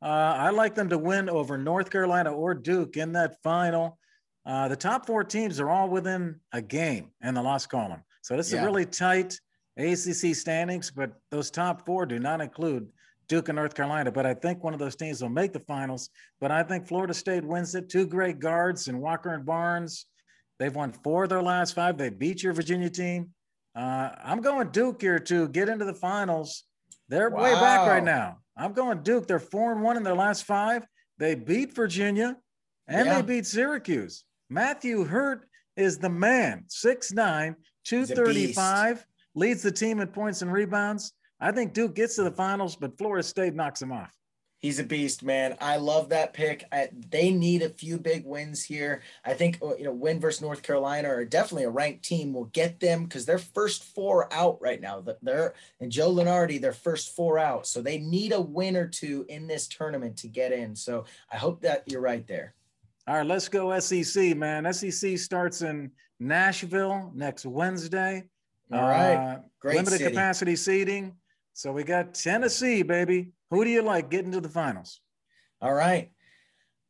Uh, 0.01 0.07
I 0.37 0.49
like 0.49 0.75
them 0.75 0.89
to 0.89 0.97
win 0.97 1.29
over 1.29 1.57
North 1.57 1.89
Carolina 1.89 2.33
or 2.33 2.53
Duke 2.53 2.97
in 2.97 3.13
that 3.13 3.41
final. 3.41 3.97
Uh, 4.45 4.67
the 4.67 4.75
top 4.75 5.05
four 5.05 5.23
teams 5.23 5.59
are 5.59 5.69
all 5.69 5.87
within 5.87 6.39
a 6.51 6.61
game 6.61 7.11
in 7.23 7.35
the 7.35 7.41
loss 7.41 7.65
column. 7.65 8.03
So 8.21 8.35
this 8.35 8.51
Yeah. 8.51 8.59
is 8.59 8.65
really 8.65 8.85
tight 8.85 9.39
ACC 9.77 10.35
standings, 10.35 10.91
but 10.91 11.13
those 11.29 11.49
top 11.49 11.85
four 11.85 12.05
do 12.05 12.19
not 12.19 12.41
include 12.41 12.89
Duke 13.27 13.49
and 13.49 13.55
North 13.55 13.73
Carolina. 13.73 14.11
But 14.11 14.25
I 14.25 14.33
think 14.33 14.63
one 14.63 14.73
of 14.73 14.79
those 14.79 14.95
teams 14.95 15.21
will 15.21 15.29
make 15.29 15.53
the 15.53 15.59
finals. 15.61 16.09
But 16.39 16.51
I 16.51 16.63
think 16.63 16.87
Florida 16.87 17.13
State 17.13 17.43
wins 17.45 17.75
it. 17.75 17.89
Two 17.89 18.05
great 18.05 18.39
guards 18.39 18.87
and 18.87 18.99
Walker 18.99 19.33
and 19.33 19.45
Barnes. 19.45 20.05
They've 20.59 20.75
won 20.75 20.91
four 20.91 21.23
of 21.23 21.29
their 21.29 21.41
last 21.41 21.73
five. 21.73 21.97
They 21.97 22.09
beat 22.09 22.43
your 22.43 22.53
Virginia 22.53 22.89
team. 22.89 23.29
Uh, 23.75 24.09
I'm 24.23 24.41
going 24.41 24.69
Duke 24.69 25.01
here 25.01 25.19
to 25.19 25.47
get 25.47 25.69
into 25.69 25.85
the 25.85 25.93
finals. 25.93 26.65
They're 27.07 27.29
way 27.29 27.53
back 27.53 27.87
right 27.87 28.03
now. 28.03 28.37
I'm 28.57 28.73
going 28.73 29.01
Duke. 29.01 29.27
They're 29.27 29.39
four 29.39 29.71
and 29.71 29.81
one 29.81 29.97
in 29.97 30.03
their 30.03 30.15
last 30.15 30.43
five. 30.43 30.85
They 31.17 31.35
beat 31.35 31.73
Virginia 31.73 32.37
and 32.87 33.05
Yeah. 33.05 33.15
they 33.15 33.21
beat 33.21 33.45
Syracuse. 33.45 34.25
Matthew 34.49 35.05
Hurt 35.05 35.47
is 35.77 35.97
the 35.97 36.09
man, 36.09 36.65
6'9, 36.67 37.55
235, 37.85 39.05
leads 39.35 39.61
the 39.61 39.71
team 39.71 39.99
in 39.99 40.07
points 40.07 40.41
and 40.41 40.51
rebounds. 40.51 41.13
I 41.39 41.51
think 41.51 41.73
Duke 41.73 41.95
gets 41.95 42.15
to 42.15 42.23
the 42.23 42.31
finals, 42.31 42.75
but 42.75 42.97
Florida 42.97 43.23
State 43.23 43.55
knocks 43.55 43.81
him 43.81 43.91
off. 43.91 44.13
He's 44.61 44.77
a 44.77 44.83
beast, 44.83 45.23
man. 45.23 45.57
I 45.59 45.77
love 45.77 46.09
that 46.09 46.33
pick. 46.33 46.65
I, 46.71 46.89
they 47.09 47.31
need 47.31 47.63
a 47.63 47.69
few 47.69 47.97
big 47.97 48.23
wins 48.27 48.63
here. 48.63 49.01
I 49.25 49.33
think 49.33 49.57
uh, 49.59 49.75
you 49.75 49.85
know, 49.85 49.91
win 49.91 50.19
versus 50.19 50.39
North 50.39 50.61
Carolina 50.61 51.09
or 51.09 51.25
definitely 51.25 51.63
a 51.63 51.71
ranked 51.71 52.05
team 52.05 52.31
will 52.31 52.45
get 52.45 52.79
them 52.79 53.05
because 53.05 53.25
they're 53.25 53.39
first 53.39 53.83
four 53.83 54.31
out 54.31 54.61
right 54.61 54.79
now. 54.79 55.03
They're 55.23 55.55
and 55.79 55.91
Joe 55.91 56.13
Lunardi, 56.13 56.61
they're 56.61 56.73
first 56.73 57.15
four 57.15 57.39
out, 57.39 57.65
so 57.65 57.81
they 57.81 57.97
need 57.97 58.33
a 58.33 58.39
win 58.39 58.77
or 58.77 58.87
two 58.87 59.25
in 59.29 59.47
this 59.47 59.67
tournament 59.67 60.15
to 60.17 60.27
get 60.27 60.51
in. 60.51 60.75
So 60.75 61.05
I 61.31 61.37
hope 61.37 61.61
that 61.61 61.83
you're 61.87 61.99
right 61.99 62.27
there. 62.27 62.53
All 63.07 63.15
right, 63.15 63.25
let's 63.25 63.49
go 63.49 63.77
SEC, 63.79 64.37
man. 64.37 64.71
SEC 64.71 65.17
starts 65.17 65.63
in 65.63 65.89
Nashville 66.19 67.11
next 67.15 67.47
Wednesday. 67.47 68.25
All 68.71 68.87
right, 68.87 69.15
Uh, 69.15 69.39
great 69.59 69.75
limited 69.75 69.97
city. 69.99 70.11
capacity 70.11 70.55
seating. 70.55 71.15
So 71.53 71.71
we 71.71 71.83
got 71.83 72.13
Tennessee, 72.13 72.81
baby. 72.81 73.33
Who 73.49 73.63
do 73.63 73.69
you 73.69 73.81
like 73.81 74.09
getting 74.09 74.31
to 74.31 74.41
the 74.41 74.49
finals? 74.49 75.01
All 75.61 75.73
right. 75.73 76.11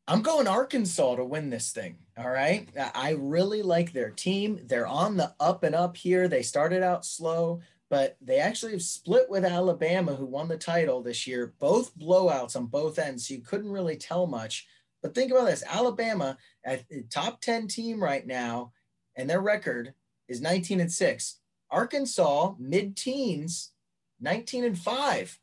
I'm 0.07 0.21
going 0.21 0.47
Arkansas 0.47 1.15
to 1.15 1.25
win 1.25 1.49
this 1.49 1.71
thing. 1.71 1.97
All 2.17 2.29
right. 2.29 2.69
I- 2.93 3.11
really 3.11 3.61
like 3.63 3.93
their 3.93 4.11
team. 4.11 4.59
They're 4.65 4.87
on 4.87 5.17
the 5.17 5.33
up 5.39 5.63
and 5.63 5.73
up 5.73 5.97
here. 5.97 6.27
They 6.27 6.43
started 6.43 6.83
out 6.83 7.05
slow, 7.05 7.61
but 7.89 8.17
they 8.21 8.37
actually 8.39 8.73
have 8.73 8.81
split 8.83 9.29
with 9.29 9.45
Alabama, 9.45 10.15
who 10.15 10.25
won 10.25 10.47
the 10.47 10.57
title 10.57 11.01
this 11.01 11.25
year. 11.27 11.53
Both 11.59 11.97
blowouts 11.97 12.55
on 12.55 12.67
both 12.67 12.99
ends, 12.99 13.27
so 13.27 13.33
you 13.33 13.41
couldn't 13.41 13.71
really 13.71 13.95
tell 13.97 14.27
much. 14.27 14.67
But 15.01 15.15
think 15.15 15.31
about 15.31 15.45
this: 15.45 15.63
Alabama, 15.67 16.37
at 16.63 16.87
the 16.89 17.03
top 17.03 17.41
ten 17.41 17.67
team 17.67 18.01
right 18.03 18.25
now, 18.25 18.73
and 19.15 19.29
their 19.29 19.41
record 19.41 19.93
is 20.27 20.41
19 20.41 20.79
and 20.79 20.91
six. 20.91 21.37
Arkansas, 21.71 22.53
mid-teens, 22.59 23.71
19 24.19 24.63
and 24.65 24.77
five. 24.77 25.39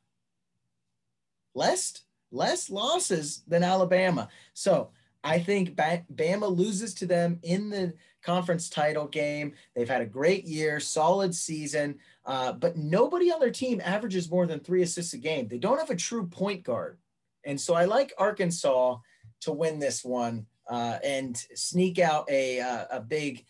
Less 1.54 2.02
less 2.30 2.68
losses 2.70 3.42
than 3.48 3.62
Alabama. 3.62 4.28
So 4.52 4.90
I 5.24 5.38
think 5.38 5.74
Bama 5.74 6.54
loses 6.54 6.94
to 6.94 7.06
them 7.06 7.38
in 7.42 7.70
the 7.70 7.94
conference 8.22 8.68
title 8.68 9.06
game. 9.06 9.54
They've 9.74 9.88
had 9.88 10.02
a 10.02 10.06
great 10.06 10.44
year, 10.44 10.78
solid 10.78 11.34
season, 11.34 11.98
uh, 12.26 12.52
but 12.52 12.76
nobody 12.76 13.32
on 13.32 13.40
their 13.40 13.50
team 13.50 13.80
averages 13.82 14.30
more 14.30 14.46
than 14.46 14.60
three 14.60 14.82
assists 14.82 15.14
a 15.14 15.18
game. 15.18 15.48
They 15.48 15.58
don't 15.58 15.78
have 15.78 15.90
a 15.90 15.96
true 15.96 16.26
point 16.26 16.62
guard. 16.62 16.98
And 17.44 17.60
so 17.60 17.74
I 17.74 17.86
like 17.86 18.12
Arkansas 18.18 18.98
to 19.40 19.52
win 19.52 19.78
this 19.78 20.04
one 20.04 20.46
uh, 20.68 20.98
and 21.02 21.36
sneak 21.54 21.98
out 21.98 22.28
a, 22.30 22.60
uh, 22.60 22.84
a 22.92 23.00
big 23.00 23.44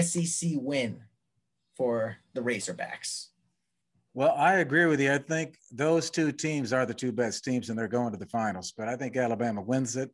SEC 0.00 0.50
win 0.54 1.00
for 1.76 2.16
the 2.34 2.40
Razorbacks. 2.40 3.28
Well, 4.14 4.34
I 4.36 4.54
agree 4.54 4.86
with 4.86 5.00
you. 5.00 5.12
I 5.12 5.18
think 5.18 5.58
those 5.72 6.08
two 6.08 6.30
teams 6.30 6.72
are 6.72 6.86
the 6.86 6.94
two 6.94 7.10
best 7.10 7.44
teams, 7.44 7.68
and 7.68 7.78
they're 7.78 7.88
going 7.88 8.12
to 8.12 8.18
the 8.18 8.26
finals. 8.26 8.72
But 8.76 8.88
I 8.88 8.96
think 8.96 9.16
Alabama 9.16 9.60
wins 9.60 9.96
it. 9.96 10.10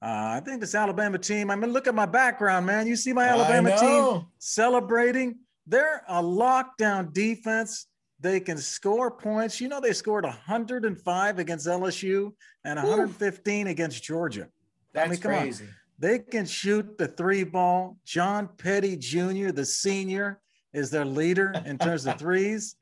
Uh, 0.00 0.36
I 0.36 0.40
think 0.44 0.60
this 0.60 0.74
Alabama 0.74 1.18
team. 1.18 1.50
I 1.50 1.56
mean, 1.56 1.72
look 1.72 1.86
at 1.86 1.94
my 1.94 2.06
background, 2.06 2.66
man. 2.66 2.86
You 2.86 2.96
see 2.96 3.12
my 3.12 3.24
Alabama 3.24 3.78
team 3.78 4.26
celebrating. 4.38 5.36
They're 5.66 6.04
a 6.08 6.22
lockdown 6.22 7.12
defense. 7.12 7.86
They 8.20 8.40
can 8.40 8.56
score 8.56 9.10
points. 9.10 9.60
You 9.60 9.68
know, 9.68 9.80
they 9.80 9.92
scored 9.92 10.24
105 10.24 11.38
against 11.38 11.66
LSU 11.66 12.32
and 12.64 12.76
115 12.76 13.66
Ooh. 13.66 13.70
against 13.70 14.02
Georgia. 14.02 14.48
That's 14.94 15.06
I 15.06 15.10
mean, 15.10 15.20
come 15.20 15.32
crazy. 15.32 15.64
On. 15.64 15.70
They 15.98 16.18
can 16.18 16.46
shoot 16.46 16.98
the 16.98 17.08
three 17.08 17.44
ball. 17.44 17.98
John 18.04 18.48
Petty 18.58 18.96
Jr., 18.96 19.50
the 19.50 19.64
senior, 19.64 20.40
is 20.74 20.90
their 20.90 21.04
leader 21.04 21.54
in 21.64 21.78
terms 21.78 22.06
of 22.06 22.18
threes. 22.18 22.76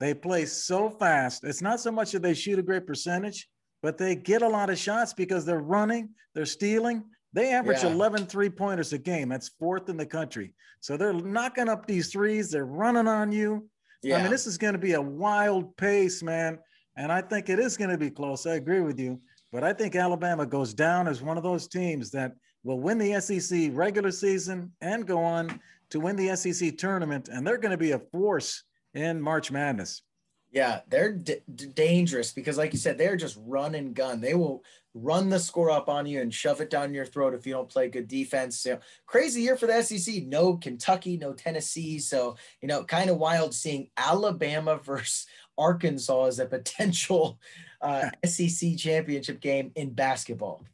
They 0.00 0.14
play 0.14 0.46
so 0.46 0.90
fast. 0.90 1.44
It's 1.44 1.62
not 1.62 1.80
so 1.80 1.92
much 1.92 2.12
that 2.12 2.22
they 2.22 2.34
shoot 2.34 2.58
a 2.58 2.62
great 2.62 2.86
percentage, 2.86 3.48
but 3.82 3.98
they 3.98 4.14
get 4.14 4.42
a 4.42 4.48
lot 4.48 4.70
of 4.70 4.78
shots 4.78 5.12
because 5.12 5.44
they're 5.44 5.60
running, 5.60 6.10
they're 6.34 6.46
stealing. 6.46 7.04
They 7.34 7.52
average 7.52 7.82
yeah. 7.82 7.90
11 7.90 8.26
three 8.26 8.50
pointers 8.50 8.92
a 8.92 8.98
game. 8.98 9.28
That's 9.28 9.48
fourth 9.48 9.88
in 9.88 9.96
the 9.96 10.06
country. 10.06 10.54
So 10.80 10.96
they're 10.96 11.12
knocking 11.12 11.68
up 11.68 11.86
these 11.86 12.10
threes. 12.10 12.50
They're 12.50 12.66
running 12.66 13.08
on 13.08 13.32
you. 13.32 13.68
Yeah. 14.02 14.18
I 14.18 14.22
mean, 14.22 14.30
this 14.30 14.46
is 14.46 14.58
going 14.58 14.74
to 14.74 14.78
be 14.78 14.94
a 14.94 15.00
wild 15.00 15.76
pace, 15.76 16.22
man. 16.22 16.58
And 16.96 17.10
I 17.10 17.22
think 17.22 17.48
it 17.48 17.58
is 17.58 17.76
going 17.76 17.90
to 17.90 17.96
be 17.96 18.10
close. 18.10 18.46
I 18.46 18.54
agree 18.54 18.80
with 18.80 18.98
you. 18.98 19.20
But 19.52 19.64
I 19.64 19.72
think 19.72 19.94
Alabama 19.94 20.44
goes 20.46 20.74
down 20.74 21.06
as 21.06 21.22
one 21.22 21.36
of 21.36 21.42
those 21.42 21.68
teams 21.68 22.10
that 22.10 22.32
will 22.64 22.80
win 22.80 22.98
the 22.98 23.20
SEC 23.20 23.70
regular 23.72 24.10
season 24.10 24.72
and 24.80 25.06
go 25.06 25.22
on 25.22 25.60
to 25.92 26.00
win 26.00 26.16
the 26.16 26.34
SEC 26.34 26.76
tournament. 26.76 27.28
And 27.28 27.46
they're 27.46 27.58
going 27.58 27.70
to 27.70 27.78
be 27.78 27.92
a 27.92 27.98
force 27.98 28.64
in 28.94 29.20
March 29.20 29.50
Madness. 29.50 30.02
Yeah, 30.50 30.80
they're 30.88 31.12
d- 31.12 31.40
dangerous 31.72 32.32
because, 32.32 32.58
like 32.58 32.74
you 32.74 32.78
said, 32.78 32.98
they're 32.98 33.16
just 33.16 33.38
run 33.46 33.74
and 33.74 33.94
gun. 33.94 34.20
They 34.20 34.34
will 34.34 34.62
run 34.94 35.30
the 35.30 35.38
score 35.38 35.70
up 35.70 35.88
on 35.88 36.04
you 36.04 36.20
and 36.20 36.32
shove 36.32 36.60
it 36.60 36.68
down 36.68 36.92
your 36.92 37.06
throat 37.06 37.32
if 37.32 37.46
you 37.46 37.54
don't 37.54 37.70
play 37.70 37.88
good 37.88 38.06
defense. 38.06 38.64
You 38.66 38.72
know, 38.72 38.80
crazy 39.06 39.40
year 39.42 39.56
for 39.56 39.66
the 39.66 39.82
SEC. 39.82 40.24
No 40.24 40.56
Kentucky, 40.56 41.16
no 41.16 41.32
Tennessee. 41.32 41.98
So, 41.98 42.36
you 42.60 42.68
know, 42.68 42.84
kind 42.84 43.08
of 43.08 43.16
wild 43.16 43.54
seeing 43.54 43.88
Alabama 43.96 44.76
versus 44.84 45.26
Arkansas 45.56 46.24
as 46.24 46.38
a 46.38 46.46
potential 46.46 47.38
uh, 47.80 48.10
SEC 48.26 48.76
championship 48.76 49.40
game 49.40 49.72
in 49.74 49.90
basketball. 49.90 50.64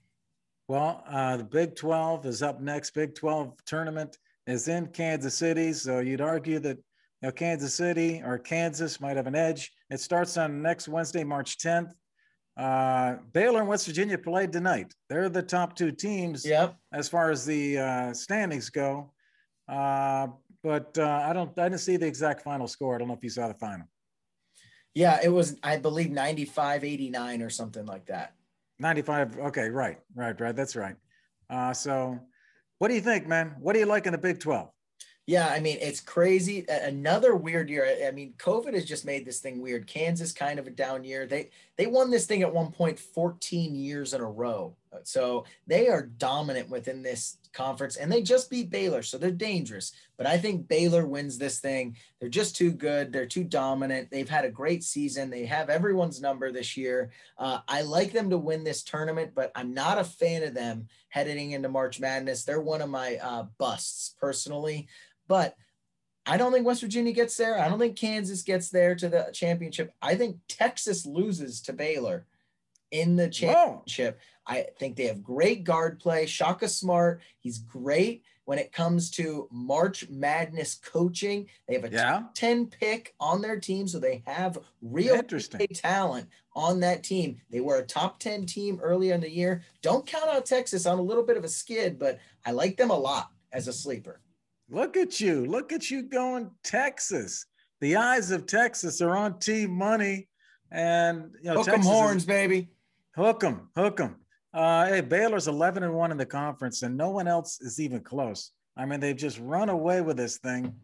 Well, 0.66 1.04
uh, 1.08 1.36
the 1.38 1.44
Big 1.44 1.76
12 1.76 2.26
is 2.26 2.42
up 2.42 2.60
next. 2.60 2.90
Big 2.90 3.14
12 3.14 3.54
tournament 3.64 4.18
is 4.48 4.68
in 4.68 4.88
Kansas 4.88 5.34
City. 5.34 5.72
So 5.72 6.00
you'd 6.00 6.20
argue 6.20 6.58
that 6.60 6.78
now, 7.20 7.30
Kansas 7.30 7.74
City 7.74 8.22
or 8.24 8.38
Kansas 8.38 9.00
might 9.00 9.16
have 9.16 9.26
an 9.26 9.34
edge. 9.34 9.72
It 9.90 10.00
starts 10.00 10.36
on 10.36 10.62
next 10.62 10.86
Wednesday, 10.86 11.24
March 11.24 11.58
10th. 11.58 11.92
Uh, 12.56 13.16
Baylor 13.32 13.60
and 13.60 13.68
West 13.68 13.86
Virginia 13.86 14.16
played 14.16 14.52
tonight. 14.52 14.94
They're 15.08 15.28
the 15.28 15.42
top 15.42 15.74
two 15.74 15.90
teams 15.90 16.44
yep. 16.46 16.76
as 16.92 17.08
far 17.08 17.30
as 17.30 17.44
the 17.44 17.78
uh, 17.78 18.12
standings 18.12 18.70
go. 18.70 19.12
Uh, 19.68 20.28
but 20.62 20.96
uh, 20.98 21.24
I 21.24 21.32
don't. 21.32 21.56
I 21.58 21.68
didn't 21.68 21.80
see 21.80 21.96
the 21.96 22.06
exact 22.06 22.42
final 22.42 22.66
score. 22.66 22.96
I 22.96 22.98
don't 22.98 23.08
know 23.08 23.14
if 23.14 23.22
you 23.22 23.30
saw 23.30 23.46
the 23.46 23.54
final. 23.54 23.86
Yeah, 24.94 25.20
it 25.22 25.28
was. 25.28 25.56
I 25.62 25.76
believe 25.76 26.10
95, 26.10 26.82
89 26.82 27.42
or 27.42 27.50
something 27.50 27.86
like 27.86 28.06
that. 28.06 28.34
95. 28.80 29.38
Okay, 29.38 29.68
right, 29.68 29.98
right, 30.16 30.40
right. 30.40 30.56
That's 30.56 30.74
right. 30.74 30.96
Uh, 31.48 31.72
so, 31.72 32.18
what 32.78 32.88
do 32.88 32.94
you 32.94 33.00
think, 33.00 33.26
man? 33.26 33.56
What 33.60 33.72
do 33.74 33.78
you 33.80 33.86
like 33.86 34.06
in 34.06 34.12
the 34.12 34.18
Big 34.18 34.40
12? 34.40 34.70
Yeah, 35.26 35.48
I 35.48 35.60
mean, 35.60 35.76
it's 35.82 36.00
crazy. 36.00 36.64
Another 36.70 37.36
weird 37.36 37.68
year. 37.68 37.86
I 38.06 38.10
mean, 38.12 38.32
COVID 38.38 38.72
has 38.72 38.86
just 38.86 39.04
made 39.04 39.26
this 39.26 39.40
thing 39.40 39.60
weird. 39.60 39.86
Kansas 39.86 40.32
kind 40.32 40.58
of 40.58 40.66
a 40.66 40.70
down 40.70 41.04
year. 41.04 41.26
They 41.26 41.50
they 41.76 41.86
won 41.86 42.10
this 42.10 42.24
thing 42.24 42.40
at 42.40 42.54
one 42.54 42.72
point 42.72 42.98
14 42.98 43.74
years 43.74 44.14
in 44.14 44.22
a 44.22 44.26
row. 44.26 44.74
So 45.04 45.44
they 45.66 45.88
are 45.88 46.06
dominant 46.06 46.68
within 46.68 47.02
this 47.02 47.38
conference 47.52 47.96
and 47.96 48.10
they 48.10 48.22
just 48.22 48.50
beat 48.50 48.70
Baylor. 48.70 49.02
So 49.02 49.18
they're 49.18 49.30
dangerous. 49.30 49.92
But 50.16 50.26
I 50.26 50.38
think 50.38 50.68
Baylor 50.68 51.06
wins 51.06 51.38
this 51.38 51.60
thing. 51.60 51.96
They're 52.20 52.28
just 52.28 52.56
too 52.56 52.72
good. 52.72 53.12
They're 53.12 53.26
too 53.26 53.44
dominant. 53.44 54.10
They've 54.10 54.28
had 54.28 54.44
a 54.44 54.50
great 54.50 54.84
season. 54.84 55.30
They 55.30 55.46
have 55.46 55.70
everyone's 55.70 56.20
number 56.20 56.52
this 56.52 56.76
year. 56.76 57.10
Uh, 57.36 57.60
I 57.68 57.82
like 57.82 58.12
them 58.12 58.30
to 58.30 58.38
win 58.38 58.64
this 58.64 58.82
tournament, 58.82 59.32
but 59.34 59.52
I'm 59.54 59.74
not 59.74 59.98
a 59.98 60.04
fan 60.04 60.42
of 60.42 60.54
them 60.54 60.88
heading 61.08 61.52
into 61.52 61.68
March 61.68 62.00
Madness. 62.00 62.44
They're 62.44 62.60
one 62.60 62.82
of 62.82 62.90
my 62.90 63.16
uh, 63.22 63.46
busts 63.58 64.14
personally. 64.20 64.88
But 65.26 65.54
I 66.26 66.36
don't 66.36 66.52
think 66.52 66.66
West 66.66 66.82
Virginia 66.82 67.12
gets 67.12 67.36
there. 67.36 67.58
I 67.58 67.68
don't 67.68 67.78
think 67.78 67.96
Kansas 67.96 68.42
gets 68.42 68.68
there 68.68 68.94
to 68.96 69.08
the 69.08 69.30
championship. 69.32 69.94
I 70.02 70.14
think 70.14 70.36
Texas 70.46 71.06
loses 71.06 71.62
to 71.62 71.72
Baylor 71.72 72.26
in 72.90 73.16
the 73.16 73.28
championship. 73.28 74.20
I 74.48 74.66
think 74.78 74.96
they 74.96 75.06
have 75.06 75.22
great 75.22 75.62
guard 75.62 76.00
play. 76.00 76.26
Shaka 76.26 76.68
Smart, 76.68 77.20
he's 77.38 77.58
great 77.58 78.24
when 78.46 78.58
it 78.58 78.72
comes 78.72 79.10
to 79.10 79.46
March 79.52 80.08
Madness 80.08 80.76
coaching. 80.76 81.46
They 81.66 81.74
have 81.74 81.84
a 81.84 81.90
yeah. 81.90 82.22
10 82.32 82.68
pick 82.68 83.14
on 83.20 83.42
their 83.42 83.60
team, 83.60 83.86
so 83.86 83.98
they 83.98 84.22
have 84.26 84.58
real 84.80 85.22
talent 85.74 86.28
on 86.56 86.80
that 86.80 87.02
team. 87.02 87.36
They 87.50 87.60
were 87.60 87.76
a 87.76 87.86
top 87.86 88.18
10 88.20 88.46
team 88.46 88.80
earlier 88.82 89.14
in 89.14 89.20
the 89.20 89.30
year. 89.30 89.62
Don't 89.82 90.06
count 90.06 90.30
out 90.30 90.46
Texas 90.46 90.86
on 90.86 90.98
a 90.98 91.02
little 91.02 91.24
bit 91.24 91.36
of 91.36 91.44
a 91.44 91.48
skid, 91.48 91.98
but 91.98 92.18
I 92.46 92.52
like 92.52 92.78
them 92.78 92.90
a 92.90 92.96
lot 92.96 93.30
as 93.52 93.68
a 93.68 93.72
sleeper. 93.72 94.22
Look 94.70 94.96
at 94.96 95.20
you. 95.20 95.44
Look 95.44 95.70
at 95.72 95.90
you 95.90 96.04
going 96.04 96.50
Texas. 96.64 97.44
The 97.82 97.96
eyes 97.96 98.30
of 98.30 98.46
Texas 98.46 99.02
are 99.02 99.14
on 99.14 99.38
Team 99.38 99.72
Money. 99.72 100.28
And, 100.70 101.32
you 101.42 101.50
know, 101.50 101.56
hook 101.56 101.66
them 101.66 101.82
horns, 101.82 102.22
is, 102.22 102.26
baby. 102.26 102.70
Hook 103.14 103.40
them, 103.40 103.68
hook 103.76 103.98
them. 103.98 104.16
Uh, 104.54 104.86
hey, 104.86 105.00
Baylor's 105.00 105.48
11 105.48 105.82
and 105.82 105.94
1 105.94 106.10
in 106.10 106.16
the 106.16 106.26
conference, 106.26 106.82
and 106.82 106.96
no 106.96 107.10
one 107.10 107.28
else 107.28 107.60
is 107.60 107.80
even 107.80 108.00
close. 108.00 108.52
I 108.76 108.86
mean, 108.86 109.00
they've 109.00 109.16
just 109.16 109.38
run 109.40 109.68
away 109.68 110.00
with 110.00 110.16
this 110.16 110.38
thing. 110.38 110.74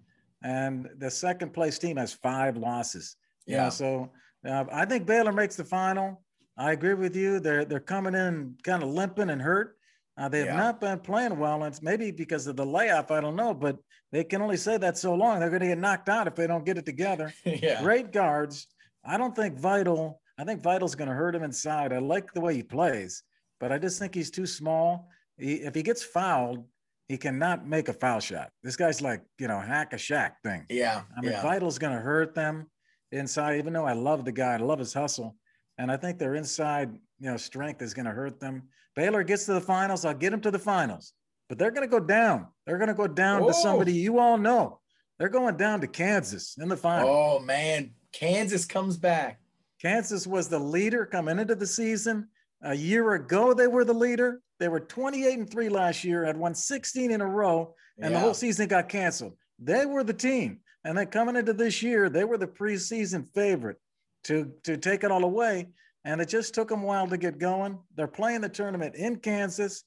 And 0.43 0.89
the 0.99 1.11
second 1.11 1.55
place 1.55 1.79
team 1.79 1.97
has 1.97 2.13
five 2.13 2.57
losses. 2.57 3.17
Yeah. 3.47 3.57
You 3.57 3.63
know, 3.63 3.71
so 3.71 4.11
uh, 4.47 4.65
I 4.71 4.85
think 4.85 5.07
Baylor 5.07 5.33
makes 5.33 5.57
the 5.57 5.65
final. 5.65 6.23
I 6.57 6.73
agree 6.73 6.95
with 6.95 7.17
you. 7.17 7.41
They're 7.41 7.65
they're 7.65 7.81
coming 7.81 8.15
in 8.15 8.57
kind 8.63 8.83
of 8.83 8.91
limping 8.91 9.31
and 9.31 9.41
hurt. 9.41 9.77
Uh, 10.17 10.29
they 10.29 10.41
have 10.41 10.49
yeah. 10.49 10.57
not 10.57 10.81
been 10.81 11.01
playing 11.01 11.39
well, 11.39 11.65
and 11.65 11.73
it's 11.73 11.83
maybe 11.83 12.13
because 12.13 12.47
of 12.47 12.57
the 12.57 12.65
layoff. 12.65 13.11
I 13.11 13.21
don't 13.21 13.35
know, 13.35 13.53
but 13.53 13.79
they 14.13 14.23
can 14.23 14.43
only 14.43 14.57
say 14.57 14.77
that 14.77 14.97
so 14.97 15.15
long. 15.15 15.41
They're 15.41 15.51
going 15.51 15.63
to 15.63 15.69
get 15.69 15.79
knocked 15.79 16.09
out 16.09 16.29
if 16.29 16.37
they 16.37 16.47
don't 16.47 16.65
get 16.65 16.79
it 16.79 16.87
together. 16.87 17.35
yeah. 17.45 17.83
Great 17.83 18.13
guards. 18.13 18.69
I 19.05 19.17
don't 19.17 19.35
think 19.35 19.59
Vital. 19.59 20.21
I 20.39 20.45
think 20.45 20.63
Vital's 20.63 20.95
going 20.95 21.09
to 21.09 21.15
hurt 21.15 21.35
him 21.35 21.43
inside. 21.43 21.93
I 21.93 21.99
like 21.99 22.33
the 22.33 22.41
way 22.41 22.55
he 22.55 22.63
plays, 22.63 23.25
but 23.61 23.73
I 23.73 23.79
just 23.79 23.99
think 23.99 24.15
he's 24.15 24.31
too 24.31 24.47
small. 24.47 25.09
He, 25.39 25.55
if 25.55 25.75
he 25.75 25.83
gets 25.83 26.03
fouled, 26.03 26.65
he 27.09 27.17
cannot 27.17 27.67
make 27.67 27.89
a 27.89 27.93
foul 27.93 28.21
shot. 28.21 28.51
This 28.63 28.77
guy's 28.77 29.03
like 29.03 29.23
you 29.39 29.49
know 29.49 29.61
hack 29.61 29.93
a 29.93 29.97
Shaq 29.97 30.33
thing. 30.43 30.65
Yeah. 30.69 31.03
I 31.17 31.21
mean, 31.21 31.33
yeah. 31.33 31.43
Vital's 31.43 31.79
going 31.79 31.95
to 31.95 32.01
hurt 32.01 32.35
them 32.35 32.67
inside. 33.13 33.59
Even 33.59 33.73
though 33.73 33.85
I 33.85 33.93
love 33.93 34.25
the 34.25 34.33
guy, 34.33 34.55
I 34.55 34.57
love 34.59 34.79
his 34.79 34.95
hustle, 34.95 35.37
and 35.79 35.91
I 35.91 35.97
think 35.97 36.19
their 36.19 36.35
inside 36.35 36.93
you 37.21 37.31
know 37.31 37.37
strength 37.37 37.83
is 37.83 37.95
going 37.95 38.07
to 38.07 38.13
hurt 38.13 38.41
them. 38.41 38.65
Baylor 38.97 39.25
gets 39.25 39.45
to 39.47 39.55
the 39.55 39.61
finals, 39.61 40.05
I'll 40.05 40.15
get 40.15 40.31
them 40.31 40.41
to 40.43 40.51
the 40.51 40.59
finals. 40.59 41.13
But 41.49 41.59
they're 41.59 41.71
going 41.71 41.87
to 41.87 41.91
go 41.91 42.01
down. 42.01 42.47
They're 42.65 42.79
going 42.79 42.89
to 42.89 42.95
go 42.95 43.07
down 43.07 43.43
Whoa. 43.43 43.51
to 43.51 43.55
oh. 43.55 43.63
somebody 43.63 43.93
you 43.93 44.19
all 44.19 44.39
know. 44.39 44.81
They're 45.19 45.29
going 45.29 45.57
down 45.57 45.81
to 45.83 45.87
Kansas 45.87 46.57
in 46.59 46.69
the 46.69 46.77
final. 46.77 47.09
Oh 47.09 47.39
man, 47.39 47.93
Kansas 48.13 48.65
comes 48.65 48.97
back. 48.97 49.41
Kansas 49.81 50.27
was 50.27 50.49
the 50.49 50.59
leader 50.59 51.05
coming 51.05 51.39
into 51.39 51.55
the 51.55 51.67
season. 51.67 52.29
A 52.65 52.75
year 52.75 53.15
ago, 53.15 53.55
they 53.55 53.67
were 53.67 53.85
the 53.85 53.95
leader. 53.95 54.41
They 54.59 54.69
were 54.69 54.81
28 54.81 55.39
and 55.39 55.51
3 55.51 55.69
last 55.69 56.03
year, 56.03 56.25
had 56.25 56.37
won 56.37 56.55
16 56.55 57.11
in 57.11 57.21
a 57.21 57.27
row, 57.27 57.75
and 57.99 58.11
yeah. 58.11 58.19
the 58.19 58.25
whole 58.25 58.35
season 58.35 58.69
got 58.69 58.89
canceled. 58.89 59.37
They 59.59 59.87
were 59.87 60.03
the 60.03 60.15
team. 60.15 60.61
And 60.85 60.97
then 60.97 61.07
coming 61.07 61.37
into 61.37 61.53
this 61.53 61.83
year, 61.83 62.09
they 62.09 62.25
were 62.25 62.39
the 62.39 62.47
preseason 62.47 63.27
favorite 63.35 63.79
to, 64.25 64.53
to 64.65 64.77
take 64.77 65.05
it 65.05 65.11
all 65.11 65.25
away. 65.25 65.69
And 66.05 66.21
it 66.21 66.29
just 66.29 66.55
took 66.55 66.69
them 66.69 66.83
a 66.83 66.87
while 66.87 67.09
to 67.09 67.17
get 67.17 67.39
going. 67.39 67.79
They're 67.97 68.07
playing 68.07 68.43
the 68.43 68.49
tournament 68.49 68.95
in 68.95 69.17
Kansas. 69.17 69.85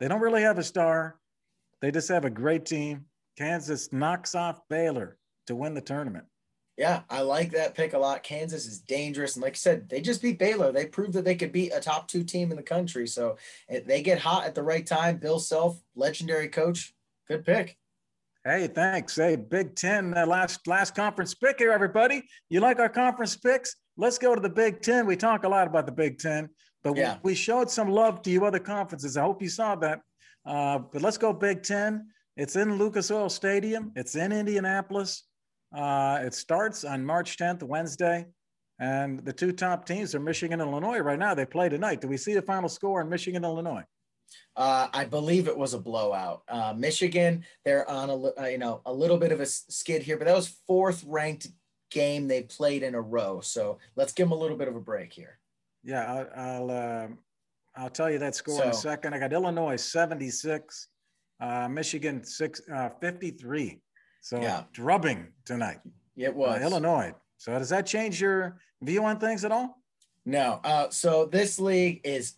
They 0.00 0.08
don't 0.08 0.20
really 0.20 0.42
have 0.42 0.58
a 0.58 0.62
star. 0.62 1.18
They 1.80 1.90
just 1.90 2.08
have 2.08 2.24
a 2.24 2.30
great 2.30 2.64
team. 2.64 3.04
Kansas 3.36 3.92
knocks 3.92 4.34
off 4.34 4.60
Baylor 4.68 5.18
to 5.46 5.54
win 5.54 5.74
the 5.74 5.80
tournament. 5.80 6.24
Yeah, 6.78 7.00
I 7.10 7.22
like 7.22 7.50
that 7.50 7.74
pick 7.74 7.92
a 7.92 7.98
lot. 7.98 8.22
Kansas 8.22 8.64
is 8.66 8.78
dangerous. 8.78 9.34
And 9.34 9.42
like 9.42 9.54
I 9.54 9.56
said, 9.56 9.88
they 9.88 10.00
just 10.00 10.22
beat 10.22 10.38
Baylor. 10.38 10.70
They 10.70 10.86
proved 10.86 11.12
that 11.14 11.24
they 11.24 11.34
could 11.34 11.50
beat 11.50 11.72
a 11.74 11.80
top 11.80 12.06
two 12.06 12.22
team 12.22 12.52
in 12.52 12.56
the 12.56 12.62
country. 12.62 13.08
So 13.08 13.36
they 13.68 14.00
get 14.00 14.20
hot 14.20 14.44
at 14.44 14.54
the 14.54 14.62
right 14.62 14.86
time. 14.86 15.16
Bill 15.16 15.40
Self, 15.40 15.82
legendary 15.96 16.46
coach. 16.46 16.94
Good 17.26 17.44
pick. 17.44 17.76
Hey, 18.44 18.68
thanks. 18.68 19.16
Hey, 19.16 19.34
Big 19.34 19.74
Ten, 19.74 20.16
uh, 20.16 20.24
last 20.24 20.68
last 20.68 20.94
conference 20.94 21.34
pick 21.34 21.58
here, 21.58 21.72
everybody. 21.72 22.22
You 22.48 22.60
like 22.60 22.78
our 22.78 22.88
conference 22.88 23.36
picks? 23.36 23.74
Let's 23.96 24.16
go 24.16 24.36
to 24.36 24.40
the 24.40 24.48
Big 24.48 24.80
Ten. 24.80 25.04
We 25.04 25.16
talk 25.16 25.42
a 25.42 25.48
lot 25.48 25.66
about 25.66 25.84
the 25.84 25.92
Big 25.92 26.18
Ten, 26.20 26.48
but 26.84 26.96
yeah. 26.96 27.18
we, 27.24 27.32
we, 27.32 27.34
showed 27.34 27.68
some 27.68 27.90
love 27.90 28.22
to 28.22 28.30
you 28.30 28.46
other 28.46 28.60
conferences. 28.60 29.16
I 29.16 29.22
hope 29.22 29.42
you 29.42 29.48
saw 29.48 29.74
that. 29.76 30.00
Uh, 30.46 30.78
but 30.78 31.02
let's 31.02 31.18
go 31.18 31.32
Big 31.32 31.64
Ten. 31.64 32.06
It's 32.36 32.54
in 32.54 32.78
Lucas 32.78 33.10
Oil 33.10 33.28
Stadium. 33.28 33.90
It's 33.96 34.14
in 34.14 34.30
Indianapolis. 34.30 35.24
Uh, 35.74 36.20
it 36.22 36.34
starts 36.34 36.84
on 36.84 37.04
March 37.04 37.36
10th, 37.36 37.62
Wednesday. 37.62 38.26
And 38.80 39.24
the 39.24 39.32
two 39.32 39.52
top 39.52 39.86
teams 39.86 40.14
are 40.14 40.20
Michigan 40.20 40.60
and 40.60 40.70
Illinois 40.70 41.00
right 41.00 41.18
now. 41.18 41.34
They 41.34 41.44
play 41.44 41.68
tonight. 41.68 42.00
Do 42.00 42.08
we 42.08 42.16
see 42.16 42.34
the 42.34 42.42
final 42.42 42.68
score 42.68 43.00
in 43.00 43.08
Michigan, 43.08 43.44
and 43.44 43.52
Illinois? 43.52 43.82
Uh, 44.56 44.88
I 44.92 45.04
believe 45.04 45.48
it 45.48 45.56
was 45.56 45.74
a 45.74 45.78
blowout. 45.78 46.42
Uh, 46.48 46.74
Michigan, 46.76 47.44
they're 47.64 47.88
on 47.88 48.10
a 48.10 48.40
uh, 48.40 48.46
you 48.46 48.58
know 48.58 48.80
a 48.86 48.92
little 48.92 49.16
bit 49.16 49.32
of 49.32 49.40
a 49.40 49.46
skid 49.46 50.02
here, 50.02 50.16
but 50.16 50.26
that 50.26 50.36
was 50.36 50.60
fourth 50.66 51.02
ranked 51.06 51.48
game 51.90 52.28
they 52.28 52.42
played 52.42 52.82
in 52.82 52.94
a 52.94 53.00
row. 53.00 53.40
So 53.40 53.78
let's 53.96 54.12
give 54.12 54.28
them 54.28 54.32
a 54.32 54.40
little 54.40 54.56
bit 54.56 54.68
of 54.68 54.76
a 54.76 54.80
break 54.80 55.12
here. 55.12 55.38
Yeah, 55.82 56.04
I'll 56.12 56.30
I'll, 56.36 56.70
uh, 56.70 57.08
I'll 57.76 57.90
tell 57.90 58.10
you 58.10 58.18
that 58.18 58.34
score 58.34 58.58
so, 58.58 58.64
in 58.64 58.70
a 58.70 58.74
second. 58.74 59.14
I 59.14 59.18
got 59.18 59.32
Illinois 59.32 59.76
76, 59.76 60.88
uh, 61.40 61.68
Michigan 61.68 62.22
six, 62.24 62.60
uh, 62.72 62.90
53. 63.00 63.80
So 64.20 64.40
yeah. 64.40 64.64
drubbing 64.72 65.28
tonight. 65.44 65.78
It 66.16 66.34
was 66.34 66.60
uh, 66.60 66.64
Illinois. 66.64 67.14
So 67.36 67.58
does 67.58 67.68
that 67.70 67.86
change 67.86 68.20
your 68.20 68.58
view 68.82 69.04
on 69.04 69.18
things 69.18 69.44
at 69.44 69.52
all? 69.52 69.80
No. 70.24 70.60
Uh, 70.64 70.90
so 70.90 71.26
this 71.26 71.58
league 71.58 72.00
is 72.04 72.34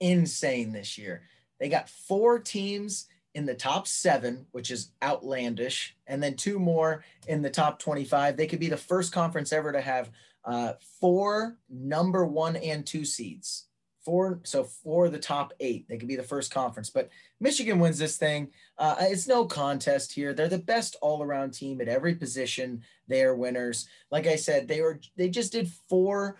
insane 0.00 0.72
this 0.72 0.96
year. 0.96 1.22
They 1.58 1.68
got 1.68 1.88
four 1.88 2.38
teams 2.38 3.06
in 3.34 3.46
the 3.46 3.54
top 3.54 3.88
seven, 3.88 4.46
which 4.52 4.70
is 4.70 4.92
outlandish, 5.02 5.96
and 6.06 6.22
then 6.22 6.36
two 6.36 6.58
more 6.58 7.04
in 7.26 7.42
the 7.42 7.50
top 7.50 7.78
25. 7.78 8.36
They 8.36 8.46
could 8.46 8.60
be 8.60 8.68
the 8.68 8.76
first 8.76 9.12
conference 9.12 9.52
ever 9.52 9.72
to 9.72 9.80
have 9.80 10.10
uh, 10.44 10.74
four 11.00 11.56
number 11.68 12.24
one 12.24 12.56
and 12.56 12.86
two 12.86 13.04
seeds. 13.04 13.66
Four, 14.04 14.40
so 14.42 14.64
for 14.64 15.08
the 15.08 15.18
top 15.18 15.54
eight, 15.60 15.88
they 15.88 15.96
could 15.96 16.08
be 16.08 16.16
the 16.16 16.22
first 16.22 16.52
conference. 16.52 16.90
But 16.90 17.08
Michigan 17.40 17.78
wins 17.78 17.98
this 17.98 18.18
thing. 18.18 18.50
Uh, 18.76 18.96
it's 19.00 19.26
no 19.26 19.46
contest 19.46 20.12
here. 20.12 20.34
They're 20.34 20.46
the 20.48 20.58
best 20.58 20.96
all-around 21.00 21.52
team 21.52 21.80
at 21.80 21.88
every 21.88 22.14
position. 22.14 22.82
They 23.08 23.22
are 23.22 23.34
winners. 23.34 23.88
Like 24.10 24.26
I 24.26 24.36
said, 24.36 24.68
they 24.68 24.82
were 24.82 25.00
they 25.16 25.30
just 25.30 25.52
did 25.52 25.70
four 25.88 26.36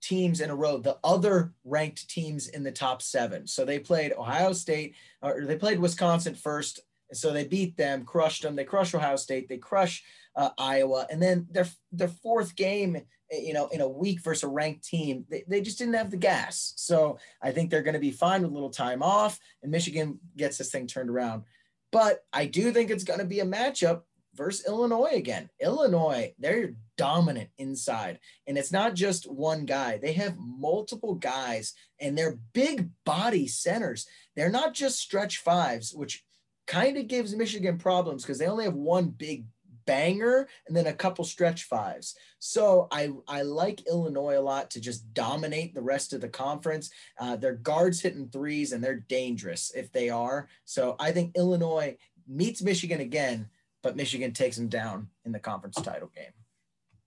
teams 0.00 0.40
in 0.40 0.50
a 0.50 0.54
row, 0.54 0.78
the 0.78 0.98
other 1.02 1.54
ranked 1.64 2.08
teams 2.08 2.48
in 2.48 2.62
the 2.62 2.70
top 2.70 3.02
seven. 3.02 3.46
So 3.46 3.64
they 3.64 3.78
played 3.78 4.12
Ohio 4.12 4.52
State, 4.52 4.94
or 5.22 5.44
they 5.44 5.56
played 5.56 5.80
Wisconsin 5.80 6.34
first. 6.34 6.80
So 7.12 7.32
they 7.32 7.44
beat 7.44 7.76
them, 7.76 8.04
crushed 8.04 8.42
them. 8.42 8.54
They 8.54 8.64
crush 8.64 8.94
Ohio 8.94 9.16
State. 9.16 9.48
They 9.48 9.56
crush 9.56 10.04
uh, 10.36 10.50
Iowa, 10.58 11.06
and 11.10 11.22
then 11.22 11.46
their 11.50 11.66
their 11.90 12.08
fourth 12.08 12.54
game, 12.54 13.00
Eh, 13.30 13.40
you 13.40 13.52
know, 13.52 13.68
in 13.68 13.80
a 13.80 13.88
week 13.88 14.20
versus 14.20 14.44
a 14.44 14.48
ranked 14.48 14.84
team, 14.84 15.24
they, 15.28 15.44
they 15.48 15.60
just 15.60 15.78
didn't 15.78 15.94
have 15.94 16.10
the 16.10 16.16
gas. 16.16 16.72
So 16.76 17.18
I 17.42 17.52
think 17.52 17.70
they're 17.70 17.82
going 17.82 17.94
to 17.94 18.00
be 18.00 18.10
fine 18.10 18.42
with 18.42 18.50
a 18.50 18.54
little 18.54 18.70
time 18.70 19.02
off, 19.02 19.38
and 19.62 19.70
Michigan 19.70 20.18
gets 20.36 20.58
this 20.58 20.70
thing 20.70 20.86
turned 20.86 21.10
around. 21.10 21.44
But 21.90 22.24
I 22.32 22.46
do 22.46 22.72
think 22.72 22.90
it's 22.90 23.04
going 23.04 23.20
to 23.20 23.24
be 23.24 23.40
a 23.40 23.46
matchup 23.46 24.02
versus 24.34 24.66
Illinois 24.66 25.12
again. 25.14 25.48
Illinois, 25.60 26.34
they're 26.38 26.74
dominant 26.96 27.50
inside. 27.58 28.20
And 28.46 28.58
it's 28.58 28.72
not 28.72 28.94
just 28.94 29.30
one 29.30 29.64
guy, 29.64 29.98
they 29.98 30.12
have 30.12 30.36
multiple 30.38 31.14
guys 31.14 31.74
and 32.00 32.16
they're 32.16 32.38
big 32.52 32.90
body 33.04 33.48
centers. 33.48 34.06
They're 34.36 34.50
not 34.50 34.74
just 34.74 34.98
stretch 34.98 35.38
fives, 35.38 35.94
which 35.94 36.24
kind 36.66 36.98
of 36.98 37.08
gives 37.08 37.34
Michigan 37.34 37.78
problems 37.78 38.22
because 38.22 38.38
they 38.38 38.46
only 38.46 38.64
have 38.64 38.74
one 38.74 39.08
big 39.08 39.46
banger 39.88 40.46
and 40.68 40.76
then 40.76 40.86
a 40.86 40.92
couple 40.92 41.24
stretch 41.24 41.64
fives. 41.64 42.14
So 42.38 42.86
I 42.92 43.10
I 43.26 43.42
like 43.42 43.88
Illinois 43.88 44.38
a 44.38 44.40
lot 44.40 44.70
to 44.72 44.80
just 44.80 45.12
dominate 45.14 45.74
the 45.74 45.82
rest 45.82 46.12
of 46.12 46.20
the 46.20 46.28
conference. 46.28 46.90
Uh, 47.18 47.34
their 47.36 47.54
guards 47.54 48.00
hitting 48.00 48.28
threes 48.28 48.72
and 48.72 48.84
they're 48.84 49.00
dangerous 49.08 49.72
if 49.74 49.90
they 49.90 50.10
are. 50.10 50.48
So 50.64 50.94
I 51.00 51.10
think 51.12 51.36
Illinois 51.36 51.96
meets 52.28 52.62
Michigan 52.62 53.00
again 53.00 53.48
but 53.82 53.96
Michigan 53.96 54.32
takes 54.32 54.56
them 54.56 54.68
down 54.68 55.08
in 55.24 55.32
the 55.32 55.38
conference 55.38 55.76
title 55.76 56.10
game. 56.14 56.32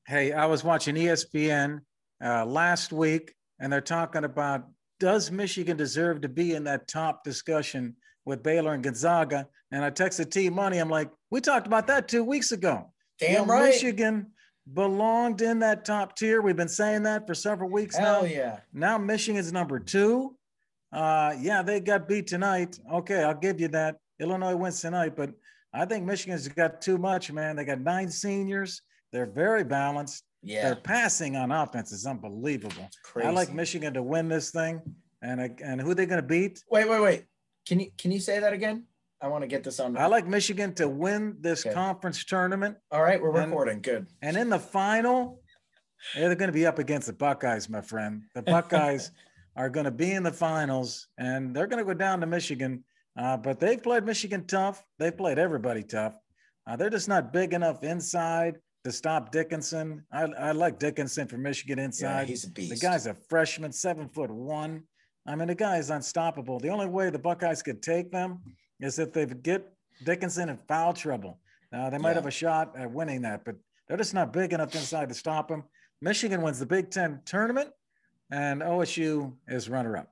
Hey, 0.08 0.32
I 0.32 0.46
was 0.46 0.64
watching 0.64 0.96
ESPN 0.96 1.82
uh, 2.24 2.46
last 2.46 2.92
week, 2.92 3.36
and 3.60 3.72
they're 3.72 3.82
talking 3.82 4.24
about 4.24 4.68
does 5.00 5.32
Michigan 5.32 5.78
deserve 5.78 6.22
to 6.22 6.30
be 6.30 6.54
in 6.54 6.64
that 6.66 6.88
top 6.88 7.24
discussion 7.24 7.96
with 8.26 8.44
Baylor 8.44 8.74
and 8.74 8.84
Gonzaga? 8.84 9.48
And 9.72 9.84
I 9.84 9.92
texted 9.92 10.32
T 10.32 10.50
Money. 10.50 10.78
I'm 10.78 10.90
like, 10.90 11.10
we 11.30 11.42
talked 11.42 11.68
about 11.68 11.88
that 11.88 12.08
two 12.08 12.24
weeks 12.24 12.52
ago. 12.52 12.92
Damn 13.20 13.32
you 13.32 13.38
know, 13.38 13.46
right. 13.46 13.70
Michigan 13.70 14.28
belonged 14.74 15.42
in 15.42 15.60
that 15.60 15.86
top 15.86 16.16
tier. 16.16 16.42
We've 16.42 16.56
been 16.56 16.68
saying 16.68 17.04
that 17.04 17.28
for 17.28 17.34
several 17.34 17.70
weeks 17.70 17.98
Hell 17.98 18.24
now. 18.24 18.28
yeah. 18.28 18.60
Now 18.74 18.98
Michigan's 18.98 19.52
number 19.52 19.80
two. 19.80 20.36
Uh, 20.92 21.36
yeah, 21.40 21.62
they 21.62 21.80
got 21.80 22.08
beat 22.08 22.28
tonight. 22.28 22.78
Okay, 22.92 23.24
I'll 23.24 23.34
give 23.34 23.60
you 23.60 23.70
that. 23.70 23.98
Illinois 24.20 24.56
wins 24.56 24.82
tonight, 24.82 25.16
but 25.16 25.32
I 25.74 25.86
think 25.86 26.06
Michigan's 26.06 26.48
got 26.50 26.82
too 26.82 26.98
much, 26.98 27.32
man. 27.32 27.56
They 27.56 27.64
got 27.64 27.80
nine 27.80 28.10
seniors. 28.10 28.82
They're 29.12 29.26
very 29.26 29.64
balanced. 29.64 30.24
Yeah. 30.44 30.64
Their 30.64 30.76
passing 30.76 31.36
on 31.36 31.52
offense 31.52 31.92
is 31.92 32.06
unbelievable. 32.06 32.90
I 33.16 33.30
like 33.30 33.54
Michigan 33.54 33.94
to 33.94 34.04
win 34.04 34.28
this 34.28 34.52
thing. 34.52 34.82
And 35.22 35.40
and 35.64 35.80
who 35.80 35.94
they 35.94 36.08
going 36.08 36.22
to 36.22 36.28
beat? 36.28 36.64
Wait, 36.70 36.90
wait, 36.90 37.00
wait. 37.00 37.26
Can 37.68 37.80
you 37.80 37.92
can 37.98 38.12
you 38.12 38.20
say 38.20 38.40
that 38.40 38.54
again? 38.54 38.86
I 39.22 39.28
want 39.28 39.44
to 39.44 39.48
get 39.48 39.64
this 39.64 39.80
on. 39.80 39.98
I 39.98 40.08
like 40.08 40.26
Michigan 40.26 40.74
to 40.76 40.88
win 40.88 41.38
this 41.42 41.64
okay. 41.66 41.76
conference 41.76 42.24
tournament. 42.26 42.78
All 42.92 43.04
right, 43.04 43.22
we're 43.22 43.38
and, 43.38 43.52
recording. 43.52 43.82
Good. 43.82 44.08
And 44.24 44.36
in 44.36 44.50
the 44.50 44.58
final, 44.58 45.42
they're 46.16 46.34
going 46.34 46.50
to 46.50 46.54
be 46.54 46.66
up 46.66 46.80
against 46.80 47.06
the 47.06 47.14
Buckeyes, 47.14 47.70
my 47.70 47.82
friend. 47.82 48.24
The 48.34 48.42
Buckeyes 48.42 49.12
are 49.56 49.70
going 49.70 49.84
to 49.84 49.92
be 49.92 50.12
in 50.12 50.24
the 50.24 50.32
finals, 50.32 51.08
and 51.20 51.56
they're 51.56 51.68
going 51.68 51.78
to 51.78 51.86
go 51.86 51.94
down 51.94 52.20
to 52.22 52.26
Michigan 52.26 52.84
uh, 53.18 53.38
but 53.38 53.60
they've 53.60 53.82
played 53.82 54.04
Michigan 54.04 54.46
tough. 54.46 54.84
They've 54.98 55.16
played 55.16 55.38
everybody 55.38 55.84
tough. 55.84 56.16
Uh, 56.68 56.76
they're 56.76 56.90
just 56.90 57.10
not 57.10 57.34
big 57.34 57.54
enough 57.54 57.84
inside 57.84 58.58
to 58.84 58.92
stop 58.92 59.32
Dickinson. 59.32 60.06
I, 60.12 60.24
I 60.24 60.52
like 60.52 60.80
Dickinson 60.80 61.28
for 61.28 61.38
Michigan 61.38 61.80
inside. 61.80 62.22
Yeah, 62.22 62.26
he's 62.26 62.46
a 62.46 62.52
beast. 62.52 62.70
The 62.70 62.88
guy's 62.88 63.08
a 63.08 63.14
freshman, 63.14 63.72
seven 63.72 64.08
foot 64.10 64.32
one. 64.32 64.84
I 65.26 65.36
mean, 65.36 65.48
the 65.48 65.56
guy 65.56 65.78
is 65.78 65.90
unstoppable. 65.90 66.60
The 66.60 66.70
only 66.70 66.88
way 66.88 67.10
the 67.10 67.20
Buckeyes 67.20 67.62
could 67.62 67.82
take 67.82 68.12
them 68.12 68.40
is 68.80 68.98
if 68.98 69.14
they 69.14 69.26
get 69.26 69.72
Dickinson 70.04 70.50
in 70.50 70.58
foul 70.58 70.94
trouble. 70.94 71.40
Now, 71.72 71.90
they 71.90 71.98
might 71.98 72.10
yeah. 72.10 72.16
have 72.16 72.26
a 72.26 72.32
shot 72.32 72.74
at 72.76 72.92
winning 72.92 73.22
that, 73.22 73.46
but 73.46 73.56
they're 73.88 73.98
just 73.98 74.14
not 74.14 74.34
big 74.34 74.54
enough 74.54 74.74
inside 74.76 75.10
to 75.10 75.16
stop 75.16 75.50
him. 75.50 75.64
Michigan 76.02 76.42
wins 76.42 76.60
the 76.60 76.66
Big 76.66 76.90
Ten 76.90 77.22
tournament, 77.26 77.70
and 78.32 78.62
OSU 78.62 79.34
is 79.48 79.70
runner 79.70 79.98
up. 79.98 80.12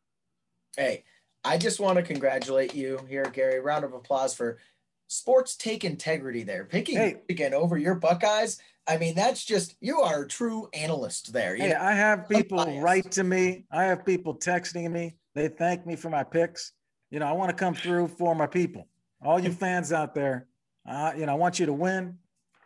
Hey, 0.78 1.04
I 1.44 1.58
just 1.58 1.80
want 1.80 1.98
to 1.98 2.04
congratulate 2.04 2.76
you 2.76 3.00
here, 3.10 3.26
Gary. 3.26 3.60
Round 3.60 3.84
of 3.84 3.94
applause 3.94 4.36
for 4.36 4.60
sports 5.08 5.56
take 5.56 5.84
integrity 5.84 6.44
there. 6.44 6.66
Picking 6.66 6.98
hey. 6.98 7.16
again 7.30 7.54
over 7.54 7.78
your 7.78 7.96
Buckeyes. 7.96 8.60
I 8.90 8.98
mean, 8.98 9.14
that's 9.14 9.46
just 9.46 9.76
you 9.82 10.02
are 10.02 10.24
a 10.24 10.28
true 10.28 10.68
analyst 10.74 11.32
there. 11.32 11.56
You 11.56 11.64
hey, 11.64 11.70
know, 11.70 11.80
I 11.80 11.92
have 11.92 12.28
people 12.28 12.82
write 12.82 13.12
to 13.12 13.24
me. 13.24 13.66
I 13.72 13.84
have 13.84 14.04
people 14.04 14.36
texting 14.36 14.90
me. 14.92 15.16
They 15.36 15.48
thank 15.48 15.86
me 15.86 15.96
for 15.96 16.10
my 16.10 16.24
picks. 16.24 16.72
You 17.12 17.20
know, 17.20 17.28
I 17.28 17.34
want 17.34 17.50
to 17.52 17.56
come 17.56 17.76
through 17.76 18.08
for 18.08 18.34
my 18.34 18.48
people. 18.48 18.88
All 19.24 19.40
you 19.40 19.52
fans 19.64 19.94
out 19.94 20.16
there, 20.16 20.48
uh, 20.90 21.14
you 21.16 21.28
know, 21.28 21.34
I 21.34 21.36
want 21.36 21.60
you 21.60 21.68
to 21.68 21.74
win. 21.74 22.18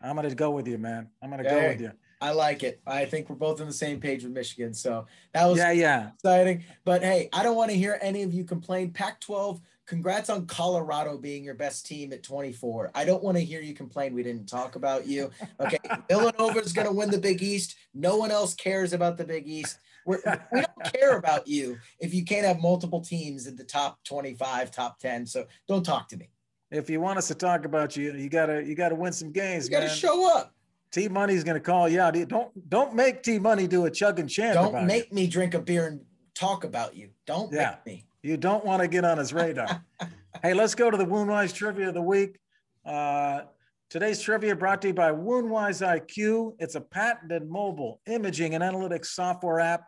I'm 0.01 0.15
going 0.15 0.29
to 0.29 0.33
go 0.33 0.51
with 0.51 0.65
you, 0.65 0.77
man. 0.77 1.09
I'm 1.21 1.29
going 1.29 1.43
to 1.43 1.49
go 1.49 1.67
with 1.67 1.81
you. 1.81 1.91
I 2.21 2.31
like 2.31 2.63
it. 2.63 2.81
I 2.87 3.03
think 3.03 3.29
we're 3.29 3.35
both 3.35 3.59
on 3.59 3.67
the 3.67 3.73
same 3.73 3.99
page 3.99 4.23
with 4.23 4.31
Michigan. 4.31 4.73
So 4.73 5.07
that 5.33 5.45
was 5.45 5.57
yeah, 5.57 5.71
yeah. 5.71 6.11
exciting. 6.13 6.63
But 6.85 7.03
hey, 7.03 7.27
I 7.33 7.43
don't 7.43 7.57
want 7.57 7.69
to 7.71 7.75
hear 7.75 7.99
any 8.01 8.23
of 8.23 8.33
you 8.33 8.45
complain. 8.45 8.91
Pac 8.91 9.19
12, 9.19 9.59
congrats 9.85 10.29
on 10.29 10.45
Colorado 10.45 11.17
being 11.17 11.43
your 11.43 11.55
best 11.55 11.85
team 11.85 12.13
at 12.13 12.23
24. 12.23 12.91
I 12.95 13.05
don't 13.05 13.23
want 13.23 13.37
to 13.37 13.43
hear 13.43 13.61
you 13.61 13.73
complain. 13.73 14.13
We 14.13 14.23
didn't 14.23 14.47
talk 14.47 14.75
about 14.75 15.05
you. 15.07 15.29
Okay. 15.59 15.77
Villanova 16.09 16.59
is 16.59 16.73
going 16.73 16.87
to 16.87 16.93
win 16.93 17.11
the 17.11 17.17
Big 17.17 17.41
East. 17.41 17.75
No 17.93 18.17
one 18.17 18.31
else 18.31 18.53
cares 18.53 18.93
about 18.93 19.17
the 19.17 19.25
Big 19.25 19.47
East. 19.47 19.77
We're, 20.05 20.19
we 20.51 20.61
do 20.61 20.65
not 20.79 20.93
care 20.93 21.17
about 21.17 21.47
you 21.47 21.77
if 21.99 22.13
you 22.13 22.25
can't 22.25 22.45
have 22.45 22.61
multiple 22.61 23.01
teams 23.01 23.47
in 23.47 23.55
the 23.55 23.63
top 23.63 24.03
25, 24.03 24.71
top 24.71 24.99
10. 24.99 25.25
So 25.25 25.45
don't 25.67 25.85
talk 25.85 26.09
to 26.09 26.17
me. 26.17 26.29
If 26.71 26.89
you 26.89 26.99
want 26.99 27.19
us 27.19 27.27
to 27.27 27.35
talk 27.35 27.65
about 27.65 27.95
you, 27.95 28.13
you 28.13 28.29
gotta 28.29 28.63
you 28.63 28.73
gotta 28.73 28.95
win 28.95 29.13
some 29.13 29.31
games. 29.31 29.65
You 29.65 29.71
gotta 29.71 29.85
man. 29.85 29.95
show 29.95 30.37
up. 30.37 30.53
T 30.91 31.07
Money's 31.07 31.43
going 31.43 31.55
to 31.55 31.61
call 31.61 31.87
you 31.87 32.01
out. 32.01 32.15
Don't 32.27 32.69
don't 32.69 32.95
make 32.95 33.23
T 33.23 33.39
Money 33.39 33.67
do 33.67 33.85
a 33.85 33.91
chug 33.91 34.19
and 34.19 34.29
chant. 34.29 34.55
Don't 34.55 34.85
make 34.85 35.09
you. 35.09 35.15
me 35.15 35.27
drink 35.27 35.53
a 35.53 35.59
beer 35.59 35.87
and 35.87 36.01
talk 36.35 36.63
about 36.63 36.95
you. 36.95 37.09
Don't 37.25 37.53
yeah. 37.53 37.77
make 37.85 37.85
me. 37.85 38.05
You 38.23 38.37
don't 38.37 38.63
want 38.63 38.81
to 38.81 38.87
get 38.87 39.03
on 39.03 39.17
his 39.17 39.33
radar. 39.33 39.83
hey, 40.41 40.53
let's 40.53 40.75
go 40.75 40.89
to 40.89 40.95
the 40.95 41.05
Woundwise 41.05 41.53
trivia 41.53 41.89
of 41.89 41.93
the 41.93 42.01
week. 42.01 42.39
Uh, 42.85 43.41
today's 43.89 44.21
trivia 44.21 44.55
brought 44.55 44.81
to 44.83 44.87
you 44.87 44.93
by 44.93 45.11
Woundwise 45.11 45.85
IQ. 45.85 46.55
It's 46.57 46.75
a 46.75 46.81
patented 46.81 47.49
mobile 47.49 47.99
imaging 48.07 48.55
and 48.55 48.63
analytics 48.63 49.07
software 49.07 49.59
app 49.59 49.83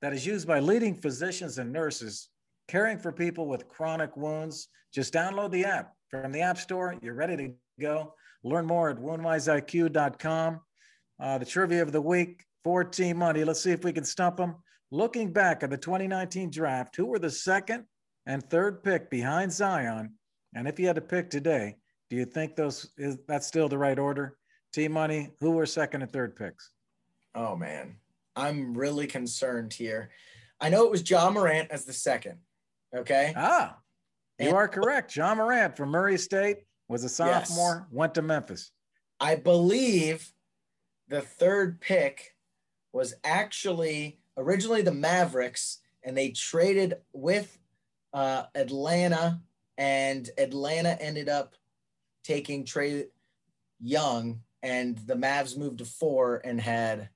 that 0.00 0.12
is 0.12 0.24
used 0.24 0.46
by 0.46 0.60
leading 0.60 0.94
physicians 0.94 1.58
and 1.58 1.72
nurses 1.72 2.28
caring 2.68 3.00
for 3.00 3.10
people 3.10 3.48
with 3.48 3.68
chronic 3.68 4.16
wounds. 4.16 4.68
Just 4.94 5.12
download 5.12 5.50
the 5.50 5.64
app 5.64 5.92
from 6.08 6.30
the 6.30 6.42
App 6.42 6.56
Store. 6.56 6.94
You're 7.02 7.14
ready 7.14 7.36
to 7.36 7.52
go. 7.80 8.14
Learn 8.44 8.64
more 8.64 8.90
at 8.90 8.96
woundwiseiq.com. 8.96 10.60
Uh, 11.18 11.38
the 11.38 11.44
trivia 11.44 11.82
of 11.82 11.90
the 11.90 12.00
week 12.00 12.44
for 12.62 12.84
Team 12.84 13.18
Money. 13.18 13.42
Let's 13.42 13.60
see 13.60 13.72
if 13.72 13.82
we 13.82 13.92
can 13.92 14.04
stump 14.04 14.36
them. 14.36 14.54
Looking 14.90 15.32
back 15.32 15.62
at 15.62 15.70
the 15.70 15.76
2019 15.76 16.50
draft, 16.50 16.96
who 16.96 17.06
were 17.06 17.18
the 17.18 17.30
second 17.30 17.84
and 18.26 18.42
third 18.42 18.82
pick 18.82 19.08
behind 19.08 19.52
Zion? 19.52 20.14
And 20.54 20.66
if 20.66 20.80
you 20.80 20.86
had 20.88 20.96
to 20.96 21.02
pick 21.02 21.30
today, 21.30 21.76
do 22.08 22.16
you 22.16 22.24
think 22.24 22.56
those 22.56 22.90
is 22.98 23.18
that's 23.28 23.46
still 23.46 23.68
the 23.68 23.78
right 23.78 23.98
order? 23.98 24.36
Team 24.72 24.92
Money, 24.92 25.30
who 25.40 25.52
were 25.52 25.66
second 25.66 26.02
and 26.02 26.12
third 26.12 26.34
picks? 26.34 26.70
Oh 27.36 27.54
man, 27.54 27.96
I'm 28.34 28.74
really 28.76 29.06
concerned 29.06 29.72
here. 29.72 30.10
I 30.60 30.68
know 30.68 30.84
it 30.84 30.90
was 30.90 31.08
Ja 31.08 31.30
Morant 31.30 31.70
as 31.70 31.84
the 31.84 31.92
second. 31.92 32.38
Okay. 32.94 33.32
Ah, 33.36 33.76
you 34.40 34.48
and, 34.48 34.56
are 34.56 34.66
correct. 34.66 35.14
Ja 35.14 35.34
Morant 35.34 35.76
from 35.76 35.90
Murray 35.90 36.18
State 36.18 36.58
was 36.88 37.04
a 37.04 37.08
sophomore, 37.08 37.86
yes. 37.86 37.96
went 37.96 38.14
to 38.14 38.22
Memphis. 38.22 38.72
I 39.20 39.36
believe 39.36 40.32
the 41.08 41.20
third 41.20 41.80
pick 41.80 42.34
was 42.92 43.14
actually 43.22 44.18
originally 44.40 44.82
the 44.82 44.92
Mavericks, 44.92 45.78
and 46.02 46.16
they 46.16 46.30
traded 46.30 46.94
with 47.12 47.58
uh, 48.12 48.44
Atlanta, 48.54 49.40
and 49.78 50.28
Atlanta 50.38 51.00
ended 51.00 51.28
up 51.28 51.54
taking 52.24 52.64
Trae 52.64 53.04
Young, 53.80 54.40
and 54.62 54.98
the 55.06 55.14
Mavs 55.14 55.56
moved 55.56 55.78
to 55.78 55.84
four 55.84 56.40
and 56.44 56.60
had 56.60 57.08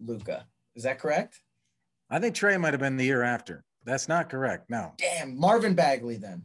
Luka. 0.00 0.46
Is 0.74 0.84
that 0.84 0.98
correct? 0.98 1.40
I 2.10 2.18
think 2.18 2.34
Trae 2.34 2.58
might 2.58 2.72
have 2.72 2.80
been 2.80 2.96
the 2.96 3.04
year 3.04 3.22
after. 3.22 3.64
That's 3.84 4.08
not 4.08 4.30
correct. 4.30 4.70
No. 4.70 4.92
Damn, 4.98 5.38
Marvin 5.38 5.74
Bagley 5.74 6.16
then. 6.16 6.42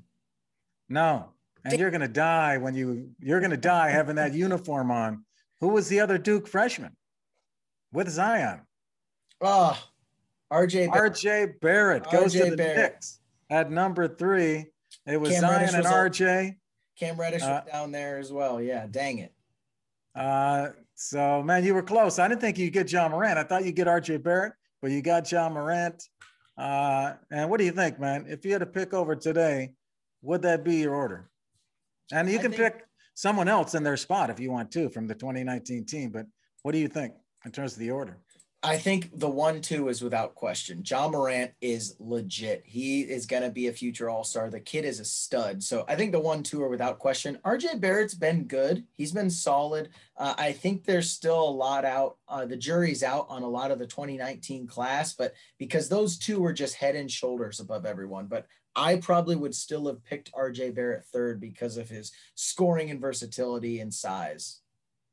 No. 0.89 1.29
And 1.63 1.71
Damn. 1.71 1.79
you're 1.79 1.91
gonna 1.91 2.07
die 2.07 2.57
when 2.57 2.75
you 2.75 3.11
you're 3.19 3.39
gonna 3.39 3.57
die 3.57 3.89
having 3.89 4.15
that 4.15 4.33
uniform 4.33 4.91
on. 4.91 5.23
Who 5.61 5.69
was 5.69 5.87
the 5.87 6.01
other 6.01 6.17
Duke 6.17 6.47
freshman 6.47 6.95
with 7.93 8.09
Zion? 8.09 8.61
Oh, 9.43 9.77
RJ 10.51 10.89
RJ 10.89 11.59
Barrett 11.59 12.09
goes 12.09 12.33
to 12.33 12.51
the 12.51 12.55
Barrett. 12.55 12.93
Knicks 12.93 13.19
at 13.49 13.69
number 13.71 14.07
three. 14.07 14.67
It 15.05 15.19
was 15.19 15.31
Cam 15.31 15.41
Zion 15.41 15.75
and 15.75 15.85
RJ. 15.85 16.55
Cam 16.97 17.19
Reddish 17.19 17.43
uh, 17.43 17.61
was 17.65 17.71
down 17.71 17.91
there 17.91 18.19
as 18.19 18.31
well. 18.31 18.61
Yeah, 18.61 18.87
dang 18.89 19.17
it. 19.17 19.33
Uh, 20.15 20.69
so 20.95 21.43
man, 21.43 21.65
you 21.65 21.73
were 21.73 21.83
close. 21.83 22.19
I 22.19 22.27
didn't 22.27 22.39
think 22.39 22.57
you'd 22.57 22.71
get 22.71 22.91
Ja 22.91 23.09
Morant. 23.09 23.37
I 23.37 23.43
thought 23.43 23.65
you'd 23.65 23.75
get 23.75 23.87
RJ 23.87 24.23
Barrett, 24.23 24.53
but 24.81 24.91
you 24.91 25.01
got 25.01 25.29
Ja 25.29 25.49
Morant. 25.49 26.01
Uh, 26.57 27.13
and 27.31 27.49
what 27.49 27.57
do 27.57 27.65
you 27.65 27.71
think, 27.71 27.99
man? 27.99 28.25
If 28.29 28.45
you 28.45 28.51
had 28.51 28.59
to 28.59 28.65
pick 28.65 28.93
over 28.93 29.15
today, 29.15 29.73
would 30.21 30.43
that 30.43 30.63
be 30.63 30.75
your 30.75 30.95
order? 30.95 31.29
And 32.11 32.29
you 32.29 32.39
can 32.39 32.51
think, 32.51 32.63
pick 32.63 32.85
someone 33.15 33.47
else 33.47 33.73
in 33.73 33.83
their 33.83 33.97
spot 33.97 34.29
if 34.29 34.39
you 34.39 34.51
want 34.51 34.71
to 34.71 34.89
from 34.89 35.07
the 35.07 35.15
2019 35.15 35.85
team. 35.85 36.11
But 36.11 36.27
what 36.61 36.71
do 36.71 36.77
you 36.77 36.87
think 36.87 37.13
in 37.43 37.51
terms 37.51 37.73
of 37.73 37.79
the 37.79 37.91
order? 37.91 38.17
I 38.65 38.77
think 38.77 39.19
the 39.19 39.29
one 39.29 39.59
two 39.59 39.89
is 39.89 40.01
without 40.01 40.35
question. 40.35 40.83
Ja 40.85 41.09
Morant 41.09 41.51
is 41.59 41.97
legit. 41.99 42.63
He 42.65 43.01
is 43.01 43.25
going 43.25 43.43
to 43.43 43.49
be 43.49 43.67
a 43.67 43.73
future 43.73 44.09
All 44.09 44.23
Star. 44.23 44.49
The 44.49 44.61
kid 44.61 44.85
is 44.85 45.01
a 45.01 45.05
stud. 45.05 45.61
So 45.61 45.83
I 45.89 45.95
think 45.95 46.13
the 46.13 46.21
one 46.21 46.43
two 46.43 46.63
are 46.63 46.69
without 46.69 46.97
question. 46.97 47.37
RJ 47.43 47.81
Barrett's 47.81 48.13
been 48.13 48.45
good. 48.45 48.85
He's 48.93 49.11
been 49.11 49.29
solid. 49.29 49.89
Uh, 50.15 50.33
I 50.37 50.53
think 50.53 50.85
there's 50.85 51.09
still 51.09 51.43
a 51.43 51.49
lot 51.49 51.83
out. 51.83 52.15
Uh, 52.29 52.45
the 52.45 52.55
jury's 52.55 53.03
out 53.03 53.25
on 53.27 53.43
a 53.43 53.49
lot 53.49 53.69
of 53.69 53.79
the 53.79 53.87
2019 53.87 54.65
class, 54.65 55.13
but 55.13 55.33
because 55.57 55.89
those 55.89 56.17
two 56.17 56.39
were 56.39 56.53
just 56.53 56.75
head 56.75 56.95
and 56.95 57.11
shoulders 57.11 57.59
above 57.59 57.85
everyone. 57.85 58.27
But 58.27 58.47
I 58.77 58.95
probably 58.95 59.35
would 59.35 59.53
still 59.53 59.87
have 59.87 60.05
picked 60.05 60.31
RJ 60.31 60.73
Barrett 60.73 61.03
third 61.11 61.41
because 61.41 61.75
of 61.75 61.89
his 61.89 62.13
scoring 62.35 62.91
and 62.91 63.01
versatility 63.01 63.81
and 63.81 63.93
size. 63.93 64.61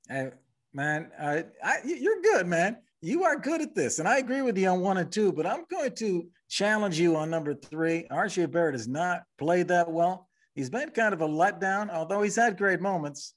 And 0.09 0.31
man, 0.73 1.11
I, 1.21 1.47
you're 1.85 2.23
good, 2.23 2.47
man 2.47 2.77
you 3.03 3.25
are 3.25 3.39
good 3.39 3.63
at 3.63 3.75
this. 3.75 3.99
And 3.99 4.09
I 4.09 4.19
agree 4.19 4.43
with 4.43 4.59
you 4.59 4.69
on 4.69 4.81
one 4.81 4.99
and 4.99 5.11
two, 5.11 5.33
but 5.33 5.47
I'm 5.47 5.65
going 5.71 5.95
to 5.97 6.29
challenge 6.49 6.99
you 6.99 7.17
on 7.17 7.31
number 7.31 7.55
three. 7.55 8.07
RJ 8.11 8.51
Barrett 8.51 8.75
has 8.75 8.89
not 8.89 9.23
played 9.39 9.69
that 9.69 9.91
well. 9.91 10.29
He's 10.55 10.71
been 10.71 10.91
kind 10.91 11.15
of 11.15 11.23
a 11.23 11.29
letdown, 11.29 11.91
although 11.91 12.23
he's 12.23 12.37
had 12.37 12.59
great 12.59 12.81
moments. 12.81 13.35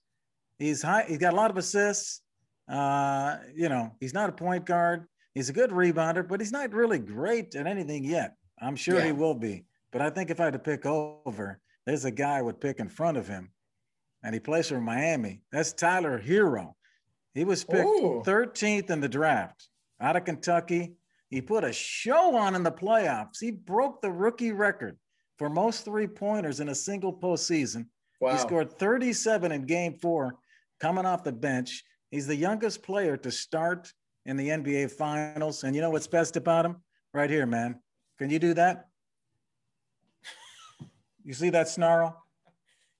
He's 0.59 0.81
high, 0.81 1.05
he's 1.07 1.17
got 1.17 1.33
a 1.33 1.35
lot 1.35 1.51
of 1.51 1.57
assists. 1.57 2.21
Uh, 2.67 3.37
you 3.55 3.69
know, 3.69 3.95
he's 3.99 4.13
not 4.13 4.29
a 4.29 4.33
point 4.33 4.65
guard. 4.65 5.05
He's 5.33 5.49
a 5.49 5.53
good 5.53 5.71
rebounder, 5.71 6.27
but 6.27 6.39
he's 6.39 6.51
not 6.51 6.73
really 6.73 6.99
great 6.99 7.55
at 7.55 7.67
anything 7.67 8.03
yet. 8.03 8.35
I'm 8.61 8.75
sure 8.75 8.99
yeah. 8.99 9.05
he 9.05 9.11
will 9.11 9.33
be. 9.33 9.65
But 9.91 10.01
I 10.01 10.09
think 10.09 10.29
if 10.29 10.39
I 10.39 10.45
had 10.45 10.53
to 10.53 10.59
pick 10.59 10.85
over, 10.85 11.59
there's 11.85 12.05
a 12.05 12.11
guy 12.11 12.37
I 12.37 12.41
would 12.41 12.61
pick 12.61 12.79
in 12.79 12.87
front 12.87 13.17
of 13.17 13.27
him, 13.27 13.51
and 14.23 14.33
he 14.33 14.39
plays 14.39 14.69
for 14.69 14.79
Miami. 14.79 15.41
That's 15.51 15.73
Tyler 15.73 16.19
Herro. 16.19 16.75
He 17.33 17.43
was 17.43 17.63
picked 17.63 17.85
Ooh. 17.85 18.21
13th 18.25 18.89
in 18.89 18.99
the 18.99 19.09
draft 19.09 19.67
out 19.99 20.15
of 20.15 20.25
Kentucky. 20.25 20.93
He 21.29 21.41
put 21.41 21.63
a 21.63 21.73
show 21.73 22.35
on 22.35 22.55
in 22.55 22.63
the 22.63 22.71
playoffs. 22.71 23.39
He 23.39 23.51
broke 23.51 24.01
the 24.01 24.11
rookie 24.11 24.51
record 24.51 24.97
for 25.39 25.49
most 25.49 25.83
three 25.83 26.07
pointers 26.07 26.59
in 26.59 26.69
a 26.69 26.75
single 26.75 27.11
postseason. 27.11 27.87
Wow. 28.21 28.33
He 28.33 28.37
scored 28.37 28.77
37 28.77 29.51
in 29.51 29.65
game 29.65 29.95
four, 29.95 30.35
coming 30.79 31.05
off 31.05 31.23
the 31.23 31.31
bench. 31.31 31.83
He's 32.11 32.27
the 32.27 32.35
youngest 32.35 32.83
player 32.83 33.17
to 33.17 33.31
start 33.31 33.91
in 34.25 34.37
the 34.37 34.49
NBA 34.49 34.91
finals. 34.91 35.63
And 35.63 35.75
you 35.75 35.81
know 35.81 35.89
what's 35.89 36.07
best 36.07 36.37
about 36.37 36.65
him? 36.65 36.77
Right 37.13 37.29
here, 37.29 37.45
man. 37.45 37.79
Can 38.19 38.29
you 38.29 38.39
do 38.39 38.53
that? 38.53 38.85
You 41.23 41.33
see 41.33 41.49
that 41.49 41.69
snarl? 41.69 42.22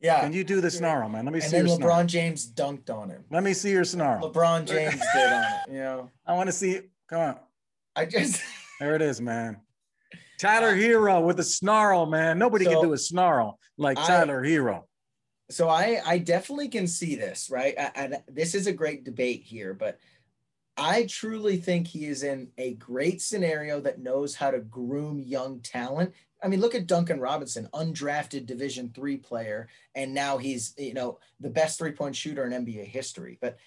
Yeah. 0.03 0.19
Can 0.19 0.33
you 0.33 0.43
do 0.43 0.59
the 0.59 0.69
snarl, 0.69 1.07
man? 1.07 1.23
Let 1.23 1.33
me 1.33 1.39
and 1.39 1.49
see. 1.49 1.57
And 1.57 1.69
then 1.69 1.77
LeBron 1.77 1.81
snarl. 1.81 2.05
James 2.05 2.51
dunked 2.51 2.89
on 2.89 3.09
him. 3.09 3.23
Let 3.31 3.41
me 3.41 3.53
see 3.53 3.71
your 3.71 3.85
snarl. 3.85 4.29
LeBron 4.29 4.65
James 4.67 5.01
did 5.13 5.33
on 5.33 5.43
it. 5.43 5.71
You 5.71 5.79
know. 5.79 6.11
I 6.27 6.33
want 6.33 6.47
to 6.47 6.51
see. 6.51 6.71
It. 6.71 6.89
Come 7.09 7.21
on. 7.21 7.39
I 7.95 8.05
just. 8.05 8.41
there 8.81 8.95
it 8.95 9.01
is, 9.01 9.21
man. 9.21 9.61
Tyler 10.37 10.75
Herro 10.75 11.21
with 11.25 11.39
a 11.39 11.43
snarl, 11.43 12.05
man. 12.05 12.37
Nobody 12.37 12.65
so, 12.65 12.71
can 12.71 12.81
do 12.81 12.93
a 12.93 12.97
snarl 12.97 13.59
like 13.77 13.95
Tyler 13.95 14.43
I, 14.43 14.49
Herro. 14.49 14.83
So 15.49 15.69
I 15.69 16.01
I 16.05 16.17
definitely 16.17 16.67
can 16.67 16.85
see 16.85 17.15
this, 17.15 17.49
right? 17.49 17.73
And 17.95 18.21
this 18.27 18.55
is 18.55 18.67
a 18.67 18.73
great 18.73 19.05
debate 19.05 19.43
here, 19.43 19.73
but 19.73 19.99
I 20.75 21.05
truly 21.05 21.57
think 21.57 21.87
he 21.87 22.07
is 22.07 22.23
in 22.23 22.49
a 22.57 22.73
great 22.73 23.21
scenario 23.21 23.79
that 23.81 23.99
knows 24.01 24.35
how 24.35 24.51
to 24.51 24.59
groom 24.59 25.21
young 25.21 25.61
talent 25.61 26.13
I 26.43 26.47
mean, 26.47 26.59
look 26.59 26.75
at 26.75 26.87
Duncan 26.87 27.19
Robinson, 27.19 27.69
undrafted 27.73 28.45
Division 28.45 28.91
three 28.93 29.17
player, 29.17 29.69
and 29.95 30.13
now 30.13 30.37
he's 30.37 30.73
you 30.77 30.93
know 30.93 31.19
the 31.39 31.49
best 31.49 31.79
three 31.79 31.91
point 31.91 32.15
shooter 32.15 32.45
in 32.45 32.65
NBA 32.65 32.85
history. 32.85 33.37
But 33.41 33.57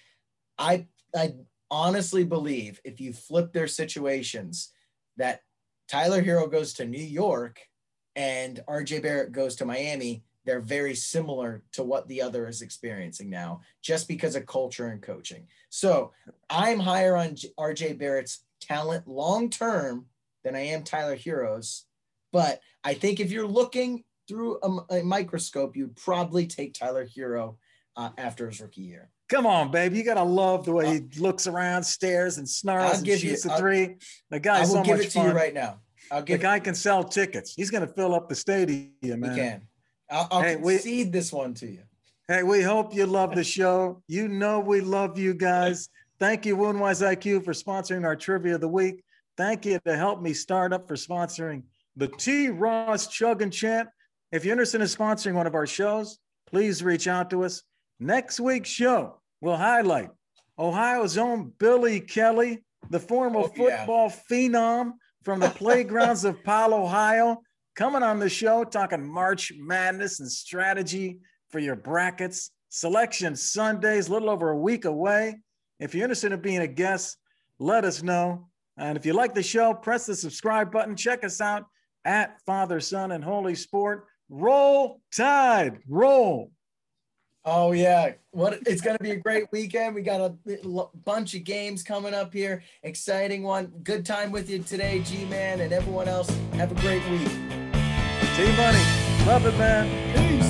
I 0.57 0.85
I 1.15 1.33
honestly 1.71 2.23
believe 2.23 2.79
if 2.83 3.01
you 3.01 3.13
flip 3.13 3.51
their 3.51 3.67
situations, 3.67 4.71
that 5.17 5.41
Tyler 5.87 6.21
Herro 6.21 6.47
goes 6.51 6.73
to 6.73 6.85
New 6.85 7.03
York 7.03 7.59
and 8.15 8.61
RJ 8.67 9.01
Barrett 9.03 9.31
goes 9.31 9.55
to 9.57 9.65
Miami, 9.65 10.23
they're 10.45 10.59
very 10.59 10.95
similar 10.95 11.63
to 11.73 11.83
what 11.83 12.07
the 12.07 12.21
other 12.21 12.47
is 12.47 12.61
experiencing 12.61 13.29
now, 13.29 13.61
just 13.81 14.07
because 14.07 14.35
of 14.35 14.45
culture 14.45 14.87
and 14.87 15.01
coaching. 15.01 15.47
So 15.69 16.11
I'm 16.49 16.79
higher 16.79 17.15
on 17.15 17.35
RJ 17.59 17.97
Barrett's 17.97 18.45
talent 18.61 19.07
long 19.07 19.49
term 19.49 20.05
than 20.43 20.55
I 20.55 20.61
am 20.61 20.83
Tyler 20.83 21.17
Herro's 21.17 21.85
but 22.31 22.59
I 22.83 22.93
think 22.93 23.19
if 23.19 23.31
you're 23.31 23.47
looking 23.47 24.03
through 24.27 24.59
a, 24.61 24.97
a 24.97 25.03
microscope, 25.03 25.75
you'd 25.75 25.95
probably 25.95 26.47
take 26.47 26.73
Tyler 26.73 27.07
Herro 27.07 27.57
uh, 27.95 28.09
after 28.17 28.47
his 28.47 28.61
rookie 28.61 28.81
year. 28.81 29.09
Come 29.29 29.45
on, 29.45 29.71
baby. 29.71 29.97
You 29.97 30.03
gotta 30.03 30.23
love 30.23 30.65
the 30.65 30.71
way 30.71 30.87
uh, 30.87 30.91
he 30.91 31.19
looks 31.19 31.47
around, 31.47 31.83
stares, 31.83 32.37
and 32.37 32.47
snarls 32.47 32.91
I'll 32.91 32.97
and 32.97 33.05
give 33.05 33.19
shoots 33.19 33.43
you, 33.43 33.51
a 33.51 33.57
three. 33.57 33.95
The 34.29 34.39
guy's 34.39 34.71
so 34.71 34.83
give 34.83 34.97
much 34.97 35.07
it 35.07 35.11
fun. 35.13 35.27
you 35.27 35.31
right 35.33 35.53
now. 35.53 35.79
I'll 36.11 36.21
give 36.21 36.39
the 36.39 36.43
guy 36.43 36.59
can 36.59 36.75
sell 36.75 37.03
tickets. 37.03 37.53
He's 37.53 37.69
gonna 37.69 37.87
fill 37.87 38.15
up 38.15 38.29
the 38.29 38.35
stadium, 38.35 38.91
man. 39.01 39.31
He 39.31 39.37
can. 39.37 39.61
I'll, 40.09 40.27
I'll 40.31 40.41
hey, 40.41 40.55
concede 40.55 41.07
we, 41.07 41.11
this 41.11 41.33
one 41.33 41.53
to 41.55 41.67
you. 41.69 41.81
Hey, 42.29 42.43
we 42.43 42.61
hope 42.61 42.93
you 42.93 43.05
love 43.05 43.35
the 43.35 43.43
show. 43.43 44.01
You 44.07 44.29
know 44.29 44.59
we 44.59 44.79
love 44.79 45.17
you 45.17 45.33
guys. 45.33 45.89
Thank 46.19 46.45
you, 46.45 46.55
Woundwise 46.55 47.05
IQ, 47.05 47.43
for 47.43 47.53
sponsoring 47.53 48.05
our 48.05 48.15
trivia 48.15 48.55
of 48.55 48.61
the 48.61 48.67
week. 48.67 49.03
Thank 49.35 49.65
you 49.65 49.79
to 49.85 49.95
help 49.95 50.21
me 50.21 50.33
start 50.33 50.73
up 50.73 50.87
for 50.87 50.95
sponsoring 50.95 51.63
the 51.97 52.07
T. 52.07 52.47
Ross 52.47 53.07
Chug 53.07 53.41
and 53.41 53.51
Chant. 53.51 53.89
If 54.31 54.45
you're 54.45 54.53
interested 54.53 54.81
in 54.81 54.87
sponsoring 54.87 55.33
one 55.33 55.47
of 55.47 55.55
our 55.55 55.65
shows, 55.65 56.19
please 56.45 56.83
reach 56.83 57.07
out 57.07 57.31
to 57.31 57.43
us. 57.43 57.63
Next 57.99 58.39
week's 58.39 58.69
show, 58.69 59.19
will 59.41 59.57
highlight 59.57 60.09
Ohio's 60.59 61.17
own 61.17 61.51
Billy 61.57 61.99
Kelly, 61.99 62.63
the 62.91 62.99
former 62.99 63.39
oh, 63.39 63.47
football 63.47 64.09
yeah. 64.09 64.19
phenom 64.31 64.91
from 65.23 65.39
the 65.39 65.49
playgrounds 65.55 66.23
of 66.23 66.43
Pile, 66.43 66.73
Ohio, 66.73 67.41
coming 67.75 68.03
on 68.03 68.19
the 68.19 68.29
show 68.29 68.63
talking 68.63 69.05
March 69.05 69.51
Madness 69.57 70.19
and 70.19 70.31
strategy 70.31 71.17
for 71.49 71.59
your 71.59 71.75
brackets. 71.75 72.51
Selection 72.69 73.35
Sundays, 73.35 74.07
a 74.07 74.11
little 74.11 74.29
over 74.29 74.51
a 74.51 74.57
week 74.57 74.85
away. 74.85 75.37
If 75.79 75.95
you're 75.95 76.03
interested 76.03 76.31
in 76.31 76.41
being 76.41 76.59
a 76.59 76.67
guest, 76.67 77.17
let 77.59 77.85
us 77.85 78.03
know. 78.03 78.49
And 78.77 78.97
if 78.97 79.05
you 79.05 79.13
like 79.13 79.33
the 79.33 79.41
show, 79.41 79.73
press 79.73 80.05
the 80.05 80.15
subscribe 80.15 80.71
button. 80.71 80.95
Check 80.95 81.23
us 81.23 81.41
out 81.41 81.65
at 82.07 82.41
Father, 82.45 82.79
Son, 82.79 83.11
and 83.11 83.23
Holy 83.23 83.53
Sport. 83.53 84.07
Roll 84.29 85.01
Tide, 85.15 85.79
roll. 85.87 86.51
Oh 87.45 87.71
yeah, 87.71 88.13
what 88.31 88.59
it's 88.65 88.81
going 88.81 88.97
to 88.97 89.03
be 89.03 89.11
a 89.11 89.15
great 89.15 89.45
weekend. 89.53 89.95
We 89.95 90.01
got 90.01 90.19
a 90.19 90.35
bunch 91.05 91.33
of 91.33 91.43
games 91.45 91.83
coming 91.83 92.13
up 92.13 92.33
here. 92.33 92.63
Exciting 92.83 93.43
one. 93.43 93.71
Good 93.83 94.05
time 94.05 94.31
with 94.31 94.49
you 94.49 94.59
today, 94.59 95.01
G-Man, 95.05 95.61
and 95.61 95.71
everyone 95.71 96.09
else. 96.09 96.29
Have 96.53 96.73
a 96.73 96.81
great 96.81 97.07
week. 97.09 97.29
T 98.35 98.43
Money, 98.57 98.83
love 99.25 99.45
it, 99.45 99.57
man. 99.57 99.87
Peace. 100.13 100.46